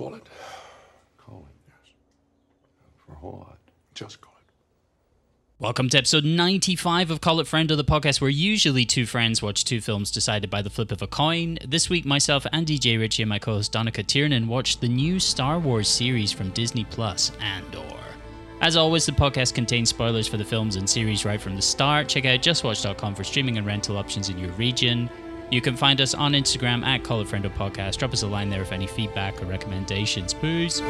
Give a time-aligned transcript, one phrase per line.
[0.00, 0.26] Call it.
[1.18, 1.92] Call it, yes.
[3.04, 3.58] For a whole lot.
[3.92, 4.50] Just call it.
[5.58, 9.42] Welcome to episode 95 of Call It Friend of the podcast, where usually two friends
[9.42, 11.58] watch two films decided by the flip of a coin.
[11.68, 15.20] This week, myself, and DJ Ritchie, and my co host Donica Tiernan watched the new
[15.20, 17.84] Star Wars series from Disney Plus, Andor.
[18.62, 22.08] As always, the podcast contains spoilers for the films and series right from the start.
[22.08, 25.10] Check out justwatch.com for streaming and rental options in your region.
[25.50, 27.96] You can find us on Instagram at Call It Friend of Podcast.
[27.98, 30.32] Drop us a line there if any feedback or recommendations.
[30.32, 30.80] Peace.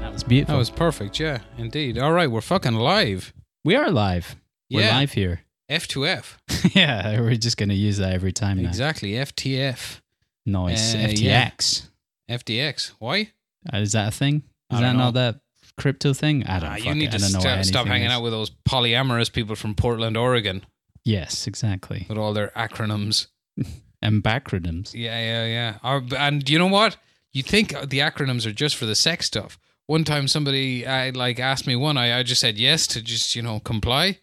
[0.00, 0.54] That was beautiful.
[0.54, 1.18] That was perfect.
[1.20, 1.98] Yeah, indeed.
[1.98, 3.32] All right, we're fucking live.
[3.64, 4.36] we are live.
[4.70, 4.96] We're Yeah.
[4.98, 5.40] live here.
[5.70, 6.36] F2F.
[6.74, 8.68] yeah, we're just going to use that every time now.
[8.68, 9.12] Exactly.
[9.12, 10.00] FTF.
[10.46, 10.94] Nice.
[10.94, 11.88] Uh, FTX.
[12.30, 12.92] FDX.
[12.98, 13.30] Why?
[13.72, 14.42] Uh, is that a thing?
[14.72, 14.98] Is that know.
[14.98, 15.40] not that
[15.78, 16.44] crypto thing?
[16.46, 18.12] I don't Ah, fuck you need to know stop hanging is.
[18.12, 20.64] out with those polyamorous people from Portland, Oregon,
[21.04, 22.06] Yes, exactly.
[22.08, 23.28] with all their acronyms.
[24.02, 24.92] And backronyms.
[24.92, 26.00] Yeah, yeah, yeah.
[26.18, 26.98] And you know what?
[27.32, 29.58] You think the acronyms are just for the sex stuff.
[29.86, 33.34] One time somebody I like asked me one, I, I just said yes to just,
[33.34, 34.18] you know, comply.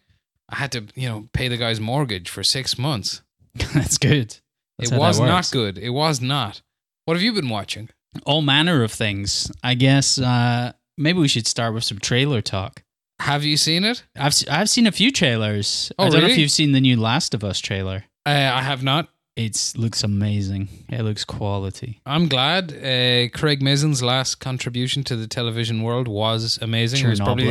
[0.48, 3.22] I had to, you know, pay the guy's mortgage for six months.
[3.54, 4.38] That's good.
[4.78, 5.78] That's it was not good.
[5.78, 6.62] It was not.
[7.04, 7.90] What have you been watching?
[8.26, 9.50] All manner of things.
[9.62, 12.82] I guess uh, maybe we should start with some trailer talk.
[13.20, 14.02] Have you seen it?
[14.16, 15.92] I've I've seen a few trailers.
[15.98, 16.40] Oh, I don't know if really?
[16.42, 18.04] you've seen the new Last of Us trailer.
[18.26, 19.08] Uh, I have not.
[19.36, 20.68] It looks amazing.
[20.90, 22.00] It looks quality.
[22.04, 22.72] I'm glad.
[22.72, 27.06] Uh, Craig Mazin's last contribution to the television world was amazing.
[27.06, 27.46] It was probably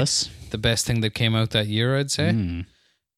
[0.51, 2.29] the best thing that came out that year, I'd say.
[2.29, 2.65] Mm.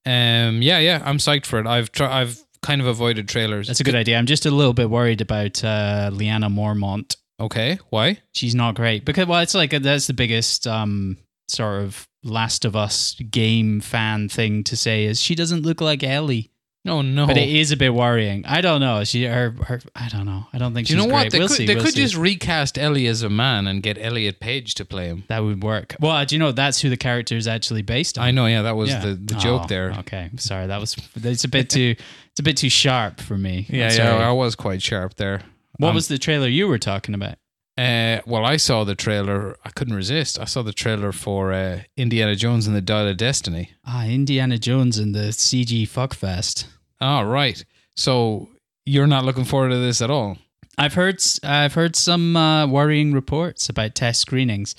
[0.05, 1.67] Um, yeah, yeah, I'm psyched for it.
[1.67, 3.67] I've tr- I've kind of avoided trailers.
[3.67, 4.17] That's a good idea.
[4.17, 7.15] I'm just a little bit worried about uh, Lyanna Mormont.
[7.39, 8.19] Okay, why?
[8.31, 12.75] She's not great because well, it's like that's the biggest um, sort of Last of
[12.75, 16.51] Us game fan thing to say is she doesn't look like Ellie,
[16.85, 17.27] Oh no!
[17.27, 18.45] but it is a bit worrying.
[18.45, 19.03] I don't know.
[19.05, 20.47] She her, her I don't know.
[20.51, 21.23] I don't think Do you she's know great.
[21.25, 21.31] what?
[21.31, 21.65] They we'll could see.
[21.65, 22.01] they we'll could see.
[22.01, 25.23] just recast Ellie as a man and get Elliot Page to play him.
[25.29, 25.95] that would work.
[26.01, 28.25] Well, do you know that's who the character is actually based on?
[28.25, 28.47] I know.
[28.47, 28.99] Yeah, that was Yeah.
[28.99, 29.93] the, the joke Oh, there.
[29.99, 30.67] Okay, sorry.
[30.67, 31.95] That was it's a bit too
[32.31, 33.65] it's a bit too sharp for me.
[33.69, 34.27] Yeah, yeah.
[34.27, 35.41] I was quite sharp there.
[35.77, 37.37] What Um, was the trailer you were talking about?
[37.75, 39.57] Uh, well, I saw the trailer.
[39.65, 40.37] I couldn't resist.
[40.39, 43.71] I saw the trailer for uh, Indiana Jones and the Dial of Destiny.
[43.83, 46.65] Ah, Indiana Jones and the CG fuckfest.
[47.03, 47.63] Oh, right.
[47.97, 48.47] So
[48.85, 50.37] you're not looking forward to this at all?
[50.77, 54.73] I've heard I've heard some uh, worrying reports about test screenings.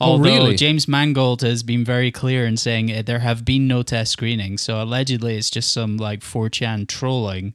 [0.00, 0.56] Oh, really?
[0.56, 4.62] James Mangold has been very clear in saying uh, there have been no test screenings,
[4.62, 7.54] so allegedly it's just some like 4chan trolling.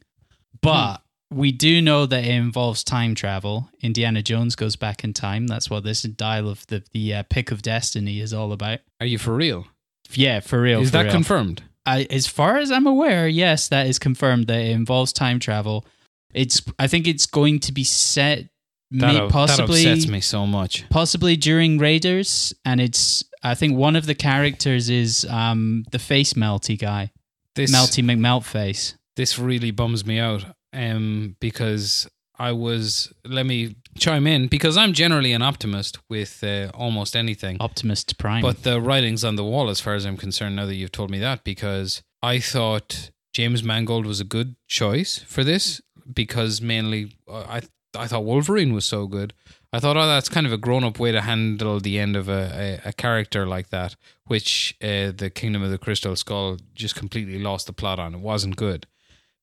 [0.62, 1.02] But
[1.32, 3.70] we do know that it involves time travel.
[3.82, 5.48] Indiana Jones goes back in time.
[5.48, 8.80] That's what this dial of the the uh, pick of destiny is all about.
[9.00, 9.68] Are you for real?
[10.12, 10.82] Yeah, for real.
[10.82, 11.12] Is for that real.
[11.12, 11.64] confirmed?
[11.86, 15.86] I, as far as I'm aware, yes, that is confirmed that it involves time travel.
[16.34, 18.50] It's I think it's going to be set
[18.92, 20.88] That, may, that possibly upsets me so much.
[20.90, 26.34] possibly during Raiders, and it's I think one of the characters is um the face
[26.34, 27.12] melty guy,
[27.56, 28.96] This melty McMelt face.
[29.16, 30.46] this really bums me out.
[30.72, 32.08] Um, because
[32.38, 37.58] I was let me chime in because I'm generally an optimist with uh, almost anything.
[37.60, 38.42] Optimist Prime.
[38.42, 41.12] But the writing's on the wall as far as I'm concerned now that you've told
[41.12, 47.16] me that because I thought James Mangold was a good choice for this because mainly
[47.28, 47.62] uh, I
[47.96, 49.34] I thought Wolverine was so good.
[49.72, 52.28] I thought, oh, that's kind of a grown up way to handle the end of
[52.28, 53.96] a, a, a character like that,
[54.26, 58.16] which uh, the Kingdom of the Crystal Skull just completely lost the plot on.
[58.16, 58.88] It wasn't good.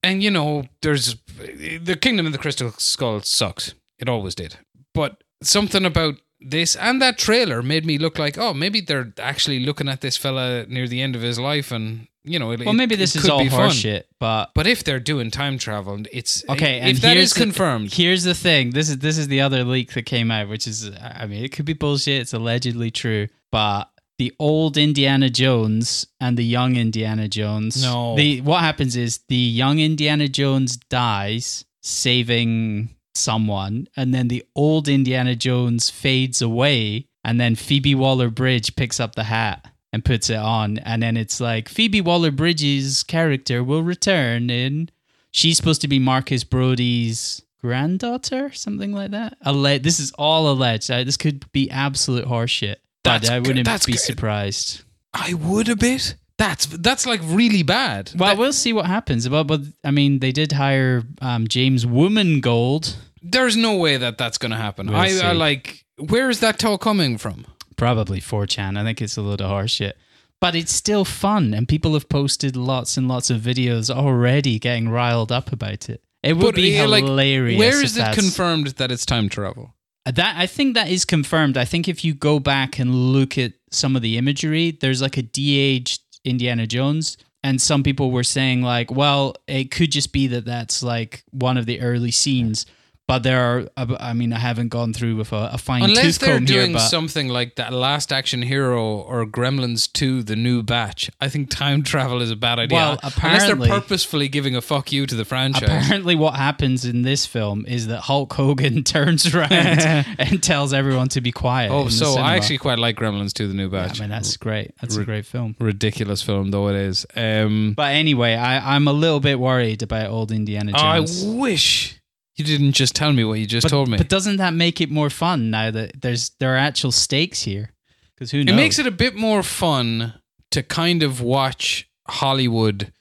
[0.03, 3.75] And, you know, there's the Kingdom of the Crystal Skull sucks.
[3.99, 4.57] It always did.
[4.95, 9.61] But something about this and that trailer made me look like, oh, maybe they're actually
[9.61, 12.75] looking at this fella near the end of his life and, you know, it, well,
[12.75, 16.91] maybe this is all horseshit, but But if they're doing time travel, it's Okay, and
[16.91, 18.71] If that here's is the- confirmed, Here's the thing.
[18.71, 21.53] This is this is the other leak that came out, which is I mean, it
[21.53, 22.21] could be bullshit.
[22.21, 27.81] It's allegedly true, but the old Indiana Jones and the young Indiana Jones.
[27.83, 28.17] No.
[28.17, 34.89] The what happens is the young Indiana Jones dies saving someone, and then the old
[34.89, 40.31] Indiana Jones fades away, and then Phoebe Waller Bridge picks up the hat and puts
[40.31, 44.91] it on, and then it's like Phoebe Waller Bridge's character will return in
[45.31, 49.37] she's supposed to be Marcus Brody's granddaughter, something like that.
[49.45, 50.89] Alle- this is all alleged.
[50.89, 52.77] This could be absolute horseshit.
[53.05, 54.01] But That's I wouldn't that's be good.
[54.01, 54.83] surprised.
[55.15, 56.17] I would a bit.
[56.39, 58.13] That's that's like really bad.
[58.17, 59.29] Well, That- we'll see what happens.
[59.29, 62.97] But, but I mean, they did hire um, James Woman Gold.
[63.23, 64.87] There's no way that that's going to happen.
[64.89, 65.09] We'll I.
[65.23, 65.85] I like.
[65.99, 67.47] Where is that talk coming from?
[67.77, 68.79] Probably 4chan.
[68.79, 69.93] I think it's a load of horseshit.
[70.41, 74.91] But it's still fun, and people have posted lots and lots of videos already getting
[74.91, 76.03] riled up about it.
[76.23, 77.59] It would But, be uh, like, hilarious.
[77.59, 79.75] Where if it confirmed that it's time travel?
[80.05, 81.57] That I think that is confirmed.
[81.57, 85.17] I think if you go back and look at some of the imagery, there's like
[85.17, 90.27] a de-aged Indiana Jones, and some people were saying like, well, it could just be
[90.29, 92.67] that that's like one of the early scenes.
[93.09, 93.41] But there
[93.77, 96.47] are, I mean, I haven't gone through with a, a fine Unless tooth they're comb
[96.47, 101.09] here, doing but something like that Last Action Hero or Gremlins 2, the new batch,
[101.21, 102.77] I think time travel is a bad idea.
[102.77, 103.53] Well, apparently.
[103.53, 105.63] Unless they're purposefully giving a fuck you to the franchise.
[105.63, 111.09] Apparently, what happens in this film is that Hulk Hogan turns around and tells everyone
[111.11, 111.71] to be quiet.
[111.71, 112.15] oh, so.
[112.17, 114.01] I actually quite like Gremlins 2, the new Yeah, batch.
[114.01, 114.73] I mean, that's great.
[114.81, 115.55] That's a great film.
[115.61, 117.07] Ridiculous film, though it is.
[117.15, 121.25] Um, But anyway, I, I'm a little bit worried about old Indiana Jones.
[121.25, 121.96] I wish
[122.37, 123.97] you didn't just tell me what you just but, told me.
[123.97, 127.71] but doesn't that make it more fun now that there's there are actual stakes here?
[128.15, 128.53] Because who knows?
[128.53, 130.15] It makes it a bit more fun
[130.51, 132.93] to kind of watch Hollywood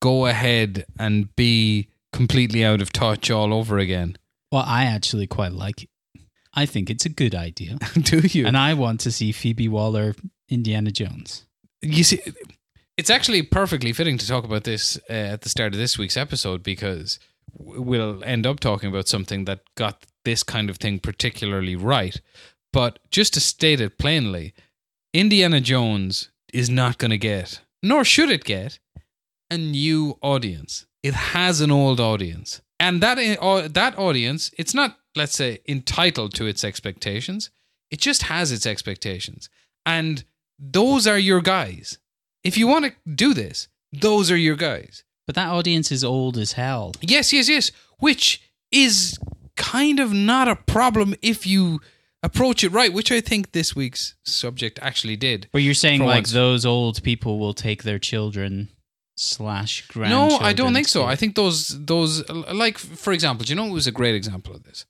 [0.00, 4.16] go ahead and be completely out of touch all over again.
[4.52, 5.88] Well, I actually quite like it.
[6.54, 8.46] I think it's a good idea, Do you?
[8.46, 10.14] and I want to see Phoebe Waller
[10.48, 11.46] Indiana Jones.
[11.82, 12.20] you see,
[12.96, 16.16] it's actually perfectly fitting to talk about this uh, at the start of this week's
[16.16, 17.18] episode because
[17.56, 22.20] we'll end up talking about something that got this kind of thing particularly right.
[22.72, 24.54] But just to state it plainly,
[25.12, 28.78] Indiana Jones is not going to get, nor should it get,
[29.50, 30.86] a new audience.
[31.02, 32.60] It has an old audience.
[32.80, 37.50] And that uh, that audience, it's not let's say entitled to its expectations.
[37.90, 39.48] It just has its expectations.
[39.86, 40.24] And
[40.58, 41.98] those are your guys.
[42.42, 45.03] If you want to do this, those are your guys.
[45.26, 46.92] But that audience is old as hell.
[47.00, 47.70] Yes, yes, yes.
[47.98, 49.18] Which is
[49.56, 51.80] kind of not a problem if you
[52.22, 55.48] approach it right, which I think this week's subject actually did.
[55.52, 56.32] But you're saying like once.
[56.32, 58.68] those old people will take their children
[59.16, 60.40] slash grandchildren.
[60.40, 60.44] No.
[60.44, 61.04] I don't think so.
[61.04, 64.54] I think those those like for example, do you know it was a great example
[64.54, 64.86] of this?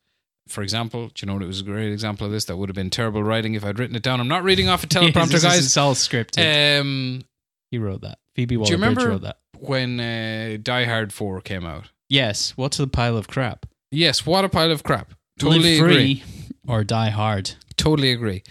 [0.49, 2.45] For example, do you know what it was a great example of this?
[2.47, 4.21] That would have been terrible writing if I'd written it down.
[4.21, 5.65] I'm not reading off a teleprompter, Yes, guys.
[5.65, 6.81] It's all scripted.
[6.81, 7.23] Um,
[7.71, 8.19] he wrote that.
[8.35, 9.39] Phoebe Waller-Bridge wrote that.
[9.69, 11.91] When uh, Die Hard Four came out.
[12.09, 12.53] Yes.
[12.57, 13.67] What's a pile of crap?
[13.91, 15.15] Yes, what a pile of crap.
[15.39, 16.17] Totally Live agree.
[16.21, 17.53] free or die hard.
[17.77, 18.43] Totally agree.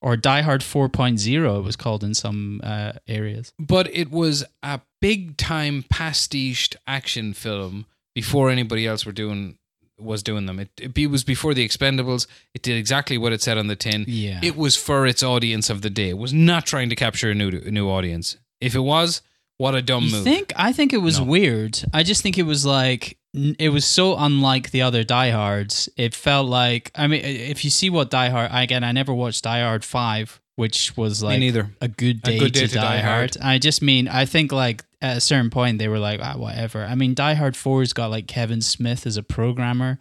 [0.00, 3.52] Or Die Hard 4.0, it was called in some uh, areas.
[3.58, 9.58] But it was a big time pastiched action film before anybody else were doing
[9.98, 10.58] was doing them.
[10.58, 12.26] It, it was before the Expendables.
[12.54, 14.04] It did exactly what it said on the tin.
[14.08, 14.40] Yeah.
[14.42, 16.08] It was for its audience of the day.
[16.08, 18.36] It was not trying to capture a new a new audience.
[18.60, 19.22] If it was,
[19.58, 20.24] what a dumb you move.
[20.24, 20.52] think?
[20.56, 21.26] I think it was No.
[21.26, 21.82] weird.
[21.92, 25.88] I just think it was like it was so unlike the other Die Hards.
[25.96, 29.44] It felt like I mean, if you see what Die Hard again, I never watched
[29.44, 31.70] Die Hard Five, which was like neither.
[31.80, 33.36] a good A day, good day to, to Die, Die Hard.
[33.36, 33.46] Hard.
[33.46, 36.84] I just mean I think like at a certain point they were like ah, whatever.
[36.84, 39.98] I mean Die Hard Four's got like Kevin Smith as a programmer.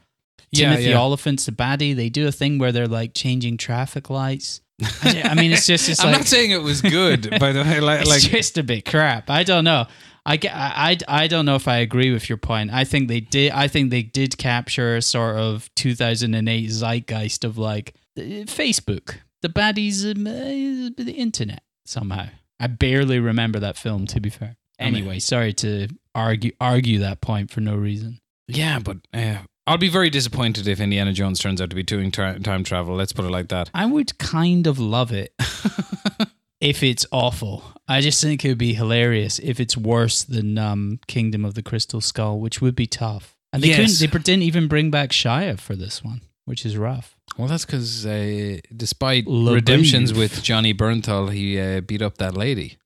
[0.51, 0.99] Yeah, Timothy yeah.
[1.01, 1.95] Olyphant's the baddie.
[1.95, 4.59] They do a thing where they're like changing traffic lights.
[5.03, 7.79] I mean, it's just it's I'm like not saying it was good, by the way.
[7.79, 9.29] Like, it's like just a bit crap.
[9.29, 9.85] I don't know.
[10.25, 12.71] I, I, I, don't know if I agree with your point.
[12.71, 13.51] I think they did.
[13.53, 19.49] I think they did capture a sort of 2008 zeitgeist of like uh, Facebook, the
[19.49, 22.27] baddies, um, uh, the internet somehow.
[22.59, 24.05] I barely remember that film.
[24.07, 24.57] To be fair.
[24.79, 28.19] I mean- Anyway, sorry to argue argue that point for no reason.
[28.47, 29.37] yeah, but uh,
[29.67, 32.95] I'll be very disappointed if Indiana Jones turns out to be doing tra- time travel.
[32.95, 33.69] Let's put it like that.
[33.73, 35.33] I would kind of love it
[36.59, 37.63] if it's awful.
[37.87, 41.61] I just think it would be hilarious if it's worse than um, Kingdom of the
[41.63, 43.35] Crystal Skull, which would be tough.
[43.53, 43.99] And they Yes.
[43.99, 44.11] couldn't.
[44.13, 47.15] They didn't even bring back Shia for this one, which is rough.
[47.37, 49.53] Well, that's because uh, despite LaBeouf.
[49.55, 52.77] redemptions with Johnny Bernthal, he uh, beat up that lady.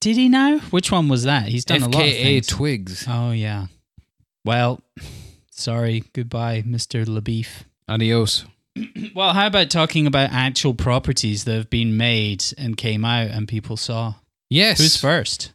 [0.00, 0.58] Did he now?
[0.70, 1.48] Which one was that?
[1.48, 2.46] He's done a lot of FKA things.
[2.48, 3.04] Twigs.
[3.08, 3.66] oh yeah.
[4.44, 4.80] Well,
[5.58, 6.04] sorry.
[6.12, 7.64] Goodbye, Mister LaBeef.
[7.88, 8.44] Adios.
[9.14, 13.48] Well, how about talking about actual properties that have been made and came out and
[13.48, 14.14] people saw?
[14.50, 14.78] Yes.
[14.78, 15.52] Who's first?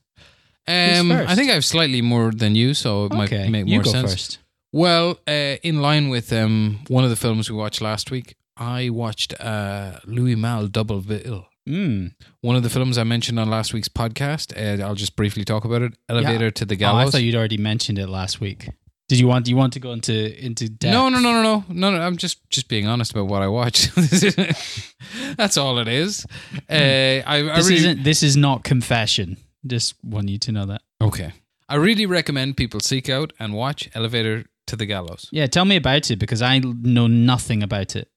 [0.67, 1.29] Um, first?
[1.29, 3.83] I think I have slightly more than you, so it okay, might make you more
[3.83, 4.11] go sense.
[4.11, 4.39] first.
[4.73, 8.89] Well, uh, in line with um, one of the films we watched last week, I
[8.89, 11.47] watched uh, Louis Malle Double Bill.
[11.67, 12.13] Mm.
[12.41, 14.51] One of the films I mentioned on last week's podcast.
[14.57, 15.93] Uh, I'll just briefly talk about it.
[16.09, 18.69] Elevator to the Oh, I thought you'd already mentioned it last week.
[19.13, 19.45] Did you want?
[19.45, 20.91] Do you want to go into into depth?
[20.93, 22.01] no, no, no, no, no, no, no.
[22.01, 23.89] I'm just just being honest about what I watch.
[25.37, 26.25] That's all it is.
[26.69, 28.03] Uh, I, I This really, isn't.
[28.03, 29.37] This is not confession.
[29.65, 30.81] Just want you to know that.
[30.99, 31.31] Okay.
[31.69, 35.27] I really recommend people seek out and watch Elevator to the gallows.
[35.31, 38.09] Yeah, tell me about it because I know nothing about it.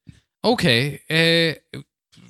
[0.44, 1.80] Okay, uh,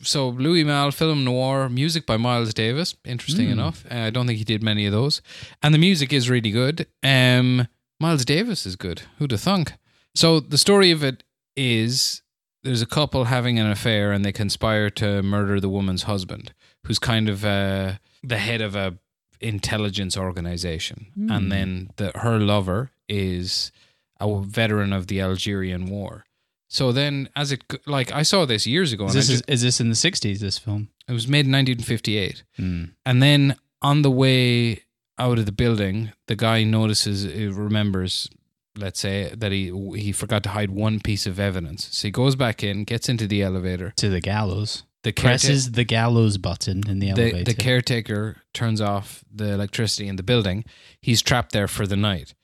[0.03, 2.95] so Louis Malle, film noir, music by Miles Davis.
[3.05, 3.53] Interesting Mm.
[3.53, 5.21] enough, uh, I don't think he did many of those,
[5.63, 6.87] and the music is really good.
[7.03, 7.67] Um,
[8.01, 9.03] Miles Davis is good.
[9.19, 9.73] Who'd have thunk?
[10.15, 11.23] So the story of it
[11.57, 12.23] is
[12.63, 16.53] there's a couple having an affair and they conspire to murder the woman's husband,
[16.85, 18.99] who's kind of uh, the head of a
[19.41, 21.31] intelligence organization, Hmm.
[21.31, 23.71] and then the her lover is
[24.19, 26.25] a veteran of the Algerian War.
[26.69, 29.55] So then, as it like, I saw this years ago, Is and this, just- is,
[29.57, 30.89] is this in the 60s, this film?
[31.09, 32.43] it was made in 1958.
[32.59, 32.91] Mm.
[33.05, 34.81] And then on the way
[35.19, 38.29] out of the building, the guy notices, uh, remembers,
[38.77, 41.89] let's say, that he he forgot to hide one piece of evidence.
[41.93, 43.93] So he goes back in, gets into the elevator.
[43.97, 44.85] To the gallows.
[45.03, 47.45] The Presses the gallows button in the the, elevator.
[47.45, 50.65] the caretaker turns off the electricity in the building.
[51.01, 52.35] He's trapped there for the night.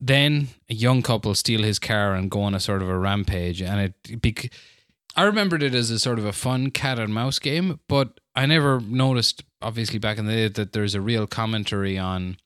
[0.00, 3.62] Then a young couple steal his car and go on a sort of a rampage,
[3.62, 4.20] and it.
[4.20, 4.52] Bec-
[5.16, 8.46] I remembered it as a sort of a fun cat and mouse game, but I
[8.46, 12.36] never noticed, obviously back in the day, that there's a real commentary on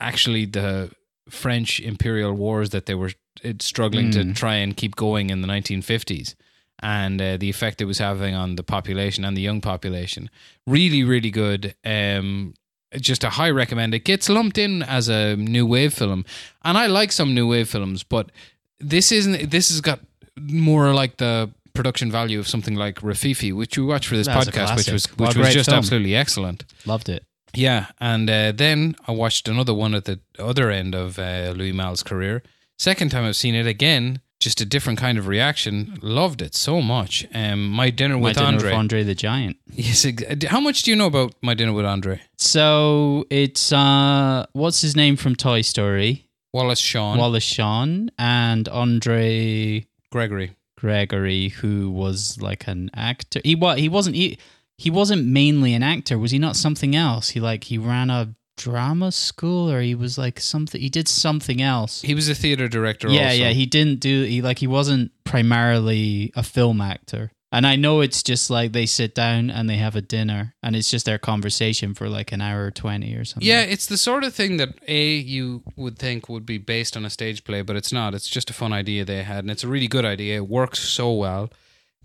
[0.00, 0.90] actually the
[1.30, 3.12] French imperial wars that they were
[3.44, 4.34] uh, struggling to Mm.
[4.36, 6.34] try and keep going in the 1950s
[6.82, 10.28] and uh, the effect it was having on the population and the young population.
[10.66, 11.74] Really, really good.
[11.84, 12.54] Um,
[13.00, 13.94] just a high recommend.
[13.94, 16.24] It gets lumped in as a new wave film,
[16.62, 18.30] and I like some new wave films, but
[18.78, 19.50] this isn't.
[19.50, 20.00] This has got
[20.38, 24.48] more like the production value of something like Rififi, which we watched for this That's
[24.48, 25.78] podcast, which was which was just film.
[25.78, 26.64] absolutely excellent.
[26.86, 27.24] Loved it.
[27.56, 31.72] Yeah, and uh, then I watched another one at the other end of uh, Louis
[31.72, 32.42] Malle's career.
[32.78, 35.96] Second time I've seen it again, just a different kind of reaction.
[36.02, 37.24] Loved it so much.
[37.32, 38.70] Um, My Dinner My with Dinner Andre.
[38.70, 39.56] with Andre the Giant.
[39.72, 42.20] Yes, ex- how much do you know about My Dinner with Andre?
[42.38, 46.26] So it's, uh, what's his name from Toy Story?
[46.52, 50.52] Wallace Shawn Wallace Shawn and Andre Gregory.
[50.76, 53.40] Gregory, who was like an actor.
[53.44, 53.78] He what?
[53.78, 54.16] He wasn't.
[54.16, 54.38] He,
[54.76, 56.18] he wasn't mainly an actor.
[56.18, 57.30] Was he not something else?
[57.30, 60.80] He like he ran a drama school, or he was like something.
[60.80, 62.02] He did something else.
[62.02, 63.08] He was a theater director.
[63.08, 63.36] yeah, also.
[63.36, 63.50] yeah.
[63.50, 64.24] He didn't do.
[64.24, 67.32] He like he wasn't primarily a film actor.
[67.54, 70.74] And I know it's just like they sit down and they have a dinner, and
[70.74, 73.46] it's just their conversation for like an hour or twenty or something.
[73.46, 77.04] Yeah, it's the sort of thing that a you would think would be based on
[77.04, 78.12] a stage play, but it's not.
[78.12, 80.36] It's just a fun idea they had, and it's a really good idea.
[80.38, 81.48] It works so well.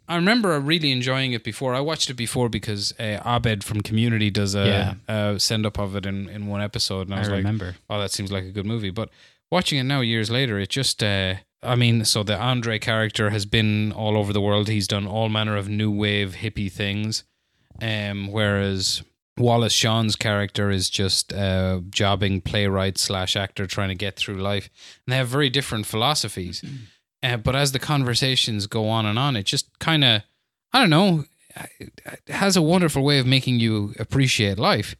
[0.07, 1.73] I remember really enjoying it before.
[1.73, 5.95] I watched it before because uh, Abed from Community does a, a send up of
[5.95, 7.75] it in, in one episode, and I I, was like, remember.
[7.89, 8.89] oh, that seems like a good movie.
[8.89, 9.09] But
[9.51, 13.45] watching it now, years later, it just, uh, I mean, so the Andre character has
[13.45, 14.69] been all over the world.
[14.69, 17.23] He's done all manner of new wave hippie things.
[17.81, 19.03] Um, whereas
[19.37, 24.69] Wallace Shawn's character is just a jobbing playwright slash actor trying to get through life.
[25.05, 26.63] And they have very different philosophies.
[27.21, 30.21] Uh, but as the conversations go on and on, it just kind of,
[30.71, 31.25] I don't know,
[31.77, 31.91] it
[32.29, 34.95] has a wonderful way of making you appreciate life.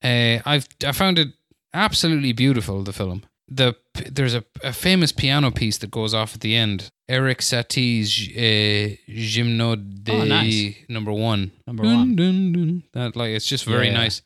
[0.00, 1.28] Uh, I've I found it
[1.72, 2.84] absolutely beautiful.
[2.84, 3.24] The film.
[3.56, 3.76] The
[4.10, 6.88] there's a, a famous piano piece that goes off at the end.
[7.08, 10.74] Erik Satie's uh, Gymno de Oh, nice.
[10.88, 11.50] number one.
[11.66, 12.16] Number Dun, one.
[12.16, 12.82] dun, dun.
[12.94, 13.98] That like it's just very Yeah.
[14.02, 14.22] nice.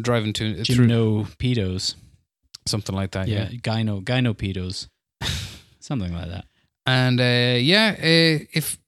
[0.00, 1.94] Driving to through Gymnopédies.
[2.66, 3.26] something like that.
[3.28, 3.58] Yeah, Yeah.
[3.60, 4.04] gyno.
[5.80, 6.44] Something like that.
[6.86, 8.78] And uh, yeah, uh, if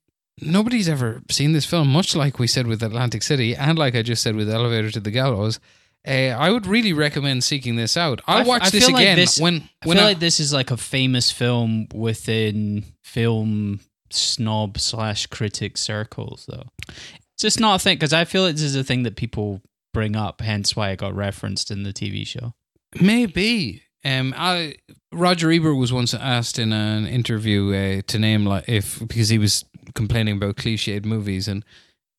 [0.40, 4.02] nobody's ever seen this film, much like we said with Atlantic City, and like I
[4.02, 5.58] just said with Elevator to the Gallows,
[6.06, 8.20] uh, I would really recommend seeking this out.
[8.26, 10.40] I I'll watch I this feel like again this- when I feel I, like this
[10.40, 13.80] is like a famous film within film
[14.10, 16.64] snob slash critic circles, though.
[16.88, 19.62] It's just not a thing because I feel like this is a thing that people
[19.94, 20.40] bring up.
[20.40, 22.54] Hence why it got referenced in the TV show.
[23.00, 23.82] maybe.
[24.04, 24.76] Um, I
[25.12, 29.36] Roger Ebert was once asked in an interview uh, to name like if because he
[29.38, 29.64] was
[29.94, 31.64] complaining about cliched movies, and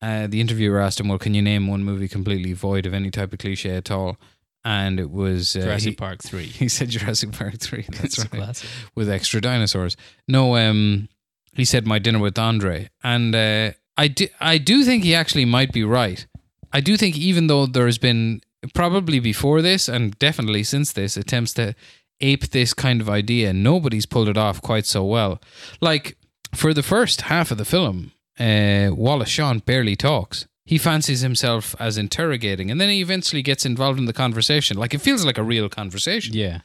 [0.02, 3.10] uh, the interviewer asked him, "Well, can you name one movie completely void of any
[3.10, 4.18] type of cliche at all?"
[4.64, 6.44] And it was uh, Jurassic he, Park three.
[6.62, 7.86] he said Jurassic Park three.
[7.88, 8.30] That's right.
[8.30, 8.68] classic.
[8.94, 9.96] with extra dinosaurs.
[10.26, 11.08] No, um,
[11.54, 15.44] he said my dinner with Andre, and uh, I do, I do think he actually
[15.44, 16.26] might be right.
[16.72, 18.40] I do think even though there has been
[18.74, 21.74] probably before this and definitely since this attempts to
[22.20, 25.40] ape this kind of idea, nobody's pulled it off quite so well.
[25.80, 26.16] Like
[26.54, 30.46] for the first half of the film, uh, Wallace Shawn barely talks.
[30.64, 34.76] He fancies himself as interrogating, and then he eventually gets involved in the conversation.
[34.76, 36.34] Like it feels like a real conversation.
[36.34, 36.60] Yeah.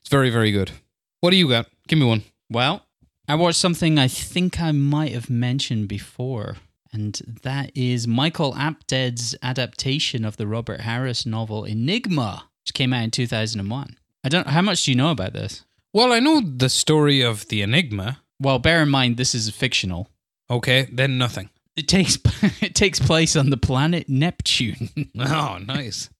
[0.00, 0.72] It's very, very good.
[1.20, 1.66] What do you got?
[1.88, 2.22] Give me one.
[2.50, 2.84] Well,
[3.28, 6.56] I watched something I think I might have mentioned before,
[6.92, 13.04] and that is Michael Apted's adaptation of the Robert Harris novel Enigma, which came out
[13.04, 13.96] in 2001.
[14.24, 14.48] I don't.
[14.48, 15.64] How much do you know about this?
[15.92, 18.20] Well, I know the story of the Enigma.
[18.40, 20.08] Well, bear in mind this is fictional.
[20.52, 21.48] Okay, then nothing.
[21.76, 22.18] It takes
[22.62, 24.90] it takes place on the planet Neptune.
[25.18, 26.10] Oh, nice.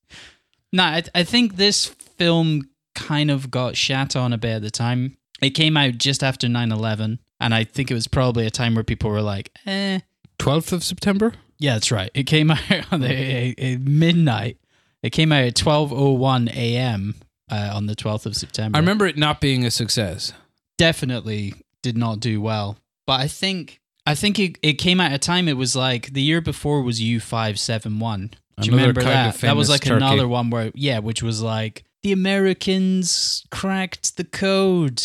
[0.73, 4.71] no, I, I think this film kind of got shat on a bit at the
[4.71, 5.17] time.
[5.43, 8.85] It came out just after 9-11, and I think it was probably a time where
[8.85, 9.99] people were like, eh.
[10.39, 11.33] 12th of September?
[11.59, 12.11] Yeah, that's right.
[12.15, 12.61] It came out
[12.93, 14.57] on the, midnight.
[15.03, 17.17] It came out at 12.01 a.m.
[17.51, 18.77] Uh, on the 12th of September.
[18.77, 20.33] I remember it not being a success.
[20.79, 22.79] definitely did not do well.
[23.07, 26.23] But I think I think it, it came at a time it was like the
[26.23, 28.31] year before was U five seven one.
[28.61, 29.37] Do you remember that?
[29.37, 29.97] That was like turkey.
[29.97, 35.03] another one where yeah, which was like the Americans cracked the code.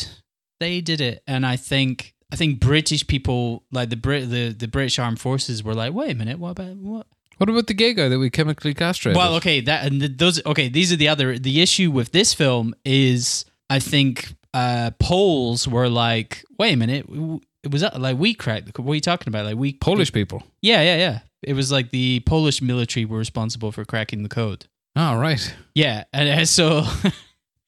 [0.60, 1.24] They did it.
[1.28, 5.64] And I think I think British people like the Brit the, the British Armed Forces
[5.64, 8.30] were like, wait a minute, what about what What about the gay guy that we
[8.30, 9.18] chemically castrated?
[9.18, 12.34] well, okay, that and th those okay, these are the other the issue with this
[12.34, 17.06] film is I think uh Poles were like, wait a minute,
[17.68, 18.78] it was like we cracked.
[18.80, 19.46] What are you talking about?
[19.46, 20.44] Like we Polish people.
[20.62, 21.20] Yeah, yeah, yeah.
[21.44, 24.66] It was like the Polish military were responsible for cracking the code.
[24.96, 25.56] Oh, right.
[25.76, 26.86] Yeah, and uh, so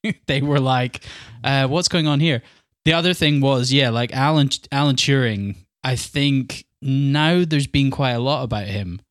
[0.28, 1.04] they were like,
[1.44, 2.42] uh, "What's going on here?"
[2.86, 5.58] The other thing was, yeah, like Alan Alan Turing.
[5.84, 9.02] I think now there's been quite a lot about him.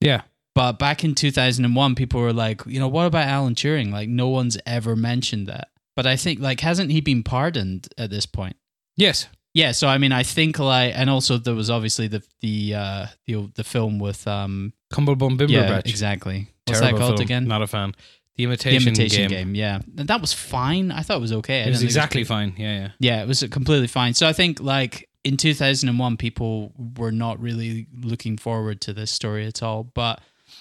[0.00, 0.22] Yeah.
[0.54, 3.92] But back in 2001, people were like, you know, what about Alan Turing?
[3.92, 5.68] Like, no one's ever mentioned that.
[5.94, 8.56] But I think, like, hasn't he been pardoned at this point?
[8.96, 9.28] Yes.
[9.54, 9.72] Yeah.
[9.72, 13.50] So I mean, I think like, and also there was obviously the the uh the
[13.54, 15.50] the film with um Cumblebum Bimberbatch.
[15.50, 17.26] yeah exactly what's Terrible that called film.
[17.26, 17.48] again?
[17.48, 17.94] Not a fan.
[18.36, 19.30] The imitation, the Imitation, Game.
[19.30, 19.54] Game.
[19.56, 20.92] Yeah, And that was fine.
[20.92, 21.62] I thought it was okay.
[21.62, 22.54] It was didn't think exactly fine.
[22.56, 22.90] Yeah, yeah.
[23.00, 24.14] Yeah, it was completely fine.
[24.14, 29.46] So I think like in 2001, people were not really looking forward to this story
[29.46, 29.82] at all.
[29.82, 30.20] But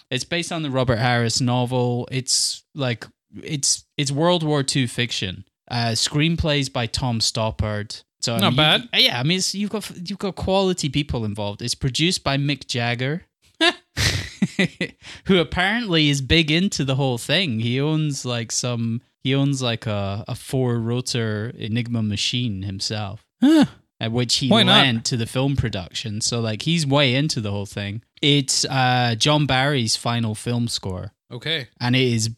[0.09, 2.07] it's based on the Robert Harris novel.
[2.11, 3.05] It's like
[3.43, 5.45] it's it's World War II fiction.
[5.69, 8.03] Uh, screenplays by Tom Stoppard.
[8.19, 8.89] So I Not mean, bad.
[8.93, 11.61] you- yeah, I mean, it's, you've got you've got quality people involved.
[11.61, 13.23] It's produced by Mick Jagger.
[15.25, 17.59] who apparently is big into the whole thing.
[17.59, 23.25] He owns like some he owns like a, a four rotor Enigma machine himself.
[23.41, 23.65] Huh.
[23.99, 25.05] At which he Why not?
[25.05, 26.21] to the film production.
[26.21, 28.03] So like he's way into the whole thing.
[28.21, 31.13] It's uh John Barry's final film score.
[31.31, 31.67] Okay.
[31.79, 32.29] And it is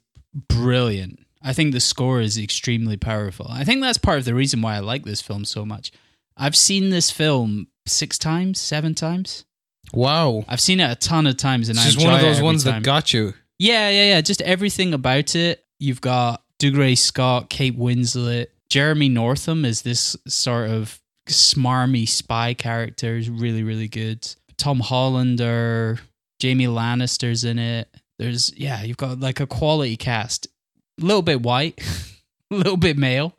[0.48, 1.20] brilliant.
[1.42, 3.48] I think the score is extremely powerful.
[3.50, 5.92] I think that's part of the reason why I like this film so much.
[6.36, 9.46] I've seen this film six times, seven times.
[9.94, 10.44] Wow.
[10.48, 12.64] I've seen it a ton of times, and This I is one of those ones
[12.64, 12.82] time.
[12.82, 13.34] that got you.
[13.58, 14.22] Yeah, yeah, yeah.
[14.22, 15.66] Just everything about it.
[15.80, 23.18] You've got Dougray Scott, Kate Winslet, Jeremy Northam is this sort of smarmy spy character.
[23.18, 24.28] Is really, really good.
[24.58, 26.00] Tom Hollander,
[26.42, 27.88] Jaime Lannister's in it.
[28.20, 30.48] There's yeah, you've got like a quality cast.
[31.02, 31.80] A little bit white,
[32.52, 33.36] a little bit male,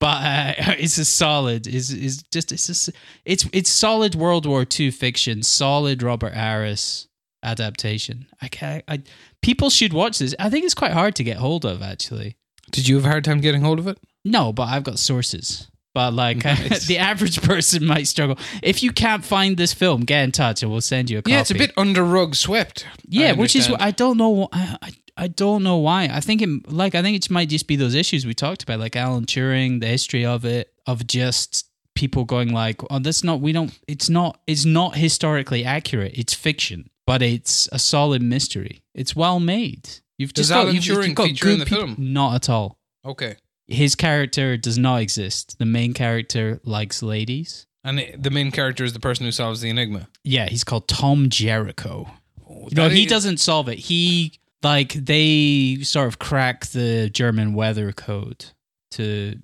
[0.00, 1.66] but uh, it's a solid.
[1.66, 2.90] Is is just it's just,
[3.24, 5.42] it's it's solid World War II fiction.
[5.42, 7.08] Solid Robert Harris
[7.42, 8.26] adaptation.
[8.42, 8.84] I can't.
[8.88, 9.02] I
[9.42, 10.34] people should watch this.
[10.38, 12.36] I think it's quite hard to get hold of actually.
[12.70, 13.98] Did you have a hard time getting hold of it?
[14.24, 15.68] No, but I've got sources.
[15.94, 16.86] But like Nice.
[16.86, 18.36] the average person might struggle.
[18.62, 21.32] If you can't find this film, get in touch and we'll send you a copy.
[21.32, 22.84] Yeah, it's a bit under rug swept.
[23.08, 23.70] Yeah, which is.
[23.78, 24.48] I don't know.
[24.52, 26.04] I, I I don't know why.
[26.12, 28.80] I think it like I think it might just be those issues we talked about,
[28.80, 33.40] like Alan Turing, the history of it, of just people going like, "Oh, that's not.
[33.40, 33.78] We don't.
[33.86, 34.40] It's not.
[34.46, 36.12] It's not historically accurate.
[36.16, 38.82] It's fiction, but it's a solid mystery.
[38.94, 39.88] It's well made.
[40.18, 41.96] You've Does just got, Alan you've, you've Turing got feature in the people- film?
[41.98, 42.78] Not at all.
[43.04, 43.36] Okay.
[43.66, 45.58] His character does not exist.
[45.58, 47.66] The main character likes ladies.
[47.82, 50.08] And it- the main character is the person who solves the enigma.
[50.22, 52.10] Yeah, he's called Tom Jericho.
[52.48, 53.78] Oh, No, he is- doesn't solve it.
[53.78, 58.46] He like they sort of crack the German weather code
[58.92, 59.38] to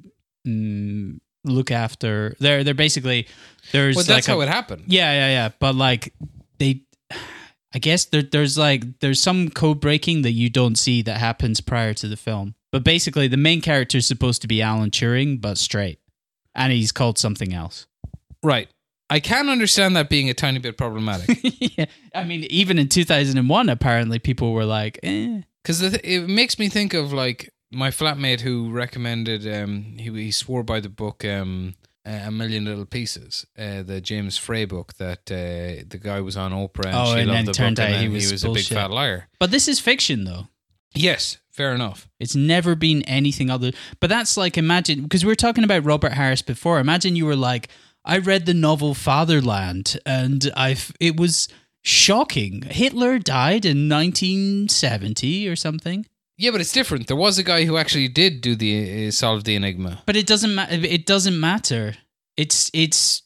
[0.46, 2.34] mm, look after.
[2.40, 3.28] They're they're basically
[3.72, 4.84] there's Well, that's like how a, it happened.
[4.86, 5.48] yeah yeah yeah.
[5.58, 6.14] But like
[6.58, 6.82] they,
[7.74, 11.60] I guess there, there's like there's some code breaking that you don't see that happens
[11.60, 12.54] prior to the film.
[12.72, 15.98] But basically, the main character is supposed to be Alan Turing, but straight,
[16.54, 17.86] and he's called something else.
[18.44, 18.68] Right.
[19.10, 21.38] I can understand that being a tiny bit problematic.
[21.76, 25.42] yeah, I mean, even in 2001, apparently people were like, eh.
[25.62, 29.46] Because it makes me think of like my flatmate who recommended.
[29.46, 31.74] Um, he he swore by the book um,
[32.06, 36.52] A Million Little Pieces, uh, the James Frey book that uh, the guy was on
[36.52, 38.50] Oprah and Oh, she and loved the it turned book and out he was a
[38.50, 39.28] big fat liar.
[39.38, 40.48] But this is fiction, though.
[40.94, 42.08] Yes, fair enough.
[42.18, 43.72] It's never been anything other.
[44.00, 46.80] But that's like imagine because we were talking about Robert Harris before.
[46.80, 47.68] Imagine you were like,
[48.04, 51.48] I read the novel Fatherland, and I it was
[51.82, 52.62] shocking.
[52.62, 56.06] Hitler died in 1970 or something.
[56.36, 57.06] Yeah, but it's different.
[57.06, 60.02] There was a guy who actually did do the uh, solve the enigma.
[60.06, 61.96] But it doesn't ma- it doesn't matter.
[62.36, 63.22] It's it's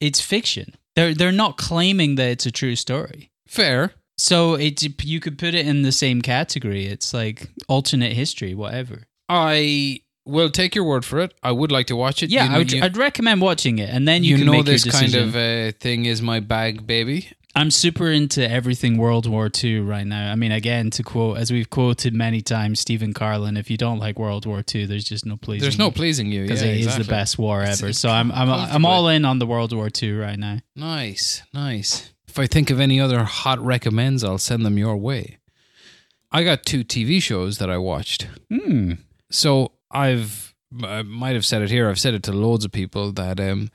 [0.00, 0.74] it's fiction.
[0.94, 3.30] They're they're not claiming that it's a true story.
[3.48, 3.94] Fair.
[4.18, 6.86] So it you could put it in the same category.
[6.86, 9.04] It's like alternate history, whatever.
[9.30, 11.34] I will take your word for it.
[11.42, 12.30] I would like to watch it.
[12.30, 14.84] Yeah, You- I would, you, I'd recommend watching it, and then you, you know this
[14.90, 17.28] kind of uh, thing is my bag, baby.
[17.54, 20.30] I'm super into everything World War II right now.
[20.30, 23.98] I mean, again, to quote, as we've quoted many times, Stephen Carlin, if you don't
[23.98, 25.56] like World War II, there's just no pleasing.
[25.56, 25.62] You.
[25.62, 26.42] There's no pleasing you.
[26.42, 27.04] because yeah, it is exactly.
[27.04, 27.88] the best war ever.
[27.88, 30.58] it's So I'm I'm I'm all in on the World War II right now.
[30.76, 32.12] Nice, nice.
[32.28, 35.38] If I think of any other hot recommends, I'll send them your way.
[36.30, 38.28] I got two TV shows that I watched.
[38.48, 38.92] Hmm.
[39.28, 41.88] So I've I might have said it here.
[41.88, 43.70] I've said it to loads of people that um,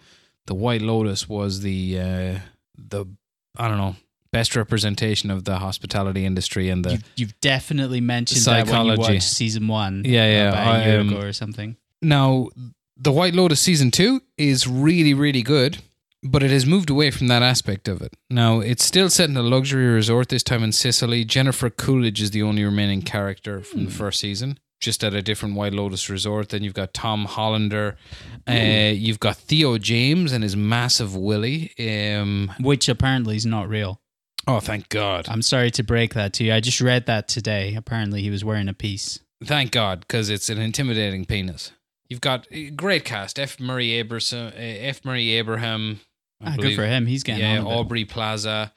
[0.47, 2.39] the White Lotus was the uh,
[2.78, 3.06] the
[3.58, 3.95] I don't know
[4.32, 8.71] best representation of the hospitality industry and the You've, you've definitely mentioned that when you
[8.71, 9.13] Psychology.
[9.13, 10.04] watched season one.
[10.06, 11.78] Yeah, yeah, about a I, year um, ago or something.
[12.01, 12.49] Now,
[12.97, 15.78] The White Lotus season two is really, really good,
[16.21, 18.13] but it has moved away from that aspect of it.
[18.30, 21.23] Now, it's still set in a luxury resort, this time in Sicily.
[21.23, 25.56] Jennifer Coolidge is the only remaining character from the first season, just at a different
[25.56, 26.50] White Lotus resort.
[26.50, 27.98] Then you've got Tom Hollander,
[28.48, 31.74] uh, you've got Theo James and his massive Willie.
[31.80, 34.00] Um, Which apparently is not real.
[34.48, 35.26] oh, thank God.
[35.28, 36.54] I'm sorry to break that to you.
[36.54, 37.74] I just read that today.
[37.76, 39.19] Apparently, he was wearing a piece.
[39.43, 41.71] Thank God, because it's an intimidating penis.
[42.08, 43.60] You've got a great cast: F.
[43.60, 45.04] Murray Abraham, F.
[45.04, 46.00] Murray Abraham.
[46.43, 47.08] Ah, good for him.
[47.08, 47.63] He's getting yeah.
[47.63, 48.71] Aubrey Plaza.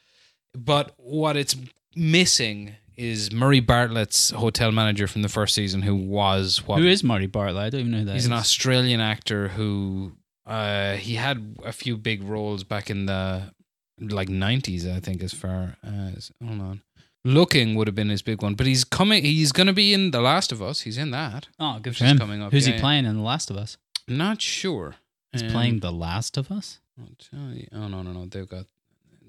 [0.54, 1.54] But what it's
[1.94, 7.02] missing is Murray Bartlett's hotel manager from the first season, who was what Who is
[7.04, 7.62] Murray Bartlett?
[7.64, 8.32] I don't even know who that he's an.
[8.32, 10.12] Australian actor who
[10.46, 13.52] uh, he had a few big roles back in the
[14.00, 16.82] like nineties, I think, as far as hold on.
[17.24, 19.24] Looking would have been his big one, but he's coming.
[19.24, 20.82] He's going to be in The Last of Us.
[20.82, 21.48] He's in that.
[21.58, 22.18] Oh, good for is him.
[22.18, 22.52] coming up.
[22.52, 23.76] Who's Yeah, he playing in The Last of Us?
[24.06, 24.94] Not sure.
[25.32, 26.78] He's Um, playing The Last of Us.
[26.98, 28.26] I'll tell you- Oh no, no, no!
[28.26, 28.66] They've got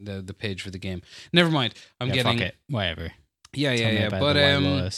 [0.02, 1.02] the the page for the game.
[1.34, 1.74] Never mind.
[2.00, 2.56] I'm yeah, getting fuck it.
[2.70, 3.12] Whatever.
[3.54, 4.10] Yeah, yeah, yeah.
[4.10, 4.90] But um,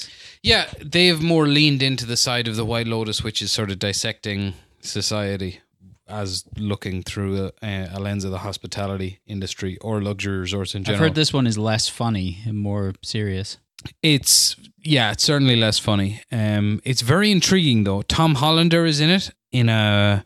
[0.44, 3.80] yeah, they've more leaned into the side of the White Lotus, which is sort of
[3.80, 5.60] dissecting society
[6.08, 11.02] as looking through a, a lens of the hospitality industry or luxury resorts in general.
[11.02, 13.58] I've heard this one is less funny and more serious.
[14.04, 16.22] It's yeah, it's certainly less funny.
[16.32, 18.02] Um, it's very intriguing though.
[18.04, 20.26] Tom Hollander is in it in a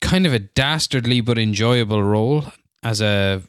[0.00, 2.44] kind of a dastardly but enjoyable role
[2.82, 3.42] as a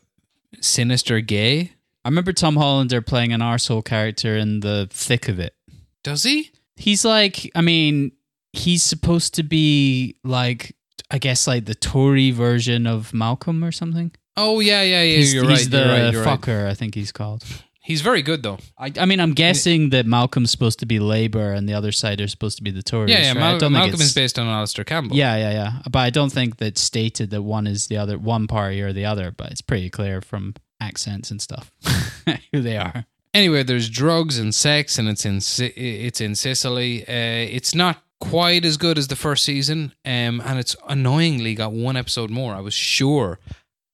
[0.61, 1.73] sinister gay.
[2.05, 5.55] I remember Tom Hollander playing an arsehole character in the thick of it.
[6.03, 6.51] Does he?
[6.75, 8.11] He's like, I mean,
[8.53, 10.75] he's supposed to be like,
[11.09, 14.11] I guess, like the Tory version of Malcolm or something.
[14.37, 15.17] Oh yeah, yeah, yeah.
[15.17, 15.71] he's, you're he's right.
[15.71, 16.13] the you're right.
[16.13, 16.39] You're right.
[16.39, 17.43] fucker, I think he's called.
[17.81, 18.59] He's very good though.
[18.77, 22.21] I, I mean, I'm guessing that Malcolm's supposed to be Labour and the other side
[22.21, 23.11] are supposed to be the Tories.
[23.11, 23.29] Yeah, yeah.
[23.29, 23.37] right?
[23.37, 25.15] I don't think Malcolm is based on Alastair Campbell.
[25.15, 25.71] Yeah, yeah, yeah.
[25.89, 29.05] But I don't think that stated that one is the other, one party or the
[29.05, 29.31] other.
[29.31, 31.71] But it's pretty clear from accents and stuff
[32.51, 33.05] who they are.
[33.33, 35.37] Anyway, there's drugs and sex, and it's in
[35.75, 37.03] it's in Sicily.
[37.03, 41.73] Uh, it's not quite as good as the first season, um, and it's annoyingly got
[41.73, 42.53] one episode more.
[42.55, 43.39] I was sure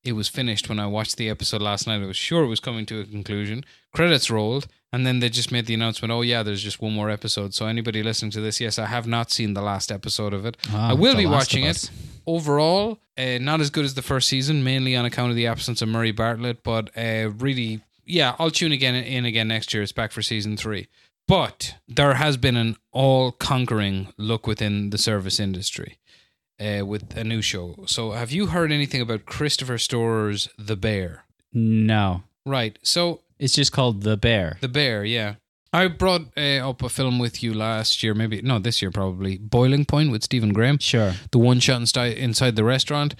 [0.03, 2.01] it was finished when I watched the episode last night.
[2.01, 3.65] I was sure it was coming to a conclusion.
[3.93, 6.11] Credits rolled, and then they just made the announcement.
[6.11, 7.53] Oh yeah, there's just one more episode.
[7.53, 10.57] So anybody listening to this, yes, I have not seen the last episode of it.
[10.69, 11.89] Ah, I will be watching it.
[12.27, 15.81] Overall, uh, not as good as the first season, mainly on account of the absence
[15.81, 16.63] of Murray Bartlett.
[16.63, 19.81] But uh, really, yeah, I'll tune again in again next year.
[19.81, 20.87] It's back for season three.
[21.27, 25.97] But there has been an all-conquering look within the service industry
[26.59, 27.85] uh, with a new show.
[27.87, 31.23] So, have you heard anything about Christopher Storer's The Bear?
[31.53, 32.79] No, Right.
[32.81, 34.57] So it's just called The Bear.
[34.61, 35.35] the Bear, yeah.
[35.73, 39.37] I brought uh, up a film with you last year, maybe no, this year probably.
[39.37, 41.13] Boiling Point with Stephen Graham Sure.
[41.31, 43.15] the one shot inside the restaurant.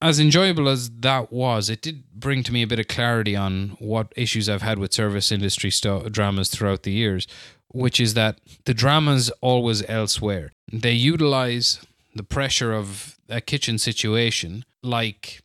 [0.00, 3.76] As enjoyable as that was, it did bring to me a bit of clarity on
[3.78, 7.28] what issues I've had with service industry sto- dramas throughout the years,
[7.68, 10.50] which is that the drama's always elsewhere.
[10.72, 11.78] They utilize
[12.16, 15.40] the pressure of a kitchen situation like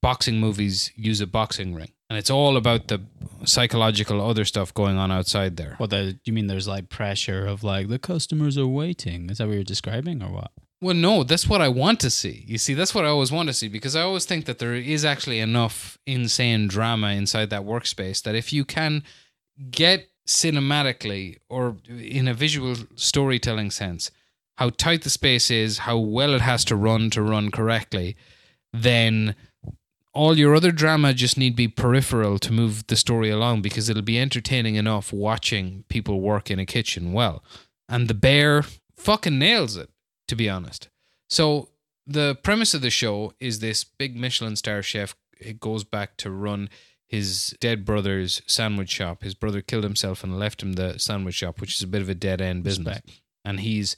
[0.00, 1.90] boxing movies use a boxing ring.
[2.10, 3.02] And it's all about the
[3.44, 5.74] psychological other stuff going on outside there.
[5.76, 6.18] What the?
[6.24, 9.28] You mean there's like pressure of like the customers are waiting?
[9.30, 10.50] Is that what you're describing or what?
[10.80, 12.44] Well, no, that's what I want to see.
[12.46, 14.74] You see, that's what I always want to see because I always think that there
[14.74, 19.02] is actually enough insane drama inside that workspace that if you can
[19.70, 24.10] get cinematically or in a visual storytelling sense
[24.56, 28.16] how tight the space is, how well it has to run to run correctly,
[28.72, 29.34] then
[30.18, 34.02] all your other drama just need be peripheral to move the story along because it'll
[34.02, 37.44] be entertaining enough watching people work in a kitchen well.
[37.88, 38.64] And the bear
[38.96, 39.90] fucking nails it,
[40.26, 40.88] to be honest.
[41.28, 41.68] So
[42.04, 46.32] the premise of the show is this big Michelin star chef it goes back to
[46.32, 46.68] run
[47.06, 49.22] his dead brother's sandwich shop.
[49.22, 52.08] His brother killed himself and left him the sandwich shop, which is a bit of
[52.08, 53.00] a dead end business.
[53.44, 53.96] And he's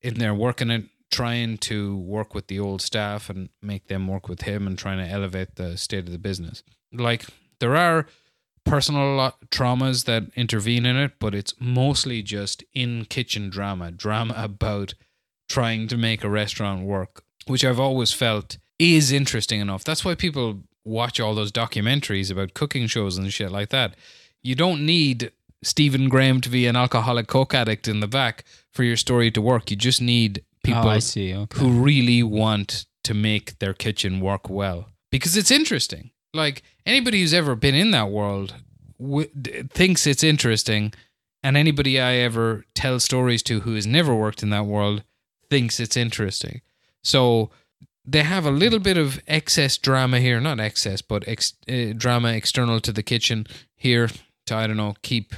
[0.00, 4.28] in there working it, trying to work with the old staff and make them work
[4.28, 6.62] with him and trying to elevate the state of the business.
[6.92, 7.24] Like
[7.60, 8.06] there are
[8.64, 14.94] personal traumas that intervene in it, but it's mostly just in kitchen drama, drama about
[15.48, 19.84] trying to make a restaurant work, which I've always felt is interesting enough.
[19.84, 23.94] That's why people watch all those documentaries about cooking shows and shit like that.
[24.42, 28.84] You don't need Stephen Graham to be an alcoholic coke addict in the back for
[28.84, 29.70] your story to work.
[29.70, 31.34] You just need people oh, I see.
[31.34, 31.58] Okay.
[31.58, 36.10] who really want to make their kitchen work well because it's interesting.
[36.34, 38.54] Like anybody who's ever been in that world
[39.00, 39.30] w-
[39.70, 40.92] thinks it's interesting,
[41.42, 45.04] and anybody I ever tell stories to who has never worked in that world
[45.48, 46.60] thinks it's interesting.
[47.02, 47.50] So
[48.04, 52.32] they have a little bit of excess drama here, not excess, but ex- uh, drama
[52.32, 54.08] external to the kitchen here
[54.46, 55.34] to I don't know keep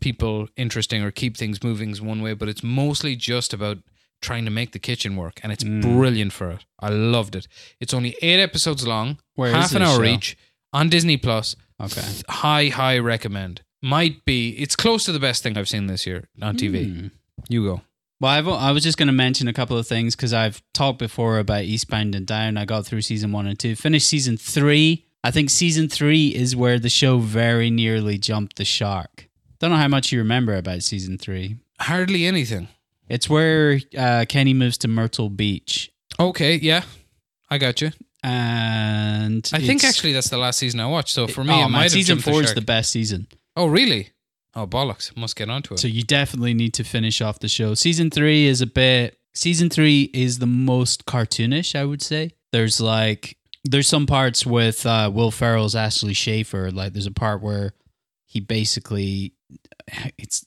[0.00, 3.78] people interesting or keep things moving one way, but it's mostly just about
[4.20, 5.82] trying to make the kitchen work, and it's Mm.
[5.82, 6.64] brilliant for it.
[6.78, 7.46] I loved it.
[7.80, 10.04] It's only eight episodes long, Where half an hour show?
[10.04, 10.36] each
[10.72, 11.56] on Disney Plus.
[11.80, 12.02] Okay.
[12.28, 13.62] High, high recommend.
[13.82, 14.50] Might be.
[14.50, 16.84] It's close to the best thing I've seen this year on TV.
[16.84, 17.06] Hmm.
[17.48, 17.80] You go.
[18.20, 20.98] Well, I've, I was just going to mention a couple of things because I've talked
[20.98, 22.58] before about Eastbound and Down.
[22.58, 25.06] I got through season one and two, finished season three.
[25.24, 29.28] I think season three is where the show very nearly jumped the shark.
[29.58, 31.56] Don't know how much you remember about season three.
[31.78, 32.68] Hardly anything.
[33.10, 36.84] It's where uh, Kenny moves to Myrtle Beach, Okay, yeah,
[37.50, 37.90] I got you.
[38.22, 41.12] and I think it's- actually that's the last season I watched.
[41.14, 42.54] So for me, oh, it man, have season jumped four is shark.
[42.54, 43.26] the best season.
[43.56, 44.10] Oh, really?
[44.54, 45.14] Oh, bollocks!
[45.16, 45.80] Must get onto it.
[45.80, 47.74] So you definitely need to finish off the show.
[47.74, 49.16] Season three is a bit.
[49.34, 52.32] Season three is the most cartoonish, I would say.
[52.52, 56.70] There's like there's some parts with uh, Will Ferrell's Ashley Schaeffer.
[56.72, 57.74] Like there's a part where
[58.26, 59.34] he basically
[60.18, 60.46] it's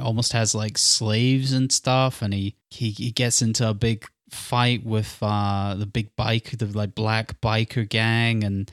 [0.00, 4.84] almost has like slaves and stuff, and he he, he gets into a big fight
[4.84, 8.70] with uh, the big bike, the like black biker gang, and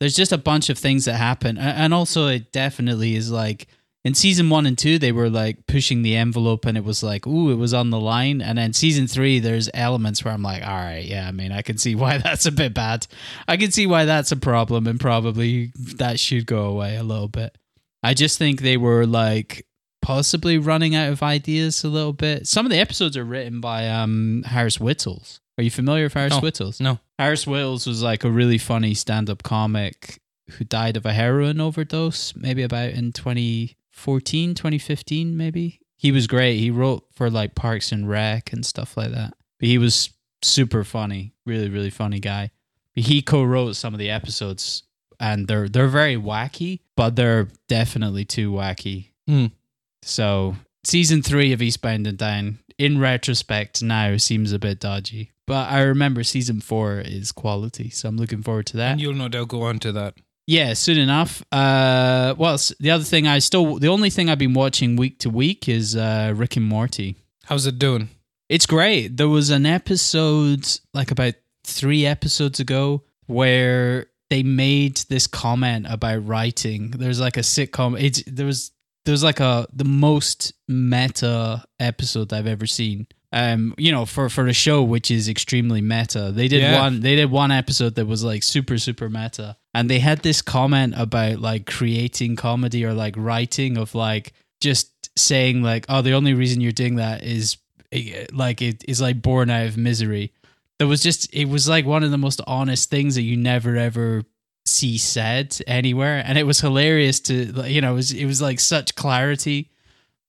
[0.00, 3.68] there's just a bunch of things that happen, and also it definitely is like
[4.04, 7.26] in season one and two they were like pushing the envelope and it was like
[7.26, 8.40] ooh it was on the line.
[8.40, 11.62] And then season three there's elements where i'm like all right yeah i mean i
[11.62, 13.06] can see why that's a bit bad.
[13.46, 17.28] I can see why that's a problem and probably that should go away a little
[17.28, 17.56] bit
[18.02, 19.66] i just think they were like
[20.02, 23.88] possibly running out of ideas a little bit some of the episodes are written by
[23.88, 26.40] um Harris Wittels are you familiar with harris No.
[26.40, 26.98] whittles no.
[27.18, 30.20] Harris Wittels was like a really funny stand up comic
[30.52, 35.80] who died of a heroin overdose, maybe about in 2014, 2015, maybe.
[35.96, 36.58] He was great.
[36.58, 39.34] He wrote for like Parks and Rec and stuff like that.
[39.58, 40.10] But he was
[40.42, 42.50] super funny, really, really funny guy.
[42.94, 44.84] He co wrote some of the episodes
[45.20, 49.08] and they're they're very wacky, but they're definitely too wacky.
[49.26, 49.46] Hmm.
[50.02, 55.32] So season three of Eastbound and Down, in retrospect, now seems a bit dodgy.
[55.46, 58.92] But I remember season four is quality, so I'm looking forward to that.
[58.92, 60.14] And you'll no doubt go on to that.
[60.46, 61.42] Yeah, soon enough.
[61.52, 65.30] Uh, well, the other thing I still, the only thing I've been watching week to
[65.30, 67.16] week is uh, Rick and Morty.
[67.44, 68.08] How's it doing?
[68.48, 69.16] It's great.
[69.16, 76.26] There was an episode like about three episodes ago where they made this comment about
[76.26, 76.90] writing.
[76.90, 78.00] There's like a sitcom.
[78.00, 78.70] It's there was
[79.04, 83.06] there was like a the most meta episode I've ever seen.
[83.30, 86.80] Um, you know, for for a show which is extremely meta, they did Yeah.
[86.80, 87.00] one.
[87.00, 90.94] They did one episode that was like super super meta, and they had this comment
[90.96, 96.32] about like creating comedy or like writing of like just saying like, oh, the only
[96.34, 97.58] reason you're doing that is
[97.92, 100.32] eh, like it is like born out of misery.
[100.78, 103.76] There was just it was like one of the most honest things that you never
[103.76, 104.22] ever
[104.66, 108.60] see said anywhere, and it was hilarious to you know it was it was like
[108.60, 109.70] such clarity,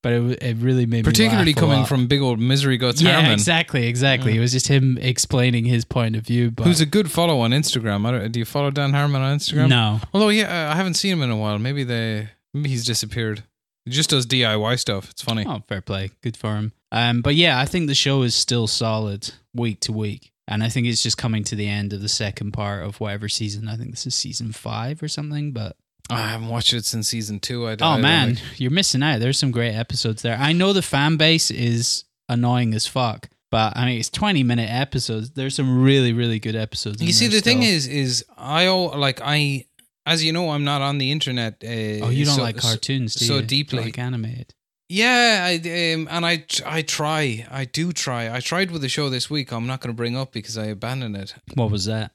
[0.02, 1.88] but it it really made Particularly me laugh a coming lot.
[1.88, 4.36] from big old misery guts yeah Harmon, exactly exactly.
[4.36, 6.52] It was just him explaining his point of view.
[6.52, 8.08] But who's a good follow on Instagram.
[8.08, 9.70] I don't, do you follow Dan Harmon on Instagram?
[9.70, 11.60] no Although yeah, I haven't seen him in a while.
[11.60, 13.44] Maybe they maybe he's disappeared.
[13.86, 15.10] He just does DIY stuff.
[15.10, 15.46] It's funny.
[15.48, 16.12] Oh, fair play.
[16.22, 16.74] Good for him.
[16.92, 20.32] Um, but yeah, I think the show is still solid week to week.
[20.52, 23.30] And I think it's just coming to the end of the second part of whatever
[23.30, 23.68] season.
[23.70, 25.52] I think this is season five or something.
[25.52, 25.78] But
[26.10, 27.68] I haven't watched it since season two.
[27.68, 29.20] I, I oh don't man, like- you're missing out.
[29.20, 30.36] There's some great episodes there.
[30.40, 34.70] I know the fan base is annoying as fuck, But I mean, it's twenty minute
[34.72, 35.30] episodes.
[35.32, 37.00] There's some really, really good episodes.
[37.02, 39.66] You see, the thing is, is I like I,
[40.08, 41.64] as you know, I'm not on the internet.
[41.64, 43.42] Uh, oh, you don't so- like cartoons, do so you?
[43.44, 43.84] deeply.
[43.84, 44.56] like animated.
[44.90, 48.34] Yeah, I, um, and I I try, I do try.
[48.36, 49.52] I tried with the show this week.
[49.54, 51.36] I'm not going to bring up because I abandoned it.
[51.54, 52.12] What was that?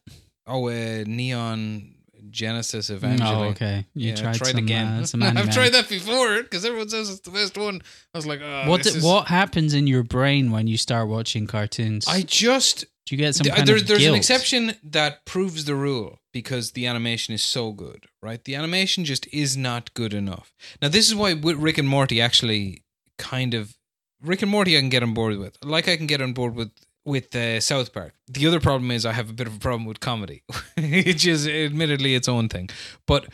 [0.46, 1.94] Oh, uh, Neon
[2.30, 3.20] Genesis Evangelion.
[3.20, 3.86] Oh, okay.
[3.94, 4.86] You yeah, tried tried some, again.
[4.88, 7.80] Uh, some I've tried that before because everyone says it's the best one.
[8.12, 10.76] I was like, oh, What this di- is- what happens in your brain when you
[10.76, 12.06] start watching cartoons?
[12.08, 14.02] I just do you get some there- there's guilt?
[14.02, 18.42] an exception that proves the rule because the animation is so good, right?
[18.44, 20.54] The animation just is not good enough.
[20.80, 22.82] Now, this is why Rick and Morty actually
[23.18, 23.76] kind of
[24.22, 26.54] Rick and Morty I can get on board with, like I can get on board
[26.54, 26.70] with
[27.06, 28.14] with uh, South Park.
[28.26, 30.42] The other problem is I have a bit of a problem with comedy,
[30.78, 32.70] which is admittedly its own thing,
[33.06, 33.26] but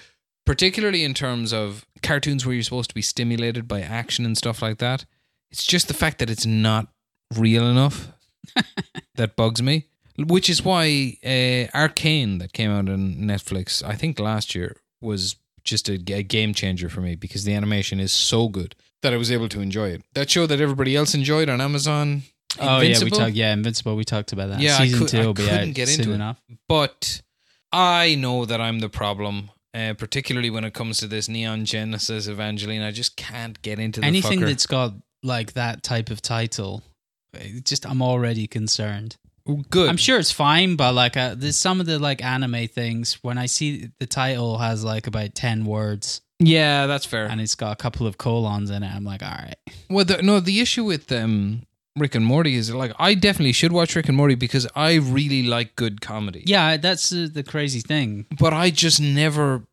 [0.44, 4.60] particularly in terms of cartoons where you're supposed to be stimulated by action and stuff
[4.60, 5.04] like that.
[5.52, 6.88] It's just the fact that it's not
[7.36, 8.08] real enough
[9.16, 9.86] that bugs me.
[10.18, 15.36] Which is why uh, Arcane that came out on Netflix, I think last year, was
[15.64, 19.16] just a, a game changer for me because the animation is so good that I
[19.16, 20.02] was able to enjoy it.
[20.14, 22.22] That show that everybody else enjoyed on Amazon,
[22.58, 23.32] Oh yeah, we talked.
[23.34, 23.96] Yeah, Invincible.
[23.96, 24.60] We talked about that.
[24.60, 26.14] Yeah, I season could- two I will be couldn't out get soon into it.
[26.16, 26.40] enough.
[26.68, 27.22] but
[27.72, 29.50] I know that I'm the problem.
[29.72, 34.00] Uh, particularly when it comes to this Neon Genesis Evangelion, I just can't get into
[34.00, 34.46] the Anything fucker.
[34.46, 36.89] that's got like that type of title, it
[37.64, 39.16] just I'm already concerned.
[39.70, 39.88] good.
[39.88, 43.38] I'm sure it's fine, but like uh, there's some of the like anime things when
[43.38, 47.26] I see the title has like about ten words Yeah, that's fair.
[47.26, 49.56] and it's got a couple of colons in it, I'm like, all right.
[49.88, 51.62] Well, the, no, the issue with um,
[51.96, 55.42] Rick and Morty is like I definitely should watch Rick and Morty because I really
[55.42, 56.42] like good comedy.
[56.46, 58.26] Yeah, that's uh, the crazy thing.
[58.38, 59.64] but I just never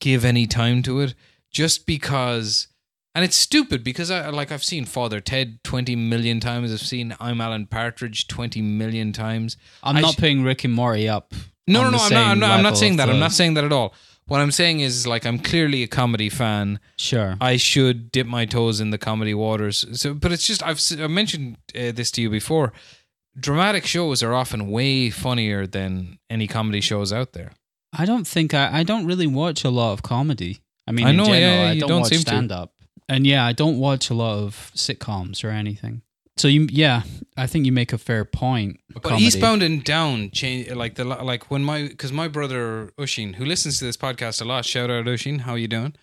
[0.00, 1.14] give any time to it
[1.52, 2.66] just because.
[3.14, 6.72] And it's stupid because I like I've seen Father Ted twenty million times.
[6.72, 9.56] I've seen I'm Alan Partridge twenty million times.
[9.82, 11.34] I'm I not sh- putting Rick and Morty up.
[11.66, 12.02] No, no, the no.
[12.02, 12.26] I'm not.
[12.30, 13.10] I'm not, I'm not saying that.
[13.10, 13.94] I'm not saying that at all.
[14.26, 16.78] What I'm saying is like I'm clearly a comedy fan.
[16.96, 17.36] Sure.
[17.40, 19.84] I should dip my toes in the comedy waters.
[20.00, 22.72] So, but it's just I've, I've mentioned uh, this to you before.
[23.38, 27.50] Dramatic shows are often way funnier than any comedy shows out there.
[27.92, 30.60] I don't think I, I don't really watch a lot of comedy.
[30.86, 32.72] I mean, I in know, general, yeah, I don't, don't watch stand up,
[33.10, 36.02] and yeah, I don't watch a lot of sitcoms or anything.
[36.36, 37.02] So you, yeah,
[37.36, 38.80] I think you make a fair point.
[38.94, 39.24] But comedy.
[39.24, 43.78] Eastbound and Down change like the like when my because my brother Ushin who listens
[43.80, 44.64] to this podcast a lot.
[44.64, 45.94] Shout out Ushin, how you doing?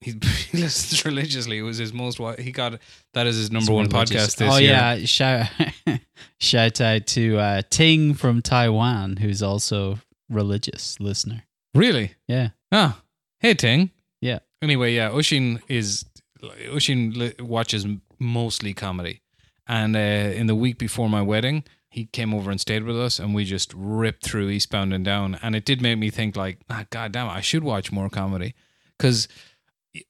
[0.00, 0.12] He,
[0.50, 1.58] he listens religiously.
[1.58, 2.80] It was his most he got
[3.14, 4.34] that is his number one Religious.
[4.34, 4.70] podcast this oh year.
[4.72, 5.50] yeah, shout
[6.40, 11.44] shout out to uh, Ting from Taiwan, who's also religious listener.
[11.74, 12.14] really?
[12.26, 13.00] Yeah, Ah,
[13.40, 13.90] hey Ting.
[14.20, 14.40] Yeah.
[14.62, 16.04] Anyway, yeah, Ushin is
[16.42, 17.86] Ushin watches
[18.18, 19.22] mostly comedy,
[19.66, 23.18] and uh, in the week before my wedding, he came over and stayed with us,
[23.18, 26.58] and we just ripped through Eastbound and Down, and it did make me think like,
[26.68, 28.54] ah, God damn, it, I should watch more comedy,
[28.98, 29.28] because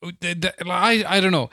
[0.03, 1.51] I I don't know,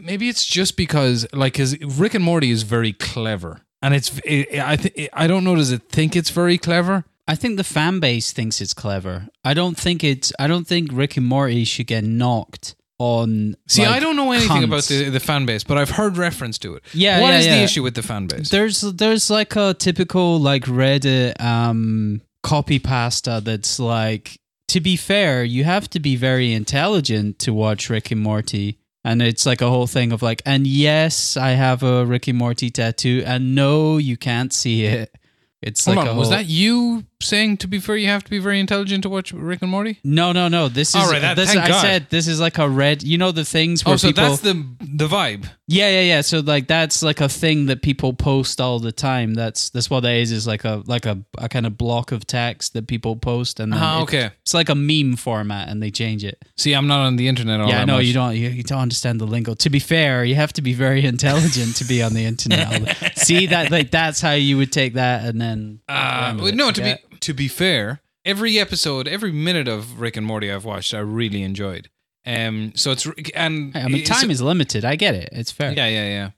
[0.00, 4.76] maybe it's just because like, Rick and Morty is very clever, and it's it, I
[4.76, 7.04] th- I don't know, does it think it's very clever?
[7.28, 9.28] I think the fan base thinks it's clever.
[9.44, 10.32] I don't think it's.
[10.40, 13.56] I don't think Rick and Morty should get knocked on.
[13.68, 14.64] See, like, I don't know anything cunts.
[14.64, 16.84] about the, the fan base, but I've heard reference to it.
[16.94, 18.48] Yeah, What yeah, is the issue with the fan base?
[18.50, 24.38] There's there's like a typical like Reddit um copy pasta that's like
[24.68, 28.78] to be fair, you have to be very intelligent to watch Rick and Morty.
[29.04, 32.38] And it's like a whole thing of like, and yes, I have a Rick and
[32.38, 35.14] Morty tattoo, and no, you can't see it.
[35.62, 38.30] It's Hold like on, a was that you saying to be fair you have to
[38.30, 40.00] be very intelligent to watch Rick and Morty?
[40.02, 40.68] No, no, no.
[40.68, 41.54] This is All right, that- this.
[41.54, 41.80] I God.
[41.80, 43.02] said this is like a red.
[43.04, 44.24] You know the things where Oh, so people.
[44.24, 45.44] that's the the vibe.
[45.68, 46.20] yeah, yeah, yeah.
[46.22, 49.34] So like that's like a thing that people post all the time.
[49.34, 50.32] That's that's what that is.
[50.32, 53.72] Is like a like a, a kind of block of text that people post, and
[53.72, 54.30] then Ah, it- okay.
[54.42, 56.42] it's like a meme format, and they change it.
[56.56, 58.06] See, I'm not on the internet all yeah, know much.
[58.06, 59.54] you don't you, you don't understand the lingo.
[59.54, 63.16] To be fair, you have to be very intelligent to be on the internet.
[63.16, 65.51] See that like that's how you would take that, and then
[65.88, 66.96] Uh, no, to Yeah.
[67.10, 70.98] be to be fair, every episode, every minute of Rick and Morty I've watched, I
[70.98, 71.88] really enjoyed.
[72.24, 74.84] Um, so it's and I mean, time is limited.
[74.84, 75.28] I get it.
[75.32, 75.72] It's fair.
[75.72, 76.30] Yeah, yeah, yeah.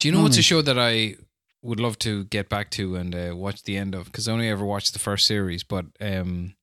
[0.00, 1.14] Do you know what's a show that I
[1.62, 4.06] would love to get back to and uh, watch the end of?
[4.06, 6.54] Because I only ever watched the first series, but um,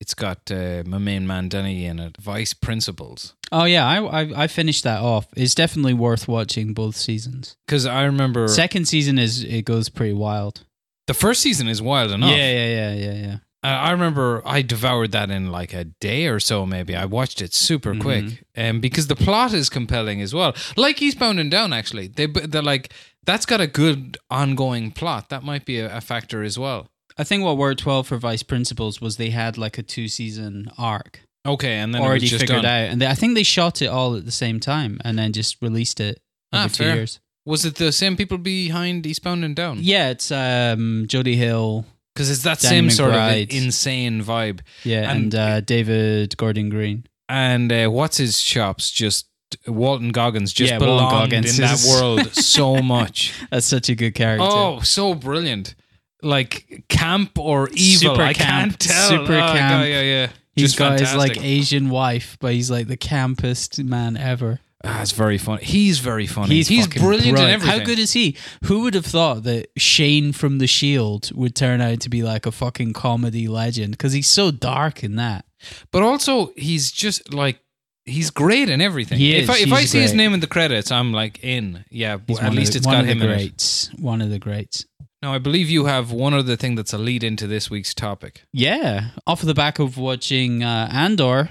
[0.00, 2.16] it's got uh, my main man Danny in it.
[2.20, 3.34] Vice Principals.
[3.52, 5.26] Oh yeah, I, I I finished that off.
[5.36, 7.56] It's definitely worth watching both seasons.
[7.66, 10.64] Because I remember Second season is it goes pretty wild.
[11.08, 12.30] The first season is wild enough.
[12.30, 13.36] Yeah, yeah, yeah, yeah, yeah.
[13.64, 16.64] Uh, I remember I devoured that in like a day or so.
[16.64, 18.00] Maybe I watched it super Mm-hmm.
[18.00, 20.54] quick, um, because the plot is compelling as well.
[20.76, 22.92] Like Eastbound and Down, actually, they they're like
[23.24, 25.28] that's got a good ongoing plot.
[25.30, 26.86] That might be a, a factor as well.
[27.20, 30.70] I think what worked well for Vice Principals was they had like a two season
[30.78, 32.64] arc Okay, and then it already figured done.
[32.64, 35.32] out, and they, I think they shot it all at the same time and then
[35.32, 36.20] just released it
[36.52, 36.94] over Ah, two fair.
[36.94, 37.18] years.
[37.48, 39.78] Was it the same people behind Eastbound and Down?
[39.80, 44.60] Yeah, it's um, Jody Hill, because it's that Danny same sort of insane vibe.
[44.84, 47.06] yeah, And- and, uh, David Gordon Green.
[47.28, 48.90] And uh, what's his chops?
[48.90, 49.26] Just
[49.66, 53.32] Walton Goggins just Yeah, belonged Goggins in that world so much.
[53.50, 54.46] That's such a good character.
[54.46, 55.74] Oh, so brilliant!
[56.22, 58.10] Like camp or evil?
[58.14, 59.08] Super I camp, can't tell.
[59.08, 59.82] super Oh, camp.
[59.82, 60.28] God, yeah, yeah.
[60.54, 64.60] He's Just got his like Asian wife, but he's like the campest man ever.
[64.84, 65.64] Ah, it's very funny.
[65.64, 66.54] He's very funny.
[66.54, 67.80] He's, He's, brilliant, in everything.
[67.80, 68.36] How good is he?
[68.64, 72.46] Who would have thought that Shane from The Shield would turn out to be like
[72.46, 73.92] a fucking comedy legend?
[73.92, 75.44] Because he's so dark in that.
[75.90, 77.60] But also, he's just like
[78.04, 79.18] he's great in everything.
[79.18, 79.50] He if.
[79.50, 81.84] I, if I see his name in the credits, I'm like in.
[81.90, 83.90] Yeah, He's at least the, it's got him in it.
[83.98, 84.86] One of the greats.
[85.20, 88.44] Now, I believe you have one other thing that's a lead into this week's topic.
[88.52, 91.50] Yeah, off of the back of watching uh, Andor,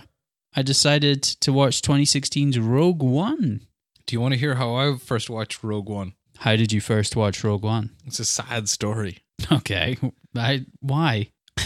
[0.58, 3.62] I decided to watch 2016's Rogue One.
[4.08, 6.14] Do you want to hear how I first watched Rogue One?
[6.40, 7.92] How did you first watch Rogue One?
[8.08, 9.20] It's a sad story.
[9.52, 9.98] Okay,
[10.36, 11.30] I, why?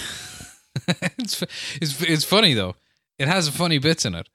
[1.17, 1.41] it's,
[1.81, 2.75] it's it's funny though.
[3.17, 4.27] It has funny bits in it.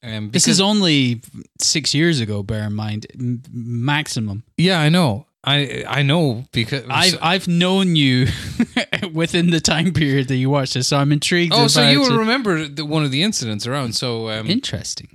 [0.00, 1.20] Um, This is only
[1.60, 2.44] six years ago.
[2.44, 4.44] Bear in mind, m- maximum.
[4.56, 5.26] yeah, I know.
[5.44, 8.26] I I know because I've I've known you
[9.12, 11.52] within the time period that you watched this, so I'm intrigued.
[11.54, 13.94] oh, so you will remember the, one of the incidents around.
[13.94, 15.08] So um, Interesting.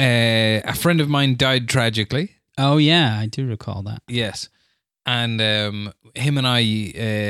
[0.00, 2.32] uh, a friend of mine died tragically.
[2.56, 4.02] Oh yeah, I do recall that.
[4.08, 4.48] Yes,
[5.06, 6.60] and um, him and I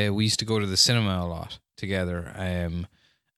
[0.08, 2.32] uh, we used to go to the cinema a lot together.
[2.34, 2.86] Um,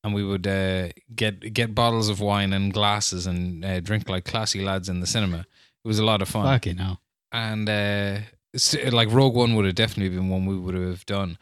[0.02, 4.24] and we would uh, get get bottles of wine and glasses and uh, drink like
[4.24, 5.40] classy lads in the cinema.
[5.84, 6.46] It was a lot of fun.
[6.46, 7.00] Fucking hell.
[7.32, 8.18] and uh,
[8.90, 11.38] like Rogue One would have definitely been one we would have done.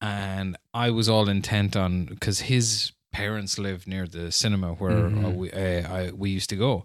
[0.00, 5.30] And I was all intent on because his parents lived near the cinema where uh,
[5.30, 6.84] we uh, I, we used to go.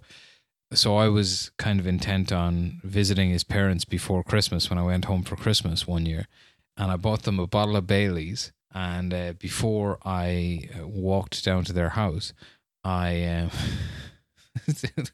[0.72, 5.06] So I was kind of intent on visiting his parents before Christmas when I went
[5.06, 6.28] home for Christmas one year,
[6.78, 8.52] and I bought them a bottle of Bailey's.
[8.72, 12.34] And uh, before I uh, walked down to their house,
[12.84, 13.52] I um,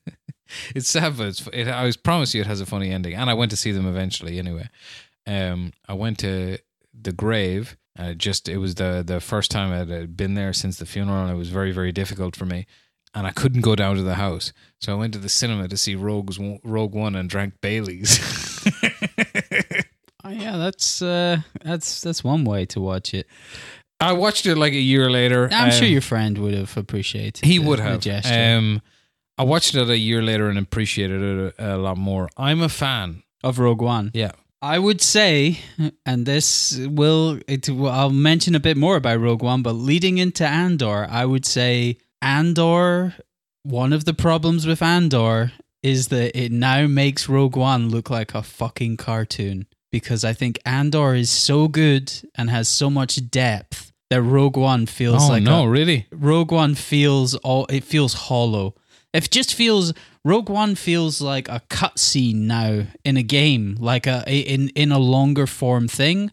[0.76, 3.14] it's sad, but it's, it, I was promise you it has a funny ending.
[3.16, 4.40] And I went to see them eventually.
[4.40, 4.68] Anyway,
[5.28, 6.58] um, I went to
[7.00, 7.78] the grave.
[7.98, 11.22] Uh, just it was the the first time I'd uh, been there since the funeral,
[11.24, 12.66] and it was very very difficult for me.
[13.14, 15.78] And I couldn't go down to the house, so I went to the cinema to
[15.78, 18.20] see Rogue's Rogue One and drank Bailey's.
[20.24, 23.28] Oh yeah, that's uh, that's that's one way to watch it.
[24.00, 25.48] I watched it like a year later.
[25.52, 27.46] I'm sure um, your friend would have appreciated.
[27.46, 28.00] He the- would the have.
[28.02, 28.82] gesture Um,
[29.38, 32.30] I watched it a year later and appreciated it a, a lot more.
[32.38, 33.24] I'm a fan.
[33.44, 34.12] of Rogue One.
[34.14, 34.32] Yeah.
[34.62, 35.60] I would say,
[36.06, 40.18] and this will, it, will- I'll mention a bit more about Rogue One, but leading
[40.18, 43.14] into Andor, I would say Andor,
[43.64, 45.52] one of the problems with Andor
[45.84, 49.68] is that it now makes Rogue One look like a fucking cartoon.
[49.92, 54.86] Because I think Andor is so good and has so much depth that Rogue One
[54.88, 56.08] feels oh like no, a, really?
[56.12, 58.76] Rogue One feels all it feels hollow.
[59.16, 59.94] It just feels
[60.24, 65.00] Rogue One feels like a cutscene now in a game, like a in in a
[65.00, 66.32] longer form thing.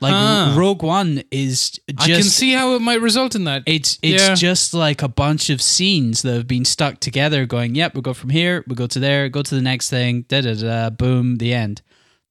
[0.00, 0.54] Like Ah.
[0.58, 3.62] Rogue One is just I can see how it might result in that.
[3.66, 4.34] it's it's Yeah.
[4.34, 8.12] just like a bunch of scenes that have been stuck together going, yep, we go
[8.12, 11.36] from here, we go to there, go to the next thing, da da da boom,
[11.36, 11.80] the end.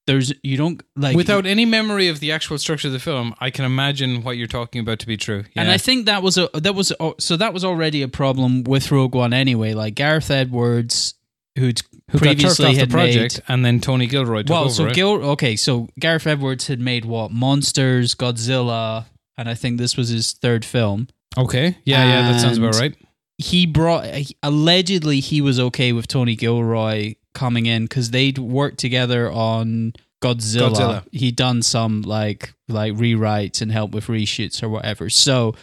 [0.06, 3.49] There's you don't like Without any memory of the actual structure of the film, I
[3.49, 5.45] can imagine what you're talking about to be true.
[5.56, 8.64] And I think that was a that was oh, so that was already a problem
[8.64, 9.74] with Rogue One anyway.
[9.74, 11.14] Like Gareth Edwards,
[11.58, 11.82] who'd
[12.12, 13.43] who got previously the had project, made.
[13.54, 14.93] and then Tony Gilroy Well, so it.
[14.93, 19.06] Gil, okay, so Gareth Edwards had made what Monsters, Godzilla,
[19.38, 21.08] and I think this was his third film.
[21.38, 22.95] okay, yeah, yeah, that sounds about right.
[23.38, 24.06] He brought
[24.43, 30.70] allegedly he was okay with Tony Gilroy coming in because they'd worked together on Godzilla.
[30.70, 31.04] Godzilla.
[31.12, 35.10] He'd done some like like rewrites and help with reshoots or whatever.
[35.10, 35.56] So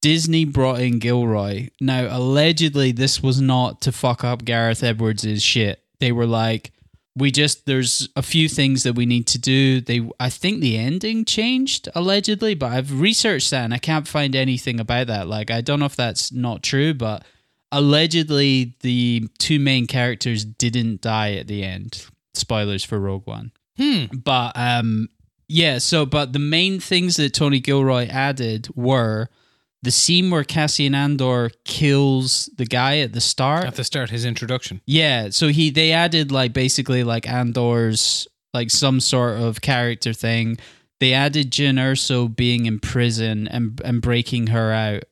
[0.00, 1.68] Disney brought in Gilroy.
[1.80, 5.82] Now allegedly this was not to fuck up Gareth Edwards' shit.
[6.00, 6.72] They were like
[7.14, 9.80] we just there's a few things that we need to do.
[9.80, 14.34] They I think the ending changed allegedly, but I've researched that and I can't find
[14.34, 15.28] anything about that.
[15.28, 17.24] Like I don't know if that's not true, but
[17.72, 22.06] allegedly the two main characters didn't die at the end.
[22.34, 23.50] Spoilers for Rogue One.
[23.76, 24.04] Hmm.
[24.12, 25.08] But um
[25.48, 29.28] yeah, so but the main things that Tony Gilroy added were
[29.82, 33.64] the scene where Cassian Andor kills the guy at the start.
[33.64, 34.80] At the start, his introduction.
[34.86, 40.58] Yeah, so he they added like basically like Andor's like some sort of character thing.
[41.00, 45.04] They added Jin Erso being in prison and and breaking her out,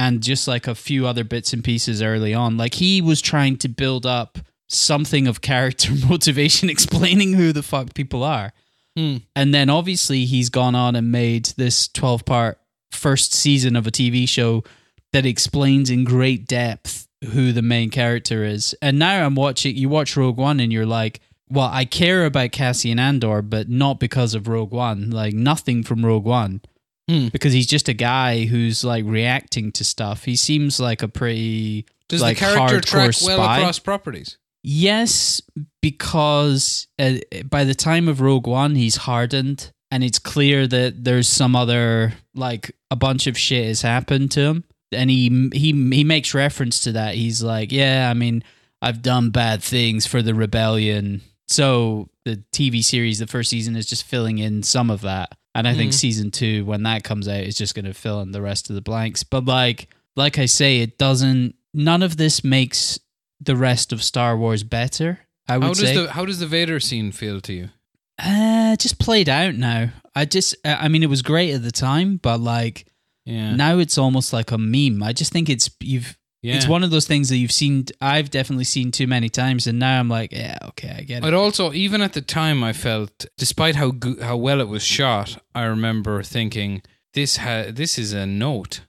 [0.00, 2.56] and just like a few other bits and pieces early on.
[2.56, 7.92] Like he was trying to build up something of character motivation, explaining who the fuck
[7.92, 8.54] people are.
[8.96, 9.18] Hmm.
[9.36, 12.58] And then obviously he's gone on and made this 12 part
[12.90, 14.64] first season of a TV show
[15.12, 18.74] that explains in great depth who the main character is.
[18.80, 21.20] And now I'm watching, you watch Rogue One and you're like,
[21.50, 25.10] well, I care about Cassian Andor, but not because of Rogue One.
[25.10, 26.62] Like nothing from Rogue One.
[27.10, 27.28] Hmm.
[27.28, 30.24] Because he's just a guy who's like reacting to stuff.
[30.24, 33.36] He seems like a pretty Does like the character track spy.
[33.36, 34.38] well across properties?
[34.62, 35.40] Yes,
[35.80, 37.14] because uh,
[37.46, 42.12] by the time of Rogue One, he's hardened, and it's clear that there's some other
[42.34, 46.80] like a bunch of shit has happened to him, and he he he makes reference
[46.80, 47.14] to that.
[47.14, 48.44] He's like, "Yeah, I mean,
[48.82, 53.86] I've done bad things for the rebellion." So the TV series, the first season, is
[53.86, 55.94] just filling in some of that, and I think Mhm.
[55.94, 58.74] season two, when that comes out, is just going to fill in the rest of
[58.74, 59.22] the blanks.
[59.22, 61.54] But like, like I say, it doesn't.
[61.74, 62.98] None of this makes
[63.40, 65.20] the rest of Star Wars better.
[65.48, 65.94] I would How does say.
[65.96, 67.70] the how does the Vader scene feel to you?
[68.18, 69.90] Uh, just played out now.
[70.14, 72.86] I just, I mean, it was great at the time, but like
[73.24, 75.02] Yeah, now it's almost like a meme.
[75.02, 76.16] I just think it's you've.
[76.42, 76.56] Yeah.
[76.56, 77.84] It's one of those things that you've seen.
[78.00, 81.22] I've definitely seen too many times, and now I'm like, yeah, okay, I get it.
[81.22, 84.82] But also, even at the time, I felt, despite how go- how well it was
[84.82, 86.82] shot, I remember thinking
[87.14, 88.80] this ha- this is a note.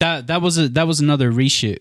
[0.00, 1.78] That that was a that was another reshoot.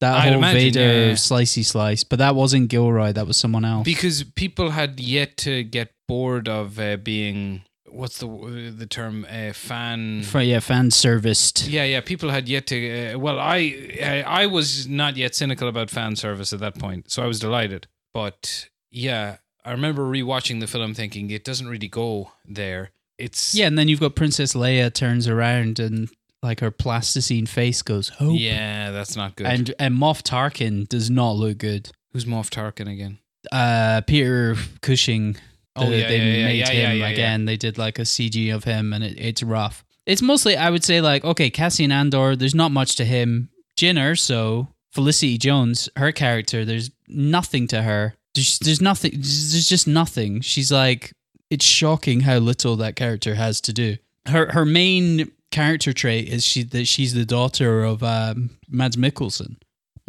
[0.00, 1.12] That I'd whole imagine, Vader yeah, yeah.
[1.12, 3.12] slicey slice, but that wasn't Gilroy.
[3.12, 3.84] That was someone else.
[3.84, 7.62] because people had yet to get bored of uh, being
[7.94, 10.22] what's the the term uh, fan.
[10.22, 11.66] For, yeah, fan serviced.
[11.68, 12.00] Yeah, yeah.
[12.00, 13.14] People had yet to.
[13.14, 17.10] Uh, well, I, I I was not yet cynical about fan service at that point,
[17.10, 17.86] so I was delighted.
[18.12, 22.90] But yeah, I remember rewatching the film, thinking it doesn't really go there.
[23.18, 26.10] It's Yeah, and then you've got Princess Leia turns around and
[26.42, 28.38] like her plasticine face goes hope.
[28.38, 29.46] yeah, that's not good.
[29.46, 31.90] And and Moff Tarkin does not look good.
[32.12, 33.18] Who's Moff Tarkin again?
[33.50, 35.36] Uh, Peter Cushing.
[35.76, 37.44] Oh, the- yeah, they yeah, yeah, made yeah, him yeah, yeah, again.
[37.44, 39.84] They did like a CG of him, and it, it's rough.
[40.06, 42.36] It's mostly, I would say, like okay, Cassian Andor.
[42.36, 43.48] There's not much to him.
[43.76, 46.64] Jin Erso, Felicity Jones, her character.
[46.64, 48.14] There's nothing to her.
[48.34, 49.12] There's, there's nothing.
[49.12, 50.40] There's just nothing.
[50.42, 51.12] She's like,
[51.50, 53.96] it's shocking how little that character has to do.
[54.26, 59.56] Her her main character trait is she that she's the daughter of um, Mads Mikkelsen.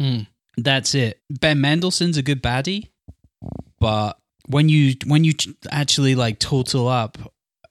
[0.00, 0.20] Hmm.
[0.56, 1.20] That's it.
[1.30, 2.88] Ben Mendelsohn's a good baddie,
[3.78, 5.32] but when you when you
[5.70, 7.18] actually like total up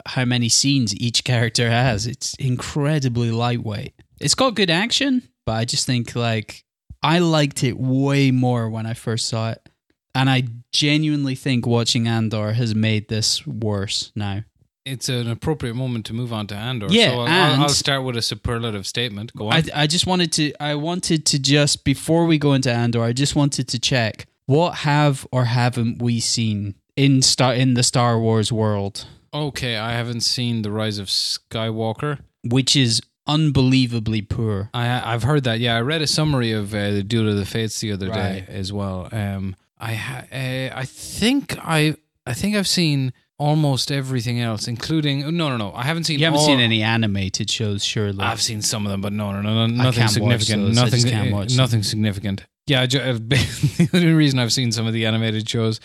[0.08, 3.94] how many scenes each character has, it's incredibly lightweight.
[4.20, 6.64] It's got good action, but I just think like
[7.02, 9.68] I liked it way more when I first saw it.
[10.14, 14.44] And I genuinely think watching Andor has made this worse now.
[14.86, 16.88] It's an appropriate moment to move on to Andor.
[16.90, 19.36] Yeah, so I'll, and- I'll start with a superlative statement.
[19.36, 19.54] Go on.
[19.56, 23.12] I, I just wanted to I wanted to just before we go into Andor, I
[23.12, 28.20] just wanted to check what have or haven't we seen in star in the Star
[28.20, 32.20] Wars world, okay, I haven't seen the Rise of Skywalker.
[32.44, 34.70] which is unbelievably poor.
[34.74, 35.60] I I've heard that.
[35.60, 38.46] Yeah, I read a summary of uh, the Duel of the Fates the other day
[38.48, 39.10] as well.
[39.12, 45.22] Um, I ha- uh, I think I I think I've seen almost everything else, including
[45.36, 45.74] no no no.
[45.74, 46.20] I haven't seen.
[46.20, 48.20] You haven't all- seen any animated shows, surely.
[48.24, 50.74] I've seen some of them, but no, no, no, no nothing significant.
[50.74, 52.46] Nothing, just can't watch nothing significant.
[52.68, 55.80] Yeah, uh, the only reason I've seen some of the animated shows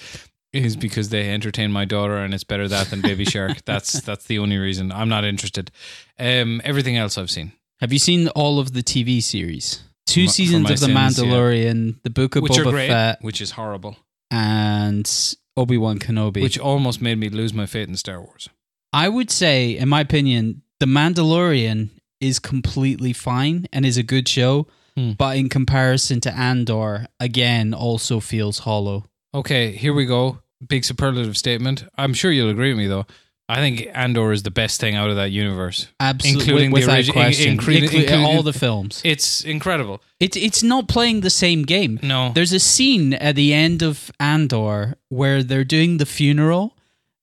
[0.52, 3.62] is because they entertain my daughter, and it's better that than Baby Shark.
[3.64, 4.90] That's that's the only reason.
[4.90, 5.70] I'm not interested.
[6.18, 9.82] Um, everything else I've seen, Have you seen all of the TV series?
[10.06, 11.24] Two For my- for seasons of The sins, yeah.
[11.24, 13.96] Mandalorian, The Book of which Boba great, Fett, which is horrible,
[14.30, 15.08] and
[15.56, 16.42] Obi Wan Kenobi.
[16.42, 18.48] which almost made me lose my faith in Star Wars.
[18.92, 24.26] I would say, in my opinion, The Mandalorian is completely fine and is a good
[24.28, 24.66] show,
[24.96, 25.12] Hmm.
[25.12, 29.04] but in comparison to Andor, again, also feels hollow.
[29.34, 30.40] Okay, here we go.
[30.68, 31.84] Big superlative statement.
[31.96, 33.06] I'm sure you'll agree with me though.
[33.48, 35.88] I think Andor is the best thing out of that universe.
[35.98, 37.52] Absolutely, Including the without origi- question.
[37.52, 39.00] including- Inclu- including- all the films.
[39.04, 40.00] It's incredible.
[40.20, 41.98] It's it's not playing the same game.
[42.02, 46.76] No, There's a scene at the end of Andor where they're doing the funeral,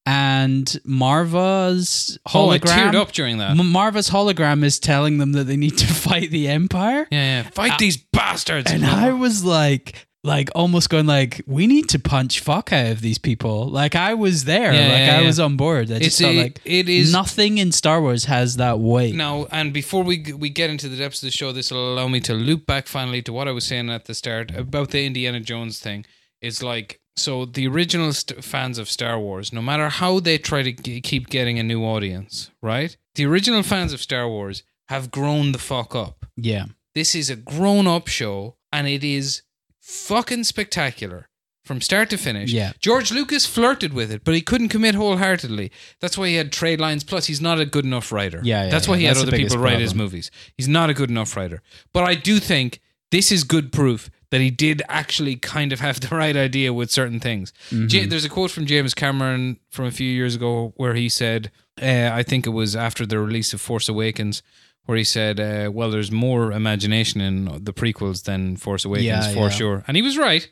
[0.08, 2.92] and Marva's oh, I hologram.
[2.92, 3.52] teared up during that.
[3.52, 7.08] M- Marva's hologram is telling them that they need to fight the Empire.
[7.12, 7.50] Yeah, yeah.
[7.50, 8.72] Fight Uh, these bastards.
[8.72, 13.02] And I was like, like almost going like, we need to punch fuck out of
[13.02, 13.68] these people.
[13.70, 15.92] Like I was there, Yeah, like yeah, I was on board.
[15.92, 19.14] I It's just felt a- like it is- nothing in Star Wars has that weight.
[19.16, 22.08] Now, and before we we get into the depths of the show, this will allow
[22.08, 25.06] me to loop back finally to what I was saying at the start about the
[25.06, 26.06] Indiana Jones thing.
[26.42, 30.62] It's like so the original st- fans of Star Wars, no matter how they try
[30.64, 32.96] to g- keep getting a new audience, right?
[33.16, 36.26] The original fans of Star Wars have grown the fuck up.
[36.36, 36.66] Yeah.
[36.94, 39.42] This is a grown up show, and it is
[39.82, 41.30] fucking spectacular
[41.66, 42.52] from start to finish.
[42.52, 42.72] Yeah.
[42.80, 45.72] George Lucas flirted with it, but he couldn't commit wholeheartedly.
[46.00, 47.04] That's why he had trade lines.
[47.04, 48.40] Plus, he's not a good enough writer.
[48.44, 49.00] Yeah, yeah, That's why yeah.
[49.00, 50.32] he had That's the other people write his movies.
[50.56, 51.62] He's not a good enough writer.
[51.94, 52.80] But I do think
[53.12, 56.92] this is good proof that he did actually kind of have the right idea with
[56.92, 57.54] certain things.
[57.70, 57.88] Mm-hmm.
[57.90, 61.52] Ja- there's a quote from James Cameron from a few years ago where he said,
[61.82, 64.42] uh, I think it was after the release of Force Awakens,
[64.86, 69.34] where he said, uh, "Well, there's more imagination in the prequels than Force Awakens Yeah,
[69.34, 69.50] for yeah.
[69.50, 70.50] sure," and he was right.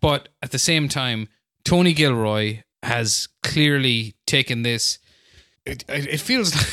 [0.00, 1.28] But at the same time,
[1.64, 4.98] Tony Gilroy has clearly taken this.
[5.66, 6.66] It, it it feels like,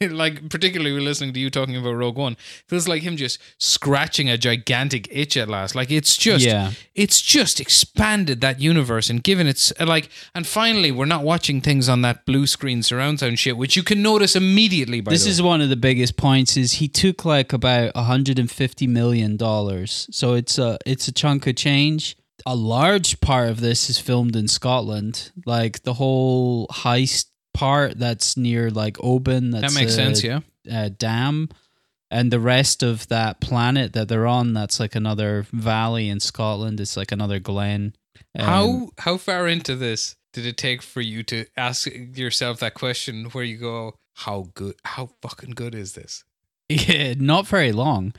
[0.10, 2.36] like, particularly listening to you talking about Rogue One,
[2.66, 5.74] feels like him just scratching a gigantic itch at last.
[5.74, 6.72] Like it's just, Yeah.
[6.94, 10.08] it's just expanded that universe and given its like.
[10.34, 13.82] And finally, we're not watching things on that blue screen surround sound shit, which you
[13.82, 15.00] can notice immediately.
[15.00, 19.36] By This is one of the biggest points is he took like about 150 million
[19.36, 20.08] dollars.
[20.10, 22.16] So it's a it's a chunk of change.
[22.46, 25.32] A large part of this is filmed in Scotland.
[25.44, 30.22] Like the whole heist part that's near like Oban that's that makes a, sense.
[30.22, 30.40] Yeah.
[30.70, 31.48] a dam
[32.10, 36.80] and the rest of that planet that they're on that's like another valley in Scotland.
[36.80, 37.94] It's like another glen.
[38.38, 41.86] Um, How how far into this did it take for you to ask
[42.16, 46.24] yourself that question where you go, how good how fucking good is this?
[46.68, 48.12] Yeah, not very long.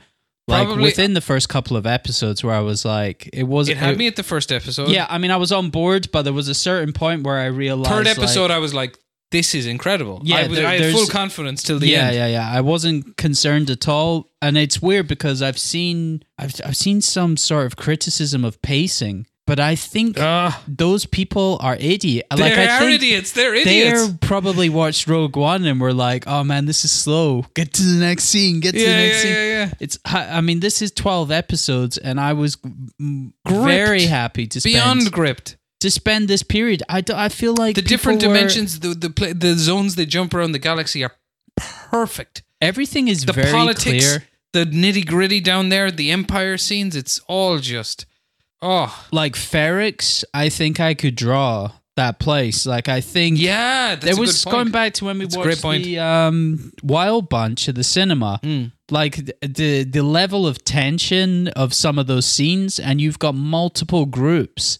[0.48, 3.76] Like Probably- within the first couple of episodes where I was like, it was It
[3.76, 4.88] had me at the first episode.
[4.88, 7.46] Yeah, I mean, I was on board, but there was a certain point where I
[7.46, 7.88] realized.
[7.90, 8.98] Third like- episode I was like,
[9.30, 10.20] this is incredible.
[10.24, 12.16] Yeah, I, there- I had full confidence till the yeah, end.
[12.16, 12.50] yeah, yeah.
[12.50, 12.58] Yeah.
[12.58, 17.36] I wasn't concerned at all, and it's weird because I've seen, I've, I've seen some
[17.36, 22.26] sort of criticism of pacing, but I think Ah, those people are idiot.
[22.30, 23.32] Like they are idiots.
[23.32, 24.06] They're idiots.
[24.06, 27.44] They're probably watched Rogue One and were like, "Oh man, this is slow.
[27.54, 28.60] Get to the next scene.
[28.60, 29.70] Get to the next yeah, scene." yeah, yeah.
[29.80, 29.98] It's.
[30.04, 33.34] I mean, this is twelve episodes, and I was Gripped.
[33.46, 35.56] very happy to spend Beyond gripped.
[35.80, 36.82] To spend this period.
[36.88, 40.52] I, I feel like The different dimensions, the the pla the zones they jump around
[40.52, 41.12] the galaxy are
[41.90, 42.42] perfect.
[42.60, 44.24] everything is The very politics, clear.
[44.52, 48.06] the nitty gritty down there, the empire scenes, it's all just
[48.62, 52.64] oh Like Ferrix, I think I could draw that place.
[52.66, 53.94] Like I think yeah.
[53.96, 57.74] There a was going back to when we That's watched the um, Wild Bunch at
[57.74, 58.40] the cinema.
[58.42, 58.72] Mm.
[58.90, 63.34] Like the, the the level of tension of some of those scenes, and you've got
[63.34, 64.78] multiple groups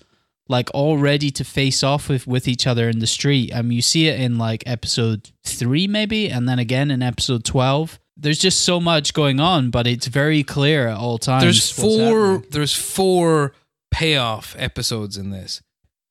[0.51, 3.53] like all ready to face off with with each other in the street.
[3.55, 7.99] Um, you see it in like episode three, maybe, and then again in episode twelve.
[8.17, 11.45] There's just so much going on, but it's very clear at all times.
[11.45, 12.43] There's four.
[12.51, 13.55] There's four
[13.91, 15.63] payoff episodes in this,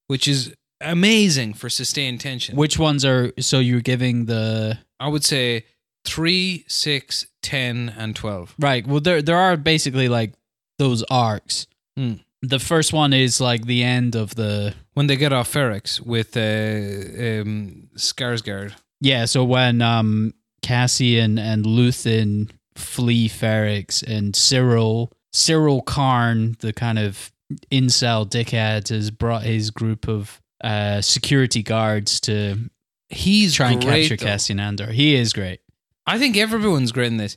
[0.08, 2.56] which is amazing for sustained tension.
[2.56, 5.66] Which ones are so you're giving the I would say
[6.06, 8.56] three, six, ten, and twelve.
[8.58, 8.88] Right.
[8.88, 10.34] Well, there there are basically like
[10.78, 11.68] those arcs.
[11.98, 12.14] Hmm.
[12.42, 16.38] The first one is like the end of the When they get off Ferrix with
[16.38, 18.74] uh, um, Skarsgård.
[19.02, 19.26] yeah.
[19.26, 27.32] So when um Cassian and Luthen flee Ferrix and Syril Syril Karn, the kind of
[27.72, 32.70] incel dickhead, has brought his group of uh security guards to
[33.10, 34.32] He's try and great, capture though.
[34.32, 34.92] Cassian Andor.
[34.92, 35.62] He is great.
[36.06, 37.36] I think everyone's great in this.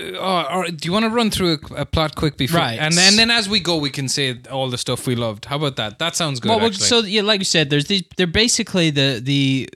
[0.00, 2.78] Uh, or do you want to run through a, a plot quick before, Right.
[2.78, 5.46] and then, then as we go, we can say all the stuff we loved.
[5.46, 5.98] How about that?
[5.98, 6.50] That sounds good.
[6.50, 8.02] well, well, so yeah, like you said, there's these.
[8.16, 9.68] They're basically the the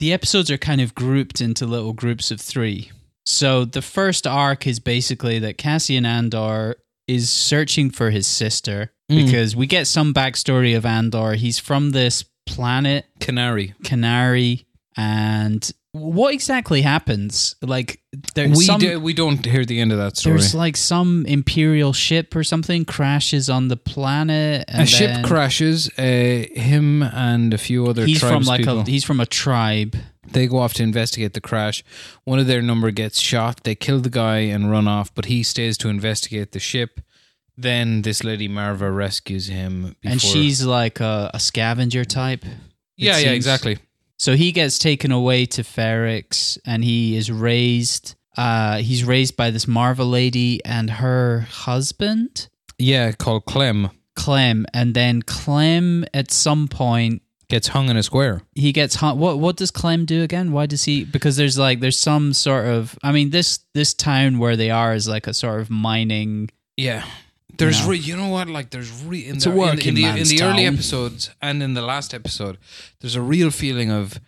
[0.00, 2.90] the episodes are kind of grouped into little groups of three.
[3.26, 6.76] So the first arc is basically that Cassian Andor
[7.08, 9.26] is searching for his sister Mm.
[9.26, 11.34] because we get some backstory of Andor.
[11.34, 13.74] He's from this planet Kenari.
[13.82, 14.64] Kenari,
[14.96, 17.54] and what exactly happens?
[17.62, 18.00] Like
[18.34, 18.80] there's We some.
[18.80, 20.36] do, we don't hear the end of that story.
[20.38, 24.64] there's like some imperial ship or something crashes on the planet.
[24.66, 25.88] And a ship crashes.
[25.96, 26.02] Uh,
[26.52, 28.80] him and a few other He's from like people.
[28.80, 29.94] a he's from a tribe.
[30.26, 31.84] They go off to investigate the crash.
[32.24, 33.62] One of their number gets shot.
[33.62, 37.00] They kill the guy and run off, but he stays to investigate the ship.
[37.56, 39.94] Then this lady Marva rescues him.
[40.02, 42.44] and she's like a, a scavenger type.
[42.96, 43.78] yeah, yeah, exactly.
[44.18, 48.14] So he gets taken away to Ferrix, and he is raised.
[48.36, 52.48] Uh, he's raised by this Marvel lady and her husband.
[52.78, 53.90] Yeah, called Clem.
[54.16, 58.40] Clem, and then Clem at some point Gets hung in a square.
[58.54, 59.18] he gets hung.
[59.18, 60.50] What what does Clem do again?
[60.50, 61.04] Why does he?
[61.04, 62.98] Because there's like there's some sort of.
[63.02, 66.50] I mean this this town where they are is like a sort of mining.
[66.76, 67.04] Yeah.
[67.58, 67.90] There's You know?
[67.90, 68.48] re- you know what?
[68.48, 71.74] Like there's re- in the, in the- in the, in the early episodes and in
[71.74, 72.58] the last episode
[73.00, 74.18] there's a real feeling of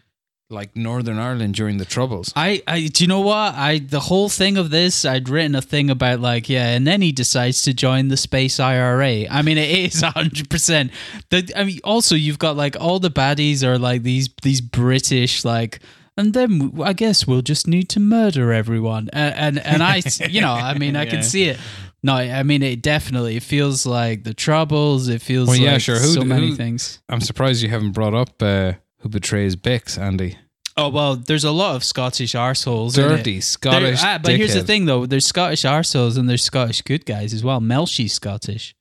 [0.49, 2.33] like Northern Ireland during the troubles.
[2.37, 3.55] I, I do you know what?
[3.57, 7.03] I the whole thing of this I'd written a thing about like yeah and then
[7.03, 10.93] he decides to join the space IRA I mean it is hundred percent.
[11.31, 15.45] The I mean also you've got like all the baddies are like these these British
[15.45, 15.81] like
[16.17, 19.11] and then I guess we'll just need to murder everyone.
[19.13, 20.01] And and, and I
[20.31, 21.11] you know I mean I Yeah.
[21.11, 21.59] can see it
[22.07, 25.81] no I mean it definitely it feels like the troubles it feels Well, yeah, like
[25.89, 25.99] sure.
[25.99, 29.99] Who- so many who- things I'm surprised you haven't brought up uh, who betrays Bix,
[29.99, 30.37] Andy.
[30.77, 32.95] oh well there's a lot of Scottish arseholes.
[32.95, 34.01] Dirty Scottish.
[34.03, 37.43] Ah, but here's the thing, though: there's Scottish arseholes and there's Scottish good guys as
[37.43, 37.61] well.
[37.61, 38.75] Melshi's Scottish.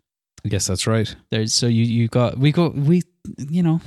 [0.46, 1.10] I guess that's right.
[1.32, 3.02] There's so you you got we got we
[3.58, 3.80] you know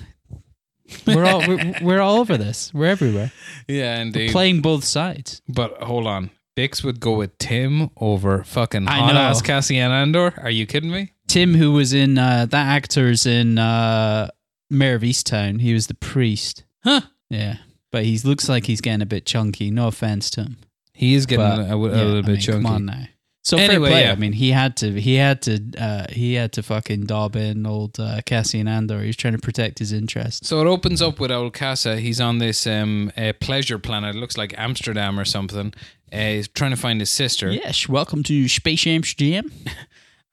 [1.07, 2.72] we're all we're, we're all over this.
[2.74, 3.30] We're everywhere.
[3.68, 5.43] Yeah, We're playing both sides.
[5.49, 6.30] But hold on.
[6.59, 9.20] Bix would go with Tim over fucking I hot know.
[9.20, 10.34] ass Cassian Andor.
[10.42, 11.12] Are you kidding me?
[11.28, 14.28] Tim, who was in uh, that actor's in uh,
[14.68, 16.64] Mare of Easttown, he was the priest.
[16.82, 17.02] Huh.
[17.30, 17.59] Yeah,
[17.92, 19.70] but he looks like he's getting a bit chunky.
[19.70, 20.56] No offense to him.
[20.92, 22.62] He is getting But, a, a, a yeah, little I bit mean, chunky.
[22.64, 23.04] Come on now.
[23.49, 24.03] So Anyway, fair play.
[24.03, 24.12] yeah.
[24.12, 25.01] I mean, he had to.
[25.01, 25.59] He had to.
[25.78, 29.01] Uh, he had to fucking dob in old uh, Cassian Andor.
[29.01, 30.46] He was trying to protect his interests.
[30.46, 31.96] So it opens up with old Casa.
[31.99, 34.16] He's on this um, uh, pleasure planet.
[34.16, 35.72] It looks like Amsterdam or something.
[36.12, 37.51] Uh, he's trying to find his sister.
[37.51, 39.51] Yes, welcome to Space Amsterdam.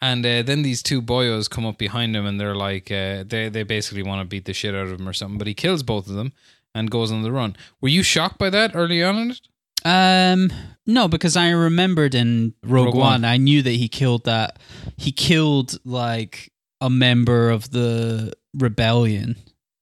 [0.02, 3.50] And uh, then these two boyos come up behind him and they're like, uh, they,
[3.50, 5.38] they basically want to beat the shit out of him or something.
[5.38, 6.34] But he kills both of them
[6.76, 7.56] and goes on the run.
[7.82, 9.42] Were you shocked by that early on in it?
[9.86, 10.52] Um,
[10.88, 13.26] no, because I remembered in Rogue, Rogue One, One.
[13.26, 14.60] I knew that he killed that.
[14.98, 19.36] He killed like a member of the rebellion,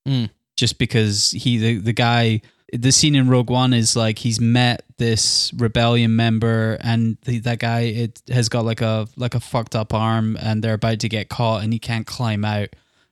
[0.07, 0.29] Mm.
[0.57, 2.41] just because he the the guy.
[2.75, 7.59] The scene in Rogue One is like he's met this rebellion member, and the, that
[7.59, 11.09] guy it has got like a like a fucked up arm, and they're about to
[11.09, 12.69] get caught, and he can't climb out,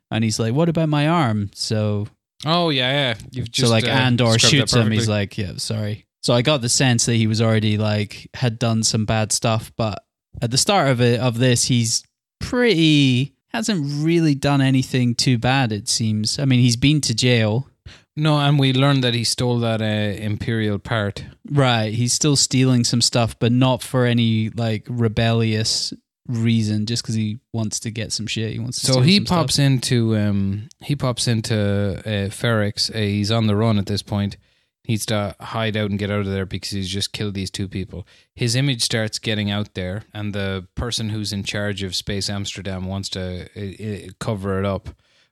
[0.10, 2.08] and he's like, "What about my arm?" So
[2.44, 3.14] Oh, yeah, yeah.
[3.32, 4.90] You've just so like uh, Andor shoots him.
[4.90, 6.06] He's like, yeah, sorry.
[6.22, 9.72] So I got the sense that he was already like had done some bad stuff,
[9.76, 10.04] but
[10.42, 12.04] at the start of it of this, he's
[12.40, 15.72] pretty hasn't really done anything too bad.
[15.72, 16.40] It seems.
[16.40, 17.68] I mean, he's been to jail.
[18.16, 21.26] No, and we learned that he stole that uh, Imperial part.
[21.50, 21.94] Right.
[21.94, 25.94] He's still stealing some stuff, but not for any like rebellious
[26.28, 26.86] reason.
[26.86, 28.54] Just because he wants to get some shit.
[28.54, 28.94] He wants to.
[28.94, 29.38] So he some stuff.
[29.38, 32.94] pops into um he pops into uh, Ferrix.
[32.94, 34.38] Uh, he's on the run at this point.
[34.84, 37.52] He needs to hide out and get out of there because he's just killed these
[37.52, 38.08] two people.
[38.36, 42.86] His image starts getting out there, and the person who's in charge of Space Amsterdam
[42.86, 44.90] wants to uh, uh, cover it up.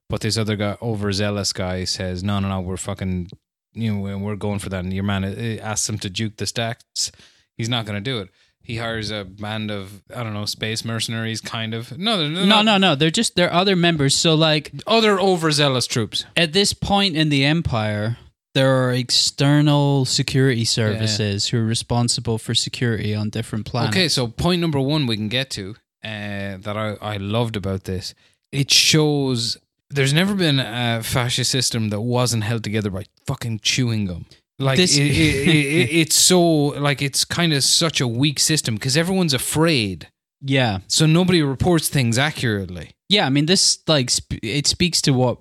[0.07, 3.29] But this other guy, overzealous guy, says, "No, no, no, we're fucking,
[3.73, 6.45] you know, we're going for that." And your man uh, asks him to juke the
[6.45, 7.11] stats.
[7.57, 8.29] He's not going to do it.
[8.61, 11.97] He hires a band of I don't know space mercenaries, kind of.
[11.97, 12.93] No, No, not- no, no.
[12.93, 14.13] They're just they're other members.
[14.13, 16.25] So like other overzealous troops.
[16.37, 18.17] at this point in the empire
[18.59, 24.27] there are external security services who are responsible for security on different planets Okay, so
[24.27, 28.13] point number one we can get to uh, that I, I loved about this.
[28.51, 29.57] It shows
[29.89, 34.25] there's never been a fascist system that wasn't held together by fucking chewing gum.
[34.57, 36.41] Like This- it, it, it, it's so
[36.87, 40.07] like it's kind of such a weak system because everyone's afraid,
[40.41, 42.87] yeah so nobody reports things accurately.
[43.09, 45.37] yeah i mean this like sp- it speaks to what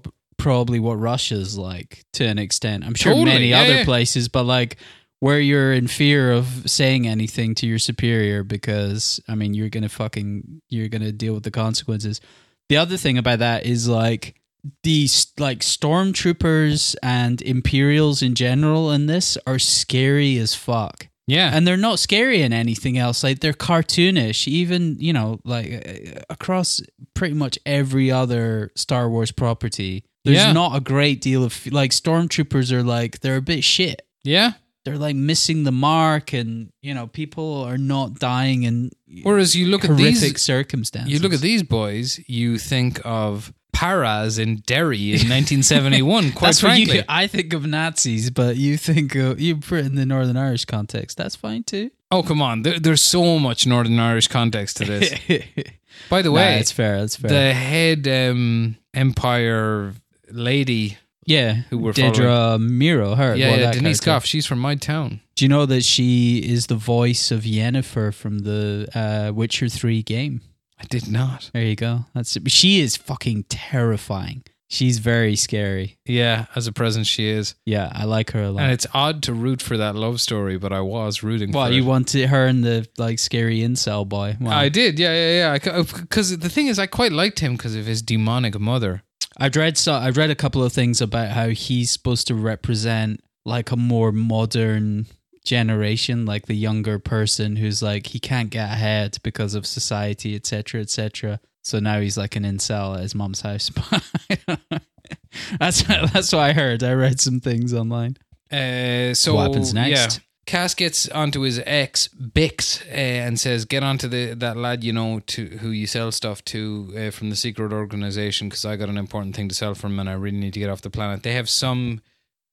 [0.48, 2.82] probably what russia's like to an extent.
[2.82, 3.84] I'm sure Totally, many yeah, other yeah.
[3.84, 4.78] places but like
[5.20, 9.90] where you're in fear of saying anything to your superior because i mean you're gonna
[9.90, 12.22] fucking you're gonna deal with the consequences.
[12.70, 14.40] The other thing about that is like
[14.82, 21.08] these like stormtroopers and imperials in general in this are scary as fuck.
[21.26, 23.22] Yeah, and they're not scary in anything else.
[23.22, 26.80] Like they're cartoonish even you know like across
[27.12, 30.52] pretty much every other star wars property there's Yeah.
[30.52, 34.52] not a great deal of like stormtroopers are like they're a bit shit yeah.
[34.84, 38.90] they're like missing the mark and you know people are not dying in
[39.22, 43.52] Whereas you look at horrific these, circumstances you look at these boys, you think of
[43.72, 46.32] Paras in Derry in 1971.
[46.32, 49.86] Quite that's frankly, you I think of Nazis, but you think of you put it
[49.86, 51.16] in the Northern Irish context.
[51.16, 51.90] That's fine too.
[52.10, 52.62] Oh come on!
[52.62, 55.10] There, there's so much Northern Irish context to this.
[56.10, 57.00] By the Nah, way, it's fair.
[57.00, 57.30] That's fair.
[57.30, 59.94] the head um, Empire
[60.30, 63.16] lady, yeah, who we're Dedra Meero.
[63.16, 64.00] Her, yeah, well, yeah Denise.
[64.00, 64.24] Gough.
[64.24, 65.20] She's from my town.
[65.36, 70.02] Do you know that she is the voice of Yennefer from the uh, Witcher Three
[70.02, 70.40] game?
[70.80, 71.50] I did not.
[71.52, 72.06] There you go.
[72.14, 74.44] That's she is fucking terrifying.
[74.70, 75.98] She's very scary.
[76.04, 77.54] Yeah, as a present, she is.
[77.64, 78.64] Yeah, I like her a lot.
[78.64, 81.82] And it's odd to root for that love story, but I was rooting for you
[81.82, 81.86] it.
[81.86, 84.36] wanted her and the like scary incel boy?
[84.38, 84.54] Wow.
[84.56, 85.82] I did, yeah, yeah, yeah.
[85.82, 89.02] Because the thing is, I quite liked him because of his demonic mother.
[89.38, 93.20] I've read so I've read a couple of things about how he's supposed to represent
[93.44, 95.06] like a more modern
[95.44, 100.80] generation, like the younger person who's like he can't get ahead because of society, etc.,
[100.80, 101.40] etc.
[101.62, 103.70] So now he's like an incel at his mom's house.
[105.58, 106.82] that's that's what I heard.
[106.82, 108.16] I read some things online.
[108.50, 110.16] Uh, so What happens next?
[110.16, 110.22] Yeah.
[110.48, 114.94] Cass gets onto his ex Bix uh, and says, "Get onto the that lad you
[114.94, 118.88] know to who you sell stuff to uh, from the secret organization because I got
[118.88, 121.22] an important thing to sell from and I really need to get off the planet."
[121.22, 122.00] They have some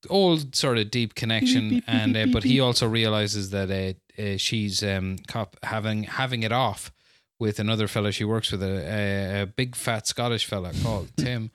[0.09, 4.83] old sort of deep connection, and uh, but he also realizes that uh, uh, she's
[4.83, 6.91] um, cop having having it off
[7.39, 11.49] with another fella she works with, a, a, a big fat Scottish fella called Tim.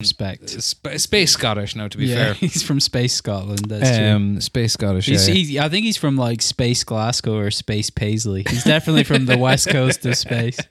[0.00, 0.48] Respect.
[0.50, 2.34] Sp- space Scottish now, to be yeah, fair.
[2.48, 3.66] he's from Space Scotland.
[3.68, 4.08] That's true.
[4.08, 5.06] Um, space Scottish.
[5.06, 5.64] He's, yeah, yeah.
[5.66, 8.44] I think he's from like Space Glasgow or Space Paisley.
[8.48, 10.58] He's definitely from the west coast of space.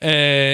[0.00, 0.06] Uh,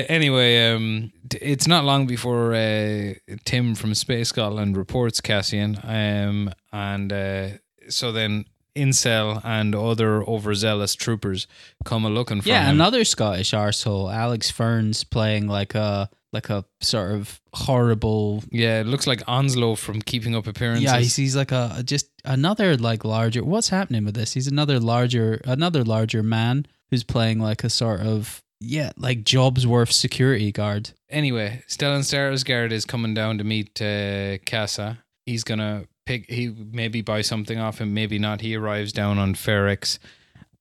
[0.09, 3.13] anyway, um, it's not long before uh,
[3.45, 7.49] Tim from Space Scotland reports Cassian, um, and uh,
[7.91, 11.47] so then Incel and other overzealous troopers
[11.85, 12.77] come a looking for Yeah, him.
[12.77, 18.45] another Scottish arsehole, Alex Ferns, playing like a like a sort of horrible.
[18.51, 20.85] yeah, it looks like Onslow from Keeping Up Appearances.
[20.85, 23.43] Yeah, he's, he's like a just another like larger.
[23.43, 24.35] What's happening with this?
[24.35, 29.93] He's another larger another larger man who's playing like a sort of yeah like Jobsworth
[29.93, 30.91] security guard.
[31.09, 34.99] anyway, Stellan Skarsgård is coming down to meet uh, Casa.
[35.27, 36.29] He's gonna pick.
[36.31, 38.41] He maybe buy something off him, maybe not.
[38.43, 39.99] He arrives down on Ferrix,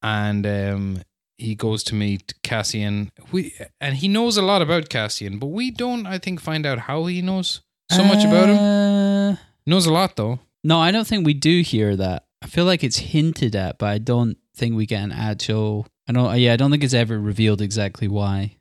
[0.01, 1.01] and um,
[1.37, 3.11] he goes to meet Cassian.
[3.31, 6.05] We and he knows a lot about Cassian, but we don't.
[6.05, 7.61] I think find out how he knows
[7.91, 8.57] so much about him.
[8.57, 9.37] him.
[9.65, 10.39] Knows a lot though.
[10.63, 12.25] No, I don't think we do hear that.
[12.41, 15.87] I feel like it's hinted at, but I don't think we get an actual.
[16.07, 16.37] I don't.
[16.39, 18.57] Yeah, I don't think it's ever revealed exactly why.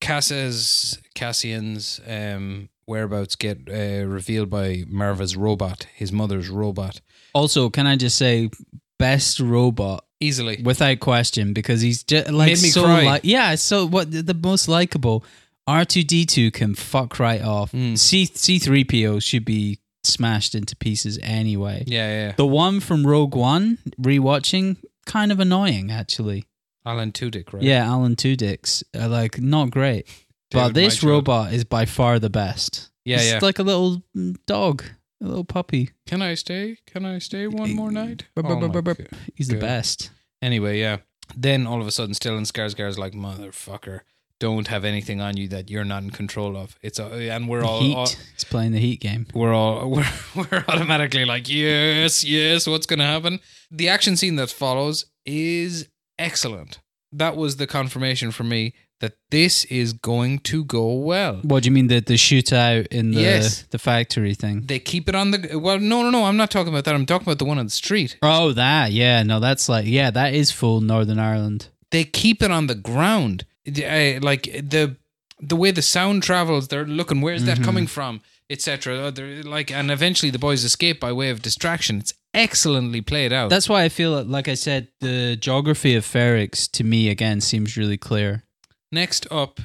[0.00, 7.00] Cassa's Cassian's um, whereabouts get uh, revealed by Marva's robot, his mother's robot,
[7.34, 8.50] Also, can I just say,
[8.98, 10.62] best robot easily.
[10.62, 13.04] without question because he's just like Made me so cry.
[13.04, 13.54] like yeah.
[13.54, 15.24] So what the, the most likable
[15.66, 17.72] R two D two can fuck right off.
[17.72, 17.98] Mm.
[17.98, 21.84] C C three PO should be smashed into pieces anyway.
[21.86, 22.32] Yeah, yeah.
[22.36, 26.44] The one from Rogue One rewatching kind of annoying actually.
[26.84, 27.62] Alan Tudyk, right?
[27.62, 30.06] Yeah, Alan Tudyk's uh, like not great.
[30.52, 32.90] but this robot is by far the best.
[33.04, 33.38] Yeah, it's yeah.
[33.42, 34.84] like a little mm, dog,
[35.22, 35.90] a little puppy.
[36.06, 36.78] Can I stay?
[36.86, 38.24] Can I stay one more night?
[38.36, 38.98] Oh burp, my burp, burp.
[38.98, 39.08] God.
[39.34, 40.10] He's the best.
[40.42, 40.98] Anyway, yeah.
[41.36, 44.00] Then all of a sudden, still Stellan Skarsgård's like, motherfucker,
[44.38, 46.78] don't have anything on you that you're not in control of.
[46.82, 47.94] It's uh, and we're all, heat.
[47.94, 49.26] all He's playing the heat game.
[49.34, 52.66] we're all we're, we're automatically like, yes, yes.
[52.66, 53.40] What's gonna happen?
[53.70, 55.88] The action scene that follows is
[56.18, 56.80] excellent.
[57.12, 61.40] That was the confirmation for me that this is going to go well.
[61.42, 63.62] What do you mean the the shootout in the Yes.
[63.70, 64.62] the factory thing?
[64.66, 65.78] They keep it on the well.
[65.78, 66.24] No, no, no.
[66.24, 66.94] I'm not talking about that.
[66.94, 68.16] I'm talking about the one on the street.
[68.22, 71.68] Oh, that yeah, no, that's like yeah, that is full Northern Ireland.
[71.90, 73.44] they keep it on the ground.
[73.68, 74.96] Uh, like the
[75.40, 79.12] the way the sound travels, they're looking where's that coming from, etc.
[79.44, 81.98] Like, and eventually the boys escape by way of distraction.
[81.98, 83.50] It's excellently played out.
[83.50, 87.76] That's why I feel like I said the geography of Ferrix to me again seems
[87.76, 88.44] really clear.
[88.92, 89.60] Next up,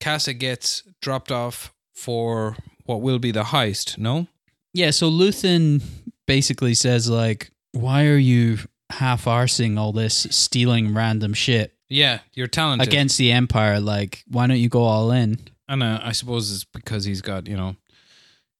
[0.00, 3.98] Casa gets dropped off for what will be the heist.
[3.98, 4.26] No,
[4.74, 5.82] Yeah, so Luthen
[6.26, 8.58] basically says like, "Why are you
[8.90, 13.80] half arsing all this stealing random shit yeah, you're talented against the Empire?
[13.80, 17.46] Like, why don't you go all in?" and uh, I suppose it's because he's got
[17.46, 17.76] you know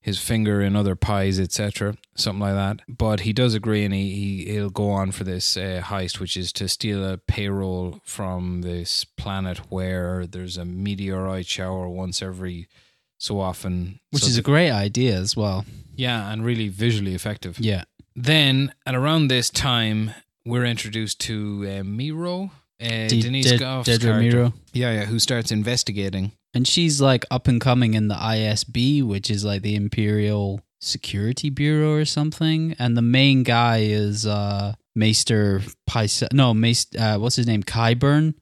[0.02, 2.80] his finger in other pies, etc., something like that.
[2.88, 4.10] But he does agree, and he,
[4.44, 8.62] he he'll go on for this uh, heist, which is to steal a payroll from
[8.62, 12.68] this planet where there's a meteorite shower once every
[13.18, 15.64] so often, Which So is a great idea as well.
[15.94, 17.58] yeah, and really visually effective.
[17.60, 17.84] Yeah.
[18.16, 20.10] Then at around this time,
[20.44, 22.50] we're introduced to uh, Meero.
[22.80, 24.12] Uh, De- Denise De- Gough's character.
[24.14, 24.52] Meero.
[24.72, 26.32] Yeah, yeah, who starts investigating.
[26.54, 31.48] And she's like up and coming in the ISB, which is like the Imperial Security
[31.48, 32.74] Bureau or something.
[32.78, 37.62] And the main guy is uh Maester Pyce no, Maester uh, what's his name?
[37.62, 38.34] Qyburn?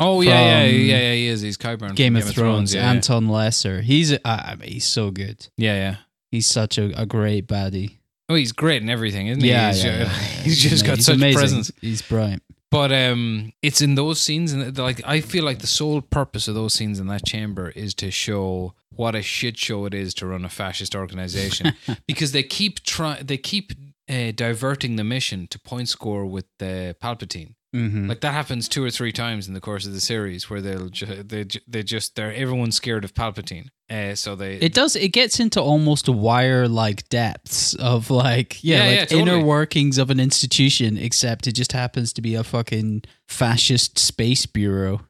[0.00, 1.12] Oh yeah, yeah, yeah, yeah.
[1.12, 1.42] He is.
[1.42, 1.88] He's Qyburn.
[1.88, 3.82] from Game, of Thrones, yeah, Anton Lesser.
[3.82, 5.46] He's uh, I mean, he's so good.
[5.56, 5.96] yeah, yeah.
[6.30, 7.98] He's such a, a great baddie.
[8.28, 9.50] Oh, he's great in everything, isn't he?
[9.50, 10.08] Yeah, he's, yeah, ju- yeah.
[10.08, 11.70] he's just got He's such presence.
[11.80, 12.42] He's brilliant.
[12.72, 16.54] But um, it's in those scenes, and like I feel like the sole purpose of
[16.54, 20.26] those scenes in that chamber is to show what a shit show it is to
[20.26, 21.74] run a fascist organization,
[22.08, 23.72] because they keep trying, they keep
[24.08, 27.56] uh, diverting the mission to point score with the Palpatine.
[27.74, 28.06] Mm-hmm.
[28.08, 30.90] Like that happens two or three times in the course of the series, where they'll
[30.90, 34.94] ju- they ju- they just they're everyone's scared of Palpatine, uh, so they It does.
[34.94, 39.22] It gets into almost wire like depths of like yeah, Yeah, like yeah, totally.
[39.22, 44.44] inner workings of an institution, except it just happens to be a fucking fascist space
[44.44, 45.00] bureau.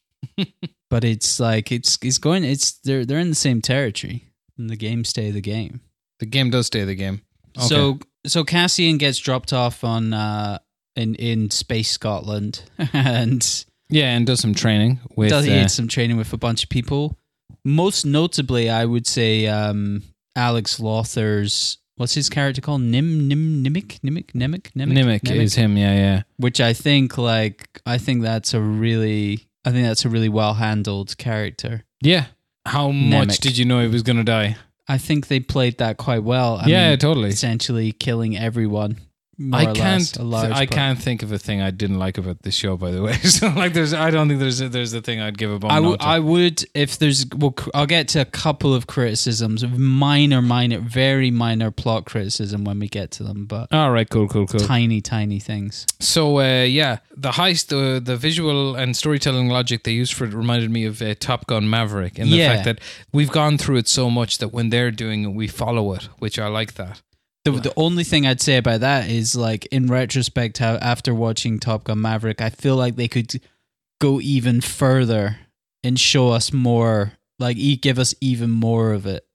[0.90, 2.44] but it's like it's it's going.
[2.44, 5.80] It's they're they're in the same territory, and the game stay the game.
[6.20, 7.22] the game does stay the game.
[7.58, 7.66] Okay.
[7.66, 10.58] So so Cassian gets dropped off on uh
[10.96, 15.70] in in space Scotland, and yeah, and does some training with does he uh, had
[15.70, 17.18] some training with a bunch of people.
[17.64, 20.02] Most notably, I would say um,
[20.36, 22.82] Alex Lawther's what's his character called?
[22.82, 25.76] Nim Nim Nemik Nemik Nemik Nemik Nemik is him.
[25.76, 26.22] Yeah, yeah.
[26.36, 30.54] which I think like I think that's a really I think that's a really well
[30.54, 31.84] handled character.
[32.00, 32.26] Yeah.
[32.64, 34.56] How much did you know he was going to die?
[34.88, 36.56] I think they played that quite well.
[36.56, 37.28] I yeah, mean, totally.
[37.28, 38.98] essentially killing everyone.
[39.52, 40.18] I can't.
[40.18, 42.76] less, I can't think of a thing I didn't like about this show.
[42.78, 43.92] By the way, so like, there's.
[43.92, 44.60] I don't think there's.
[44.62, 45.70] A, there's a thing I'd give a bone.
[45.70, 46.04] I, w- to.
[46.04, 50.78] I would if there's well I'll get to a couple of criticisms of minor minor
[50.78, 54.08] very minor plot criticism when we get to them but All right.
[54.08, 54.26] Cool.
[54.28, 54.46] Cool.
[54.46, 54.60] Cool.
[54.60, 59.92] tiny tiny things So uh, yeah, the heist, the the visual and storytelling logic they
[59.92, 62.54] used for it reminded me of uh, Top Gun Maverick, and the Yeah.
[62.54, 62.80] fact that
[63.12, 66.38] we've gone through it so much that when they're doing it, we follow it, which
[66.38, 67.02] I like that.
[67.52, 71.58] The, the only thing I'd say about that is like in retrospect how after watching
[71.58, 73.40] Top Gun Maverick I feel like they could
[74.00, 75.38] go even further
[75.82, 79.26] and show us more like e- give us even more of it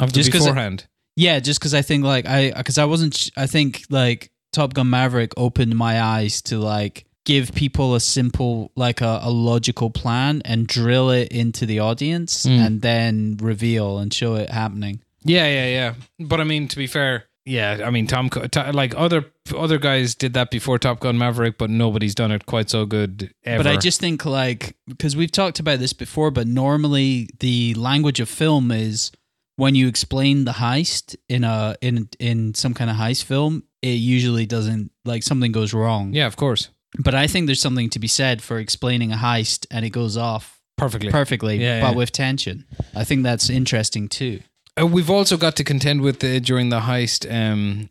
[0.00, 0.86] Of Just it- beforehand.
[1.16, 4.88] Yeah, just because I think like I because I wasn't I think like Top Gun
[4.88, 10.40] Maverick opened my eyes to like give people a simple like a, a logical plan
[10.44, 12.66] and drill it into the audience Mm.
[12.66, 15.02] and then reveal and show it happening.
[15.22, 15.94] Yeah, yeah, yeah.
[16.26, 18.28] But I mean, to be fair, yeah, I mean, Tom,
[18.72, 19.24] like other
[19.56, 23.32] other guys did that before Top Gun Maverick, but nobody's done it quite so good
[23.44, 23.64] ever.
[23.64, 28.20] But I just think like because we've talked about this before, but normally the language
[28.20, 29.10] of film is
[29.56, 33.94] when you explain the heist in a in in some kind of heist film, it
[33.94, 36.12] usually doesn't like something goes wrong.
[36.12, 36.68] yeah, of course,
[36.98, 40.16] But I think there's something to be said for explaining a heist and it goes
[40.16, 41.10] off perfectly.
[41.10, 41.96] perfectly, Yeah, but yeah.
[41.96, 42.64] with tension.
[42.94, 44.40] I think that's interesting too.
[44.78, 47.88] Uh, we've also got to contend with uh, during the heist, um,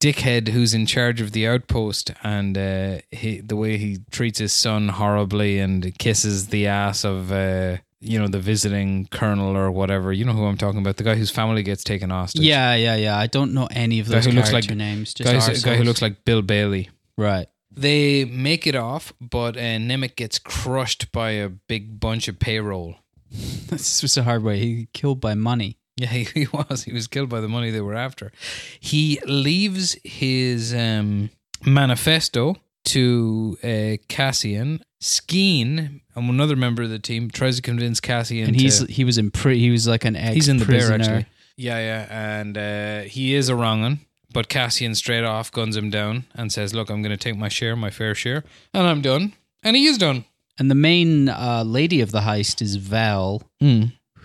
[0.00, 4.52] dickhead who's in charge of the outpost, and uh, he the way he treats his
[4.52, 7.32] son horribly and kisses the ass of.
[7.32, 10.12] Uh, you know the visiting colonel or whatever.
[10.12, 10.98] You know who I'm talking about.
[10.98, 12.42] The guy whose family gets taken hostage.
[12.42, 13.16] Yeah, yeah, yeah.
[13.16, 15.14] I don't know any of Guy those who looks like- names.
[15.14, 16.90] Just guys, a guy who looks like Bill Bailey.
[17.16, 17.48] right.
[17.78, 22.96] They make it off, but uh, Nemik gets crushed by a big bunch of payroll.
[23.68, 24.58] This was a hard way.
[24.58, 25.76] He killed by money.
[25.96, 26.84] Yeah, he, he was.
[26.84, 28.32] He was killed by the money they were after.
[28.80, 31.30] He leaves his um,
[31.64, 34.82] manifesto to uh, Cassian.
[35.02, 38.48] Skeen, and another member of the team, tries to convince Cassian.
[38.48, 40.64] and he's to, he was in pre he was like an ex he's in the
[40.64, 41.26] bear actually.
[41.58, 44.00] Yeah, yeah, and uh, he is a wrong un.
[44.32, 47.48] But Cassian straight off guns him down and says, "Look, I'm going to take my
[47.48, 48.42] share, my fair share,
[48.72, 50.24] and I'm done." And he is done.
[50.58, 53.42] And the main uh, lady of the heist is Vel,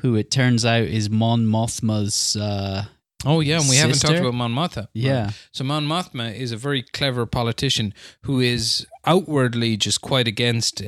[0.02, 2.86] who it turns out is Mon Mothma's uh,
[3.26, 4.88] Oh yeah, and we haven't talked about Mon Mothma.
[4.94, 5.32] yeah.
[5.52, 7.94] So Mon Mothma is a very clever politician
[8.24, 10.86] who is outwardly just quite against uh,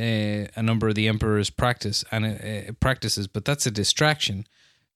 [0.56, 4.48] a number of the emperor's practice and uh, practices, but that's a distraction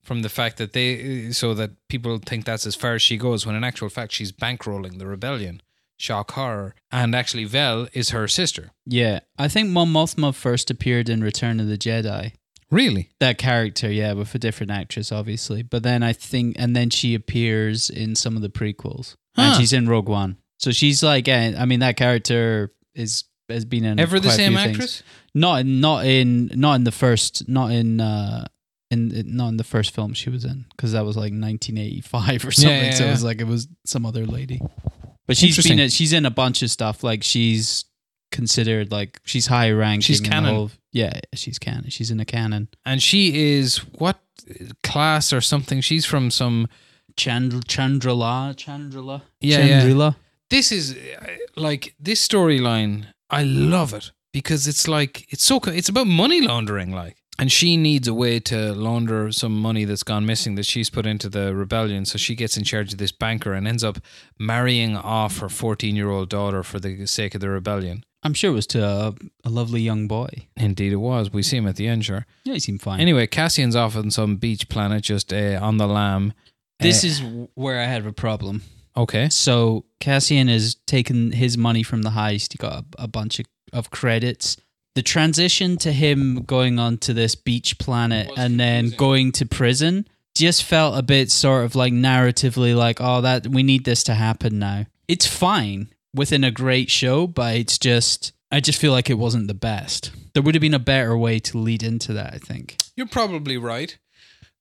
[0.02, 3.46] from the fact that they so that people think that's as far as she goes
[3.46, 5.62] when in actual fact she's bankrolling the rebellion.
[6.00, 6.76] Shock horror.
[6.92, 8.72] And actually Vel is her sister.
[8.86, 9.22] Yeah.
[9.38, 12.34] I think Mon Mothma first appeared in Return of the Jedi.
[12.70, 13.10] Really?
[13.20, 15.64] That character, yeah, with a different actress, obviously.
[15.64, 19.74] But then I think, and then she appears in some of the prequels, and she's
[19.74, 20.38] in Rogue One.
[20.60, 24.54] So she's like, eh, I mean, that character is has been in Ever the same
[24.54, 24.76] few things.
[24.76, 25.04] actress?
[25.34, 28.46] Not in, not in, not in the first, not in, uh
[28.90, 32.52] in, not in the first film she was in because that was like 1985 or
[32.52, 32.72] something.
[32.72, 34.62] yeah, so it was like it was some other lady.
[35.28, 37.04] But she's been, she's in a bunch of stuff.
[37.04, 37.86] Like she's
[38.32, 40.02] considered like she's high ranking.
[40.02, 40.72] She's canon.
[40.98, 41.90] Yeah, she's canon.
[41.90, 42.70] She's in a canon.
[42.86, 44.18] And she is what
[44.84, 45.82] class or something?
[45.82, 46.68] She's from some
[47.16, 50.12] Chandr- Chandrila, Chandrila, Yeah, yeah.
[50.50, 50.96] This is
[51.58, 56.92] like this storyline i love it because it's like it's so it's about money laundering
[56.92, 60.90] like and she needs a way to launder some money that's gone missing that she's
[60.90, 63.98] put into the rebellion so she gets in charge of this banker and ends up
[64.40, 68.52] marrying off her 14 year old daughter for the sake of the rebellion I'm sure
[68.52, 69.14] it was to a,
[69.46, 70.28] a lovely young boy.
[70.58, 71.32] Indeed, it was.
[71.32, 72.26] We see him at the end, sure.
[72.44, 73.00] Yeah, he seemed fine.
[73.00, 76.34] Anyway, Cassian's off on some beach planet, just uh, on the lam.
[76.80, 77.24] this Uh, is
[77.56, 78.62] where I have a problem.
[78.96, 79.30] okay.
[79.30, 82.52] So Cassian has taken his money from the heist.
[82.54, 84.58] He got a, a bunch of, of credits.
[84.96, 88.98] The transition to him going on to this beach planet and then confusing.
[88.98, 93.64] going to prison just felt a bit sort of like narratively like, oh, that we
[93.64, 94.86] need this to happen now.
[95.08, 99.48] It's fine within a great show, but it's just I just feel like it wasn't
[99.48, 100.12] the best.
[100.34, 102.78] There would have been a better way to lead into that, I think.
[102.96, 103.98] You're probably right.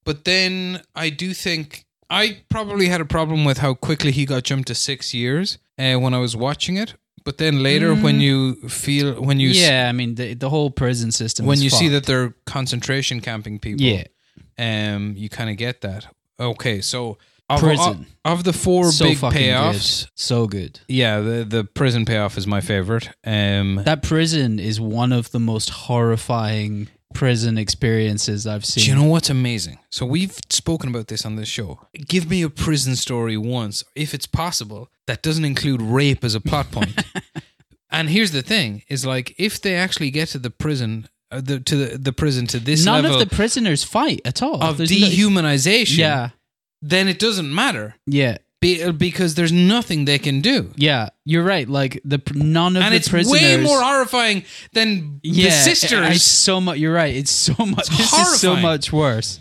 [0.04, 4.44] But then I do think I probably had a problem with how quickly he got
[4.44, 6.94] jumped to six years uh, when I was watching it.
[7.24, 11.10] But then later, when you feel, when you yeah, I mean the the whole prison
[11.10, 11.44] system.
[11.44, 14.04] when you see that they're concentration camping people, yeah,
[14.56, 16.06] um, you kind of get that.
[16.38, 17.18] Okay, so
[17.48, 18.06] of, Prison.
[18.24, 20.10] of, of the four so big payoffs, good.
[20.14, 20.80] so good.
[20.88, 23.08] yeah, the the prison payoff is my favorite.
[23.24, 28.84] Um, That prison is one of the most horrifying prison experiences I've seen.
[28.84, 29.78] Do you know what's amazing?
[29.90, 31.80] So we've spoken about this on this show.
[31.94, 36.40] Give me a prison story once, if it's possible, that doesn't include rape as a
[36.40, 37.02] plot point.
[37.90, 41.60] and here's the thing: is like if they actually get to the prison, uh, the,
[41.60, 44.62] to the, the prison to this None level of the prisoners fight at all.
[44.62, 46.30] of There's no- dehumanization, yeah,
[46.90, 50.70] then it doesn't matter yeah, Be, uh, because there's nothing they can do.
[50.76, 51.08] yeah.
[51.24, 51.68] You're right.
[51.68, 53.40] Like the pr- none of And the it's prisoners.
[53.42, 56.16] way more horrifying than yeah, the sisters.
[56.16, 56.78] It's so much.
[56.78, 57.14] You're right.
[57.16, 57.88] It's so much.
[57.88, 59.40] This is so much worse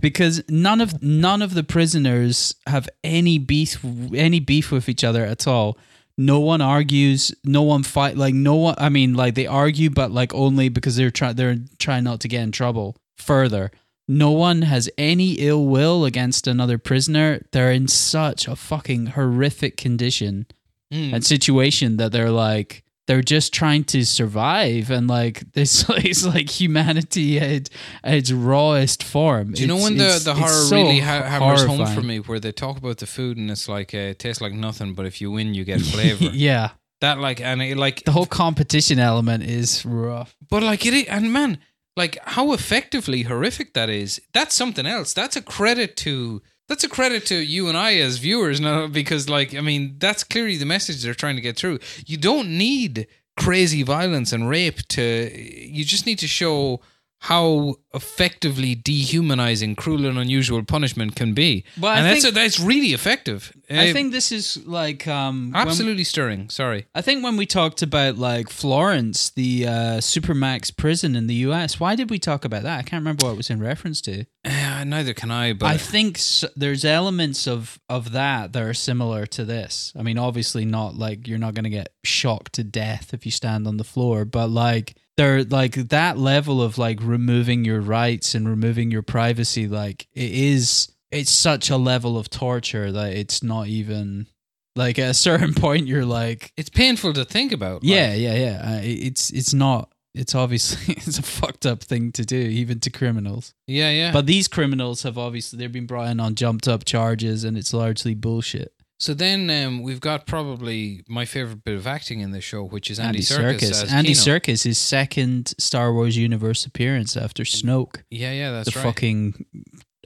[0.00, 3.82] because none of none of the prisoners have any beef
[4.14, 5.78] any beef with each other at all.
[6.18, 7.32] No one argues.
[7.44, 8.16] No one fight.
[8.18, 8.74] Like no one.
[8.76, 11.36] I mean, like they argue, but like only because they're trying.
[11.36, 13.70] They're trying not to get in trouble further.
[14.12, 17.40] No one has any ill will against another prisoner.
[17.52, 20.46] They're in such a fucking horrific condition
[20.92, 21.14] Mm.
[21.14, 26.50] and situation that they're like they're just trying to survive and like this is like
[26.60, 27.70] humanity at,
[28.04, 29.52] its rawest form.
[29.52, 32.38] Do you know when the, the horror so really ha- hammers home for me, where
[32.38, 35.20] they talk about the food and it's like uh, it tastes like nothing, but if
[35.22, 36.24] you win, you get flavor.
[36.32, 40.36] yeah, That like and it, like, the whole competition element is rough.
[40.50, 41.58] but like it, and man,
[41.96, 44.20] like how effectively horrific that is.
[44.32, 45.12] That's something else.
[45.12, 46.42] That's a credit to.
[46.68, 50.24] That's a credit to you and I as viewers now, because like I mean, that's
[50.24, 51.80] clearly the message they're trying to get through.
[52.06, 53.06] You don't need
[53.38, 55.30] crazy violence and rape to.
[55.34, 56.80] You just need to show
[57.26, 61.64] how effectively dehumanizing cruel and unusual punishment can be.
[61.76, 63.52] But I and that's think- that's really effective.
[63.70, 66.50] I Uh, think this is like um absolutely stirring.
[66.50, 66.86] Sorry.
[66.94, 71.78] I think when we talked about like Florence, the uh, supermax prison in the U.S.,
[71.78, 72.78] why did we talk about that?
[72.80, 74.24] I can't remember what it was in reference to.
[74.44, 78.74] Uh, neither can I, but I think s there's elements of of that that are
[78.74, 79.92] similar to this.
[79.98, 83.30] I mean, obviously not like you're not going to get shocked to death if you
[83.32, 88.34] stand on the floor, but like they're like that level of like removing your rights
[88.34, 89.68] and removing your privacy.
[89.68, 94.26] Like it is, it's such a level of torture that it's not even
[94.74, 97.84] like at a certain point you're like, it's painful to think about.
[97.84, 98.20] yeah, like.
[98.20, 98.76] yeah, yeah.
[98.76, 99.90] Uh, it's it's not.
[100.14, 103.54] It's obviously it's a fucked up thing to do, even to criminals.
[103.66, 104.12] yeah, yeah.
[104.12, 107.72] But these criminals have obviously they've been brought in on jumped up charges, and it's
[107.72, 108.74] largely bullshit.
[109.02, 112.88] So then um, we've got probably my favorite bit of acting in this show, which
[112.88, 113.72] is Andy, Andy Serkis.
[113.72, 113.92] Serkis.
[113.92, 114.12] Andy.
[114.12, 118.84] Serkis, his second Star Wars universe appearance after Snoke, Yeah, yeah, that's the right.
[118.84, 119.44] fucking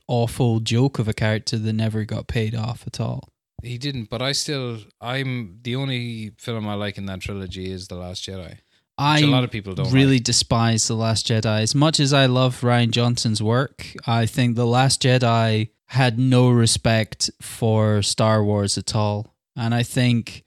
[0.09, 3.29] awful joke of a character that never got paid off at all.
[3.63, 7.89] He didn't, but I still, I'm the only film I like in that trilogy is
[7.89, 8.61] The Last Jedi.
[8.97, 10.25] I a lot of people don't really like.
[10.25, 11.61] despise The Last Jedi.
[11.61, 16.51] As much as I love Rian Johnson's work, I think The Last Jedi had no
[16.51, 19.35] respect for Star Wars at all.
[19.57, 20.45] And I think,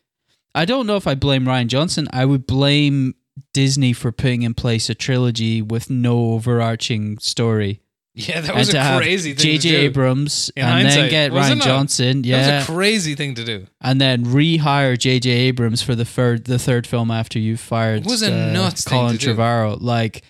[0.54, 2.08] I don't know if I blame Rian Johnson.
[2.12, 3.16] I would blame
[3.54, 7.82] Disney for putting in place a trilogy with no overarching story.
[8.16, 9.58] Yeah, that was a crazy thing J.J.
[9.60, 9.70] to do.
[9.78, 11.62] JJ Abrams In and then get Rian?
[11.62, 13.68] Johnson, That yeah, was a crazy thing to do.
[13.80, 15.30] and then rehire J.J.
[15.30, 18.84] Abrams for the third the third film after you fired It was a uh, nuts
[18.84, 19.18] thing Colin.
[19.18, 19.78] Trevorrow.
[19.80, 20.24] Like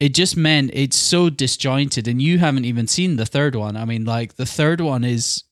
[0.00, 3.76] it just meant it's so disjointed, and you haven't even seen the third one.
[3.76, 5.44] I mean, like the third one is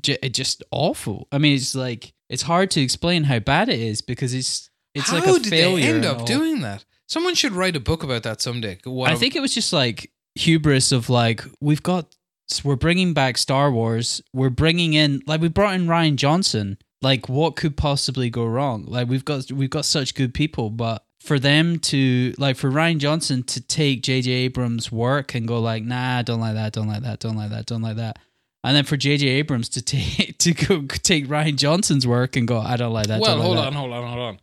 [0.00, 1.28] j- just awful.
[1.30, 5.08] I mean, it's like it's hard to explain how bad it is because it's it's
[5.10, 5.86] How like a did failure.
[5.86, 6.84] they end up doing that?
[7.08, 8.78] Someone should write a book about that someday.
[8.84, 12.16] What I think it was just like hubris of like we've got
[12.64, 14.20] we're bringing back Star Wars.
[14.32, 16.78] We're bringing in like we brought in Rian Johnson.
[17.02, 18.84] Like what could possibly go wrong?
[18.86, 22.98] Like we've got we've got such good people, but for them to like for Rian
[22.98, 24.30] Johnson to take J.J.
[24.30, 27.66] Abrams' work and go like, nah, don't like that, don't like that, don't like that,
[27.66, 28.18] don't like that.
[28.64, 29.28] And then for J.J.
[29.28, 33.20] Abrams to take to go take Rian Johnson's work and go, I don't like that.
[33.20, 33.66] well, like hold that.
[33.68, 34.40] on, hold on, hold on.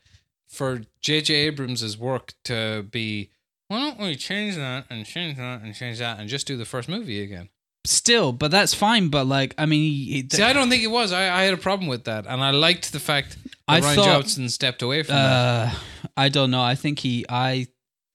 [0.47, 1.33] for J.J.
[1.33, 3.29] Abrams' work to be,
[3.67, 6.65] why don't we change that and change that and change that and just do the
[6.65, 7.49] first movie again?
[7.85, 9.09] Still, but that's fine.
[9.09, 11.11] But like, I mean, See, I don't think it was.
[11.11, 13.37] I, I had a problem with that, and I liked the fact
[13.69, 15.73] I Rian thought- Johnson stepped away from that.
[15.73, 15.79] Uh,
[16.17, 16.61] I don't know.
[16.61, 17.25] I think he.
[17.29, 17.67] I.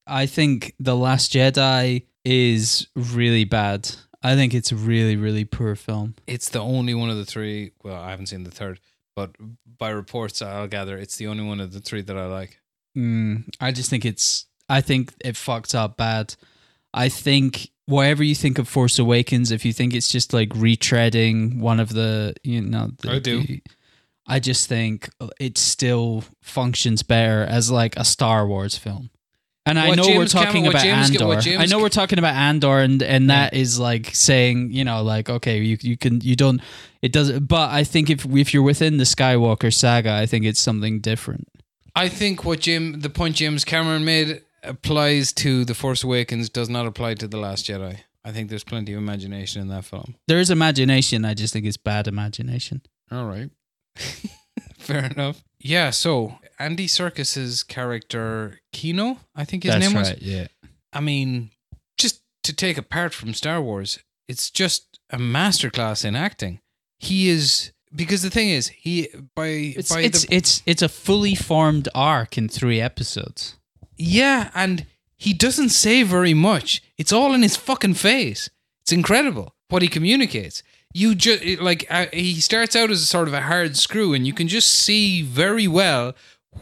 [0.07, 3.91] I think the Last Jedi is really bad.
[4.23, 6.15] I think it's a really, really poor film.
[6.27, 7.73] It's the only one of the three.
[7.83, 8.81] Well, I haven't seen the third,
[9.17, 9.31] but
[9.79, 12.61] by reports I'll gather, it's the only one of the three that I like.
[12.97, 14.47] Mm, I just think it's.
[14.69, 16.35] I think it fucked up bad.
[16.93, 21.61] I think whatever you think of Force Awakens, if you think it's just like retreading
[21.61, 23.43] one of the, you know, the, I do.
[23.43, 23.63] the-
[24.27, 29.11] I just think it still functions better as like a Star Wars film.
[29.67, 31.41] And I What know we're James Cameron- talking about Andor.
[31.41, 35.03] James I know we're talking about Andor, and and that is like saying, you know,
[35.03, 36.61] like okay, you you can you don't
[37.01, 37.47] it doesn't.
[37.49, 41.49] But I think if if you're within the Skywalker saga, I think it's something different.
[41.97, 46.69] I think what Jim, the point James Cameron made applies to The Force Awakens, does
[46.69, 47.99] not apply to The Last Jedi.
[48.25, 50.15] I think there's plenty of imagination in that film.
[50.27, 51.25] There is imagination.
[51.25, 52.83] I just think it's bad imagination.
[53.11, 53.49] All right.
[54.79, 55.43] Fair enough.
[55.59, 60.15] Yeah, so Andy Serkis's character Kino, I think his name was.
[60.21, 60.49] Yeah.
[60.93, 61.51] I mean,
[61.97, 63.99] just to take apart from Star Wars,
[64.29, 66.61] it's just a masterclass in acting.
[66.99, 69.47] He is because the thing is, he by
[69.77, 73.57] It's by it's the it's it's a fully formed arc in three episodes.
[73.97, 76.83] yeah, and he doesn't say very much.
[76.99, 78.51] It's all in his fucking face.
[78.83, 80.63] It's incredible what he communicates.
[80.97, 84.27] You just like uh, he starts out as a sort of a hard screw, and
[84.27, 86.15] you can just see very well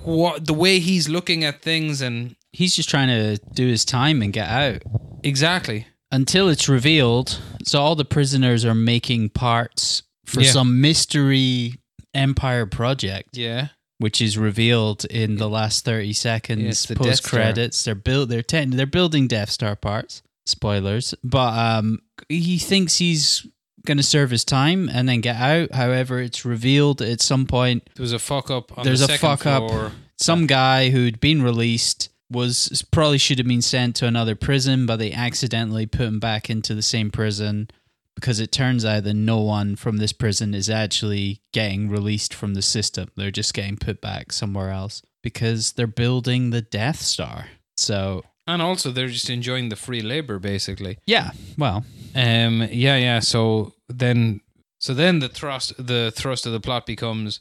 [0.03, 4.21] what the way he's looking at things, and He's just trying to do his time
[4.23, 4.83] and get out
[5.23, 5.87] exactly.
[6.11, 7.41] until it's revealed.
[7.65, 10.51] So all the prisoners are making parts for Yeah.
[10.51, 11.79] some mystery
[12.15, 13.69] empire project, Yeah,
[13.99, 17.85] which is revealed in the last thirty seconds Yes, the post credits.
[17.85, 18.29] They're built.
[18.31, 20.23] They're ten, they're building Death Star parts.
[20.45, 23.47] Spoilers, but um, he thinks he's
[23.87, 25.73] going to serve his time and then get out.
[25.73, 28.77] However, it's revealed at some point there was a fuck up.
[28.79, 29.69] On There's the a second fuck up.
[29.71, 29.93] floor.
[30.19, 34.97] some guy who'd been released was probably should have been sent to another prison, but
[34.97, 37.69] they accidentally put him back into the same prison
[38.15, 42.55] because it turns out that no one from this prison is actually getting released from
[42.55, 43.11] the system.
[43.17, 47.49] They're just getting put back somewhere else because they're building the Death Star.
[47.77, 50.99] So And also, they're just enjoying the free labor, basically.
[51.07, 53.21] yeah, well, Um, yeah, yeah.
[53.21, 54.41] So then,
[54.79, 57.41] so then the thrust, the thrust of the plot becomes,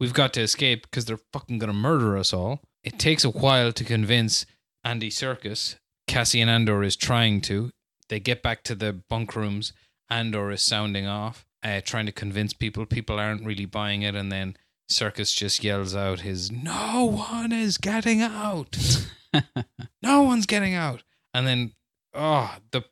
[0.00, 2.60] we've got to escape because they're fucking gonna murder us all.
[2.82, 4.46] It takes a while to convince
[4.84, 5.76] Andy Serkis.
[6.06, 7.70] Cassian Andor is trying to.
[8.08, 9.72] They get back to the bunk rooms.
[10.08, 12.86] Andor is sounding off, uh, trying to convince people.
[12.86, 14.56] People aren't really buying it, and then
[14.90, 18.78] Serkis just yells out his, "No one is getting out."
[20.02, 21.02] no one's getting out.
[21.34, 21.72] And then,
[22.14, 22.84] oh, the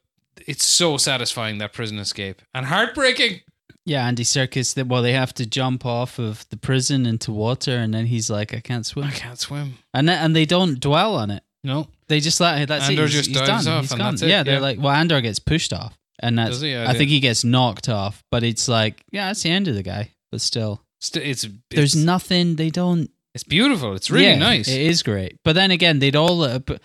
[0.46, 3.40] it's so satisfying that prison escape and heartbreaking.
[3.84, 4.74] yeah, Andy Serkis.
[4.74, 8.30] That well, they have to jump off of the prison into water, and then he's
[8.30, 9.78] like, "I can't swim," I can't swim.
[9.94, 11.42] and th- and they don't dwell on it.
[11.64, 13.06] No, They just let that's Andor it.
[13.06, 13.66] He's, just he's done.
[13.66, 14.16] off He's gone.
[14.18, 14.60] Yeah, they're yeah.
[14.60, 16.50] like, well, Andor gets pushed off, and that's.
[16.52, 16.76] Does he?
[16.76, 19.74] I I, think he gets knocked off, but it's like, yeah, that's the end of
[19.74, 20.12] the guy.
[20.30, 22.54] But still, St- it's, it's there's nothing.
[22.54, 23.10] They don't.
[23.36, 23.94] It's beautiful.
[23.94, 24.66] It's really Yeah, nice.
[24.66, 26.40] It is great, but then again, they'd all.
[26.40, 26.80] Uh, but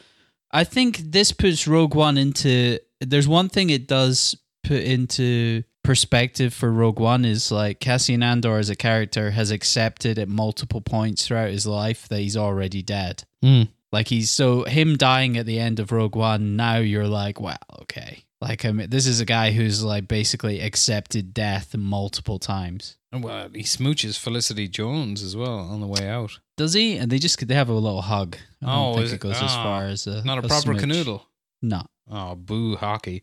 [0.51, 2.77] I think this puts Rogue One into.
[2.99, 8.57] There's one thing it does put into perspective for Rogue One is like Cassian Andor
[8.57, 13.23] as a character has accepted at multiple points throughout his life that he's already dead.
[13.41, 13.69] Mm.
[13.93, 16.57] Like he's so him dying at the end of Rogue One.
[16.57, 18.25] Now you're like, well, okay.
[18.41, 22.97] Like I mean, this is a guy who's like basically accepted death multiple times.
[23.13, 26.39] Well, he smooches Felicity Jones as well on the way out.
[26.55, 26.95] Does he?
[26.97, 28.37] And they just they have a little hug.
[28.61, 30.61] I don't Oh, think it goes as Oh, far as a Not a, a proper
[30.79, 30.81] smooch.
[30.81, 31.21] canoodle.
[31.61, 31.83] No.
[32.09, 33.21] Oh, boo hockey.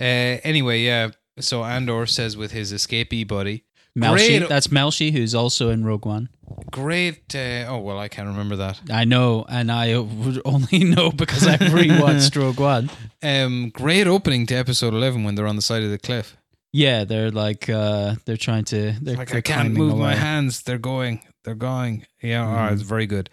[0.00, 1.10] Uh, anyway, yeah.
[1.40, 3.64] So Andor says with his escapee buddy,
[3.98, 4.38] Melshi.
[4.38, 6.28] Great- That's Melshi, who's also in Rogue One.
[6.70, 7.34] great.
[7.34, 8.80] Uh, oh well, I can't remember that.
[8.90, 12.90] I know, and I would only know because I've rewatched Rogue One.
[13.22, 16.36] Um, great opening to episode eleven when they're on the side of the cliff.
[16.76, 20.62] Yeah, they're like uh they're trying to they're, like they're I can't move my hands.
[20.62, 21.22] They're going.
[21.42, 22.06] They're going.
[22.20, 23.30] Yeah, oh, it's very good.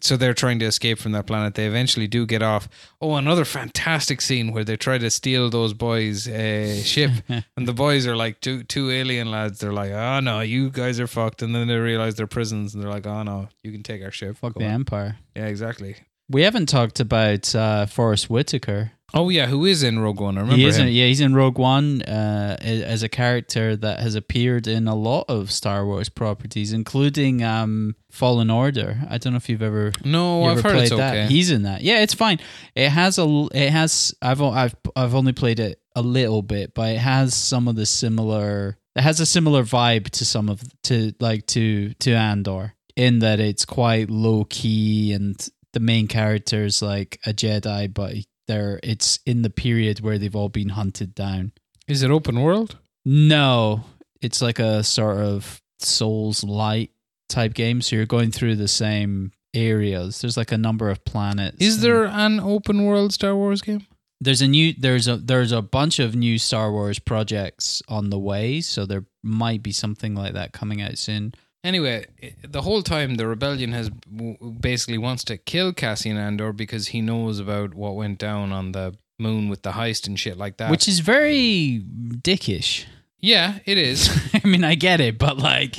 [0.00, 1.54] So they're trying to escape from that planet.
[1.54, 2.68] They eventually do get off.
[3.00, 7.74] Oh, another fantastic scene where they try to steal those boys' uh, ship, and the
[7.74, 9.58] boys are like two two alien lads.
[9.58, 12.82] They're like, "Oh no, you guys are fucked." And then they realize they're prisons, and
[12.82, 15.18] they're like, "Oh no, you can take our ship." Fuck Go the on." Empire.
[15.34, 15.96] Yeah, exactly.
[16.28, 18.92] We haven't talked about uh, Forest Whitaker.
[19.14, 20.36] Oh yeah, who is in Rogue One?
[20.36, 20.88] I remember He is him.
[20.88, 24.96] in, yeah, he's in Rogue One uh, as a character that has appeared in a
[24.96, 28.98] lot of Star Wars properties, including um, Fallen Order.
[29.08, 31.14] I don't know if you've ever no, you I've ever heard it's that.
[31.14, 31.26] okay.
[31.32, 31.82] He's in that.
[31.82, 32.40] Yeah, it's fine.
[32.74, 33.46] It has a.
[33.54, 34.12] It has.
[34.20, 34.42] I've.
[34.42, 34.74] I've.
[34.96, 38.76] I've only played it a little bit, but it has some of the similar.
[38.96, 43.38] It has a similar vibe to some of to like to to Andor in that
[43.40, 48.14] it's quite low key and the main character's like a Jedi, but
[48.48, 51.52] they're it's in the period where they've all been hunted down.
[51.86, 52.78] is it open world?
[53.04, 53.84] No,
[54.22, 56.88] it's like a sort of Soulslike
[57.28, 57.82] type game.
[57.82, 60.22] So you're going through the same areas.
[60.22, 61.58] There's like a number of planets.
[61.60, 63.86] Is there an open world Star Wars game?
[64.18, 64.72] There's a new.
[64.72, 65.18] There's a.
[65.18, 68.62] There's a bunch of new Star Wars projects on the way.
[68.62, 71.34] So there might be something like that coming out soon.
[71.66, 72.06] Anyway,
[72.46, 73.90] the whole time the rebellion has
[74.60, 78.94] basically wants to kill Cassian Andor because he knows about what went down on the
[79.18, 80.70] moon with the heist and shit like that.
[80.70, 81.82] Which is very
[82.28, 82.84] dickish.
[83.18, 84.08] yeah, it is.
[84.44, 85.76] I mean, I get it, but like,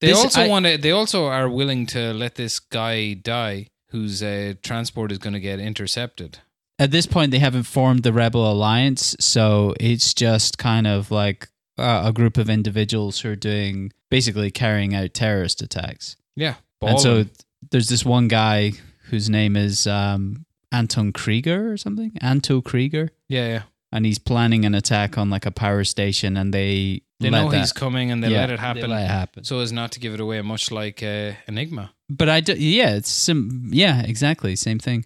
[0.00, 0.76] They This- also I- want to.
[0.76, 5.40] They also are willing to let this guy die, whose uh, transport is going to
[5.40, 6.38] get intercepted.
[6.78, 11.48] at this point they haven't formed the rebel alliance so it's just kind of like
[11.78, 17.00] uh, a group of individuals who are doing basically carrying out terrorist attacks Yeah, and
[17.00, 17.24] so
[17.70, 18.72] there's this one guy
[19.10, 23.62] whose name is um, anton Kreegyr or something Anto Kreegyr yeah, yeah.
[23.92, 27.58] and he's planning an attack on like a power station and they They know that-
[27.60, 29.92] he's coming and they yeah, let it they happen, let it happen so as not
[29.92, 30.40] to give it away.
[30.42, 31.90] Much like uh, Enigma.
[32.10, 35.04] but I do, yeah, it's sim, yeah, exactly, same thing.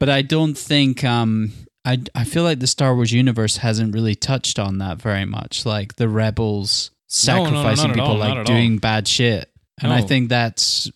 [0.00, 1.52] But I don't think um
[1.84, 5.66] I I feel like the Star Wars universe hasn't really touched on that very much,
[5.66, 6.90] like the rebels
[7.26, 10.90] No, no, no, sacrificing people, all, like doing bad shit, and I think that's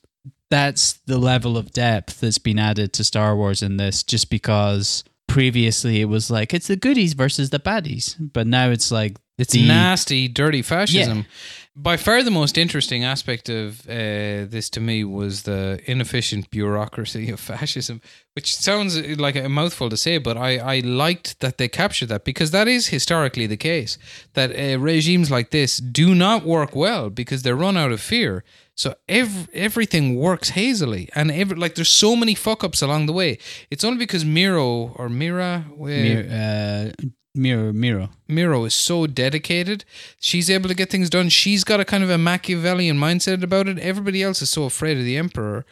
[0.50, 5.04] that's the level of depth that's been added to Star Wars in this, just because
[5.26, 9.54] previously it was like it's the goodies versus the baddies, but now it's like It's
[9.54, 11.24] the, nasty, dirty fascism.
[11.74, 17.30] By far, the most interesting aspect of uh, this to me was the inefficient bureaucracy
[17.30, 18.02] of fascism,
[18.34, 22.24] which sounds like a mouthful to say, but I, I liked that they captured that
[22.26, 23.96] because that is historically the case.
[24.34, 28.44] That uh, regimes like this do not work well because they're run out of fear.
[28.76, 33.12] So ev- everything works hazily, and every, like there's so many fuck ups along the
[33.14, 33.38] way.
[33.70, 38.10] It's only because Meero or Mira, uh, Mir- uh, Meero Meero.
[38.28, 39.84] Meero is so dedicated.
[40.20, 41.28] She's able to get things done.
[41.30, 43.78] She's got a kind of a Machiavellian mindset about it.
[43.78, 45.64] Everybody else is so afraid of the Emperor.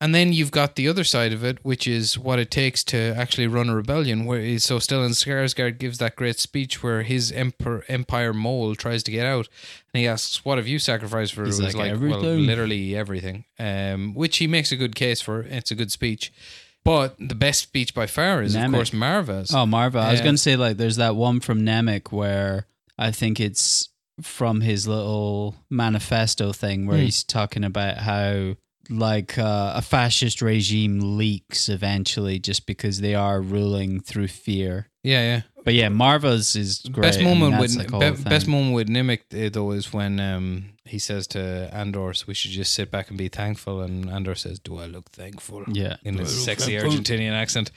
[0.00, 3.14] And then you've got the other side of it, which is what it takes to
[3.16, 4.26] actually run a rebellion.
[4.26, 9.02] Where he's so Stellan Skarsgård gives that great speech where his emperor, empire mole tries
[9.04, 9.48] to get out,
[9.94, 12.96] and he asks, "What have you sacrificed for?" He's it was like, like, well, literally
[12.96, 13.44] everything.
[13.58, 15.42] Um, which he makes a good case for.
[15.42, 16.32] It's a good speech,
[16.84, 18.66] but the best speech by far is, Nemik.
[18.66, 19.50] of course, Maarva's.
[19.54, 19.96] Oh, Maarva.
[20.00, 22.66] I was going to say, like, there's that one from Nemik where
[22.98, 23.88] I think it's
[24.22, 27.04] from his little manifesto thing where Hmm.
[27.04, 28.54] he's talking about how,
[28.88, 34.88] like, uh, a fascist regime leaks eventually just because they are ruling through fear.
[35.02, 35.53] Yeah, yeah.
[35.64, 37.02] But yeah, Maarva's is great.
[37.02, 39.92] Best I mean, moment with like a be- best moment with Nemik uh, though is
[39.92, 43.80] when um, he says to Andor, so "We should just sit back and be thankful."
[43.80, 45.96] And Andor says, "Do I look thankful?" Yeah.
[46.04, 47.00] in his sexy thankful?
[47.00, 47.70] Argentinian accent.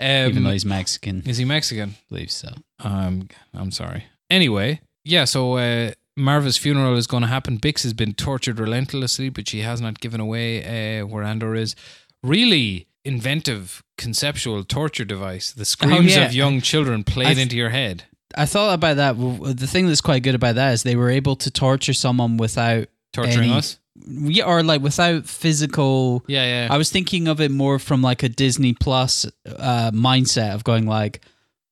[0.00, 1.90] Even though Um, he's Mexican, is he Mexican?
[1.90, 2.48] I believe so.
[2.80, 4.04] Um, I'm sorry.
[4.30, 5.24] Anyway, yeah.
[5.24, 7.58] So uh, Maarva's funeral is going to happen.
[7.58, 11.76] Bix has been tortured relentlessly, but she has not given away uh, where Andor is.
[12.24, 15.52] Really inventive, conceptual torture device.
[15.52, 16.26] The screams Oh, yeah.
[16.26, 18.04] of young children played th- into your head.
[18.36, 19.16] I thought about that.
[19.56, 22.86] The thing that's quite good about that is they were able to torture someone without
[23.12, 23.78] Torturing any- us.
[24.06, 26.22] yeah, or like without physical.
[26.28, 26.68] Yeah, yeah.
[26.72, 30.86] I was thinking of it more from like a Disney Plus uh, mindset of going
[30.86, 31.22] like,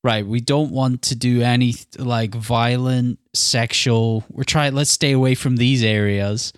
[0.03, 4.25] right, we don't want to do any like violent, sexual.
[4.31, 4.75] We're trying.
[4.75, 6.53] Let's stay away from these areas.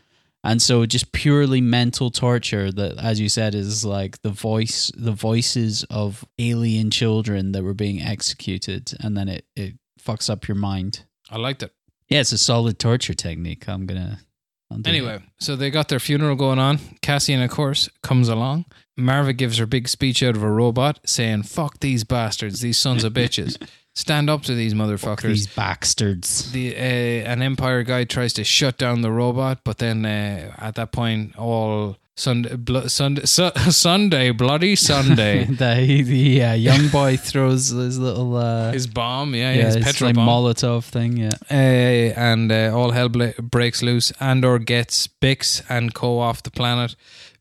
[0.49, 5.12] And so, just purely mental torture that, as you said, is like the voice, the
[5.12, 10.55] voices of alien children that were being executed, and then it it fucks up your
[10.55, 11.05] mind.
[11.31, 11.73] I liked it.
[12.09, 13.69] Yeah, it's a solid torture technique.
[13.69, 14.20] I'm gonna.
[14.87, 15.23] Anyway, it.
[15.39, 16.79] so they got their funeral going on.
[17.03, 18.65] Cassian, of course, comes along.
[18.99, 23.05] Maarva gives her big speech out of a robot saying, Fuck these bastards, these sons
[23.05, 23.57] of bitches.
[23.99, 25.23] Stand up to these motherfuckers.
[25.23, 26.53] these bastards.
[26.53, 30.77] the uh, an Empire guy tries to shut down the robot, but then uh, at
[30.77, 37.16] that point, all Sunday, blo- Sunday, su- Sunday, bloody Sunday, the, the uh, young boy
[37.31, 41.16] throws his little uh, his bomb, yeah, yeah, his his petrol like bomb, Molotov thing.
[41.16, 44.12] Yeah, uh, and uh, all hell bla- breaks loose.
[44.20, 46.95] Andor gets Bix and Co off the planet.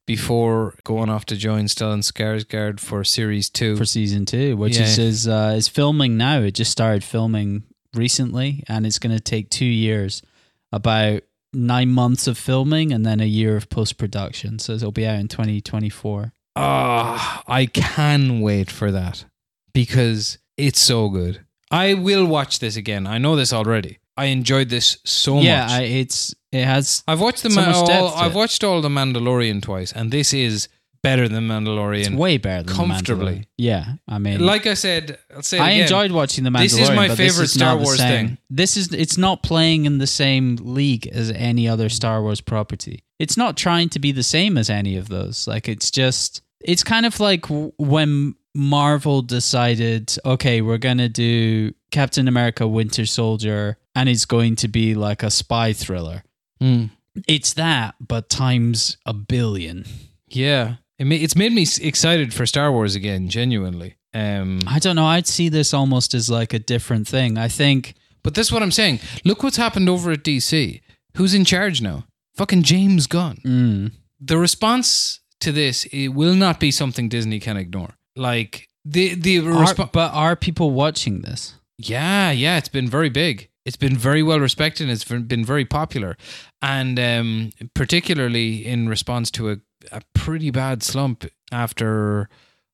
[0.07, 3.75] Before going off to join Stellan Skarsgård for series two.
[3.77, 4.85] for season two, which Yeah.
[4.85, 6.41] is is, uh, is filming now.
[6.41, 7.63] It just started filming
[7.93, 10.23] recently, and it's going to take two years,
[10.71, 11.21] about
[11.53, 14.57] nine months of filming, and then a year of post production.
[14.59, 16.33] So it'll be out in twenty twenty four.
[16.55, 19.25] Ah, I can wait for that
[19.73, 21.41] because it's so good.
[21.69, 23.05] I will watch this again.
[23.05, 23.99] I know this already.
[24.17, 25.71] I enjoyed this so yeah, much.
[25.71, 28.37] I, it's it has I've watched the so Ma- all, I've it.
[28.37, 30.67] watched all the Mandalorian twice, and this is
[31.03, 32.17] better than it's Mandalorian.
[32.17, 33.33] way better than comfortably.
[33.33, 33.45] Mandalorian.
[33.57, 35.81] Yeah, I mean, like I said, I'll say I again.
[35.83, 36.61] enjoyed watching the Mandalorian.
[36.63, 38.37] This is my favorite is Star Wars thing.
[38.49, 43.03] This is it's not playing in the same league as any other Star Wars property.
[43.19, 45.47] It's not trying to be the same as any of those.
[45.47, 52.27] Like it's just it's kind of like when Marvel decided, okay, we're gonna do Captain
[52.27, 56.23] America: Winter Soldier, and it's going to be like a spy thriller.
[56.61, 56.91] Mm.
[57.27, 59.85] It's that, but times a billion.
[60.27, 63.29] Yeah, it ma- it's made me excited for Star Wars again.
[63.29, 63.95] Genuinely.
[64.13, 65.05] Um, I don't know.
[65.05, 67.37] I'd see this almost as like a different thing.
[67.37, 67.95] I think
[68.27, 68.99] but that's what I'm saying.
[69.23, 70.81] Look what's happened over at DC.
[71.15, 72.03] Who's in charge now?
[72.35, 73.37] Fucking James Gunn.
[73.37, 77.95] mm, the response to this it will not be something Disney can ignore.
[78.17, 81.55] Like the the are, but are people watching this?
[81.77, 83.49] Yeah yeah it's been very big.
[83.65, 84.83] It's been very well respected.
[84.83, 86.15] and It's been very popular,
[86.61, 89.57] and um, particularly in response to a,
[89.91, 92.29] a pretty bad slump after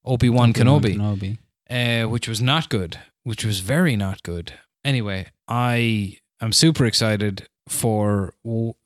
[0.06, 1.38] Obi Wan Kenobi, Kenobi.
[1.70, 4.54] uh, which was not good, which was very not good.
[4.86, 8.36] Anyway, I am super excited for.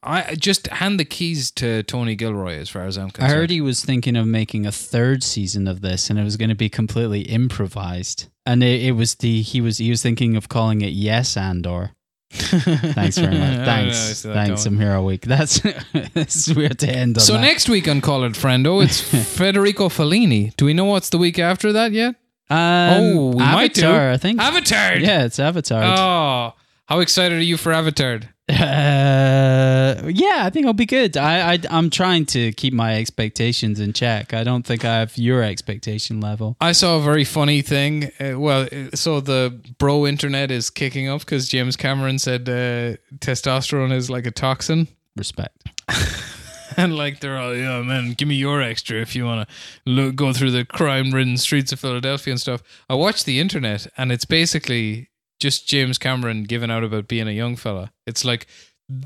[0.02, 3.34] I just hand the keys to Tony Gilroy as far as I'm concerned.
[3.34, 6.38] I heard he was thinking of making a third season of this, and it was
[6.38, 8.28] going to be completely improvised.
[8.48, 11.92] And it, it was the he was he was thinking of calling it Yes Andor.
[12.32, 13.50] Thanks very much.
[13.50, 14.64] don't know, Thanks, thanks.
[14.64, 14.74] going.
[14.76, 15.22] I'm here all week.
[15.22, 15.60] That's
[16.14, 17.22] that's weird to end on.
[17.24, 17.42] So that.
[17.42, 19.02] next week on Call It Friendo, it's
[19.38, 20.56] Federico Fellini.
[20.56, 22.16] Do we know what's the week after that yet?
[22.50, 22.58] um,
[22.94, 23.94] oh, we might do.
[23.94, 24.40] I think.
[24.40, 24.98] Avatar.
[24.98, 25.84] Yeah, it's Avatar.
[25.84, 26.54] Oh,
[26.88, 28.22] how excited are you for Avatar?
[28.50, 31.18] Uh, yeah, I think I'll be good.
[31.18, 34.34] I, I I'm trying to keep my expectations in check.
[34.34, 36.56] I don't think I have your expectation level.
[36.62, 38.12] I saw a very funny thing.
[38.22, 42.96] Uh, well, uh, so the bro internet is kicking off because James Cameron said uh,
[43.20, 44.88] testosterone is like a toxin.
[45.18, 45.68] Respect.
[46.78, 49.50] and like they're all, yeah, man, give me your extra if you want
[49.86, 52.64] to go through the crime-ridden streets of Philadelphia and stuff.
[52.90, 55.10] I watched the internet, and it's basically
[55.40, 57.92] just James Cameron giving out about being a young fella.
[58.06, 58.48] It's like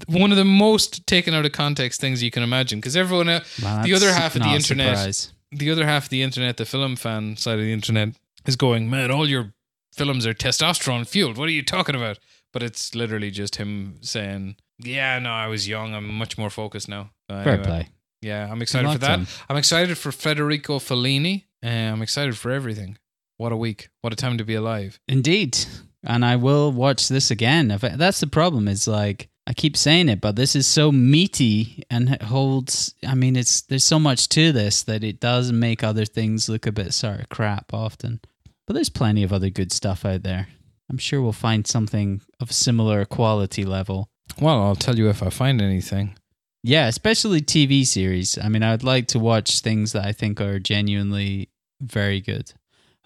[0.08, 3.44] one of the most taken out of context things you can imagine because everyone, uh,
[3.62, 5.34] Well, the other half of the internet, surprise.
[5.52, 8.10] the other half of the internet, the film fan side of the internet,
[8.46, 9.54] is going, man, all your
[9.94, 11.38] films are testosterone fueled.
[11.38, 12.20] What are you talking about?
[12.54, 15.94] But it's literally just him saying, yeah, no, I was young.
[15.96, 17.12] I'm much more focused now.
[17.30, 17.66] So Fair anyway.
[17.66, 17.90] play.
[18.22, 19.20] Yeah, I'm excited for that.
[19.20, 19.28] him.
[19.50, 21.46] I'm excited for Federico Fellini.
[21.64, 22.98] Uh, I'm excited for everything.
[23.38, 23.90] What a week.
[24.02, 25.00] What a time to be alive.
[25.08, 25.58] Indeed.
[26.04, 27.72] And I will watch this again.
[27.72, 28.68] If I, that's the problem.
[28.68, 32.96] Is like I keep saying it, but this is so meaty and it holds.
[33.08, 36.66] I mean, it's there's so much to this that it does make other things look
[36.66, 38.22] a bit sort of crap often.
[38.68, 40.48] But there's plenty of other good stuff out there.
[40.90, 44.10] I'm sure we'll find something of similar quality level.
[44.40, 46.16] Well, I'll tell you if I find anything.
[46.64, 48.38] Yeah, especially TV series.
[48.38, 51.50] I mean, I'd like to watch things that I think are genuinely
[51.82, 52.54] very good.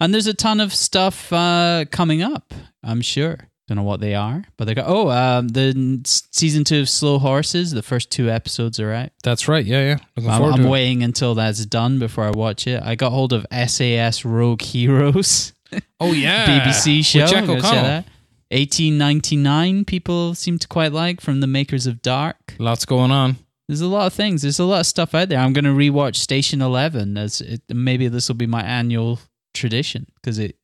[0.00, 2.52] And there's a ton of stuff uh, coming up,
[2.82, 3.38] I'm sure.
[3.68, 4.84] Don't know what they are, but they got.
[4.88, 9.10] Oh, um, the season two of Slow Horses, the first two episodes are out.
[9.24, 9.64] That's right.
[9.64, 9.96] Yeah, yeah.
[10.16, 10.70] Looking I'm, forward I'm to it.
[10.70, 12.80] waiting until that's done before I watch it.
[12.80, 15.52] I got hold of SAS Rogue Heroes,
[16.00, 16.46] Oh, yeah.
[16.64, 17.22] BBC show.
[17.22, 17.82] With Jack check O'Connell.
[17.82, 18.04] that.
[18.52, 22.54] 1899, people seem to quite like from the makers of Dark.
[22.58, 23.36] Lots going on.
[23.66, 24.42] There's a lot of things.
[24.42, 25.40] There's a lot of stuff out there.
[25.40, 29.18] I'm going to rewatch Station Eleven as it, maybe this will be my annual
[29.56, 30.56] tradition because it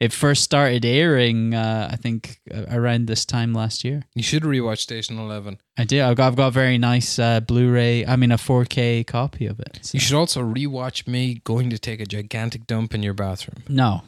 [0.00, 1.54] it first started airing.
[1.54, 4.04] Uh, I think uh, around this time last year.
[4.14, 5.58] You should rewatch Station 11.
[5.76, 6.02] I did.
[6.02, 8.06] I've got, I've got a very nice uh, Blu-ray.
[8.06, 9.80] I mean, a 4K copy of it.
[9.82, 13.64] So- You should also rewatch me going to take a gigantic dump in your bathroom.
[13.68, 14.02] No,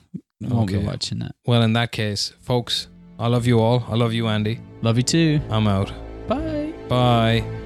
[0.44, 0.86] I won't be Okay.
[0.86, 1.34] watching that.
[1.44, 2.86] Well, in that case, folks,
[3.18, 3.84] I love you all.
[3.88, 4.60] I love you, Andy.
[4.82, 5.40] Love you too.
[5.50, 5.92] I'm out.
[6.28, 6.72] Bye.
[6.88, 7.59] Bye.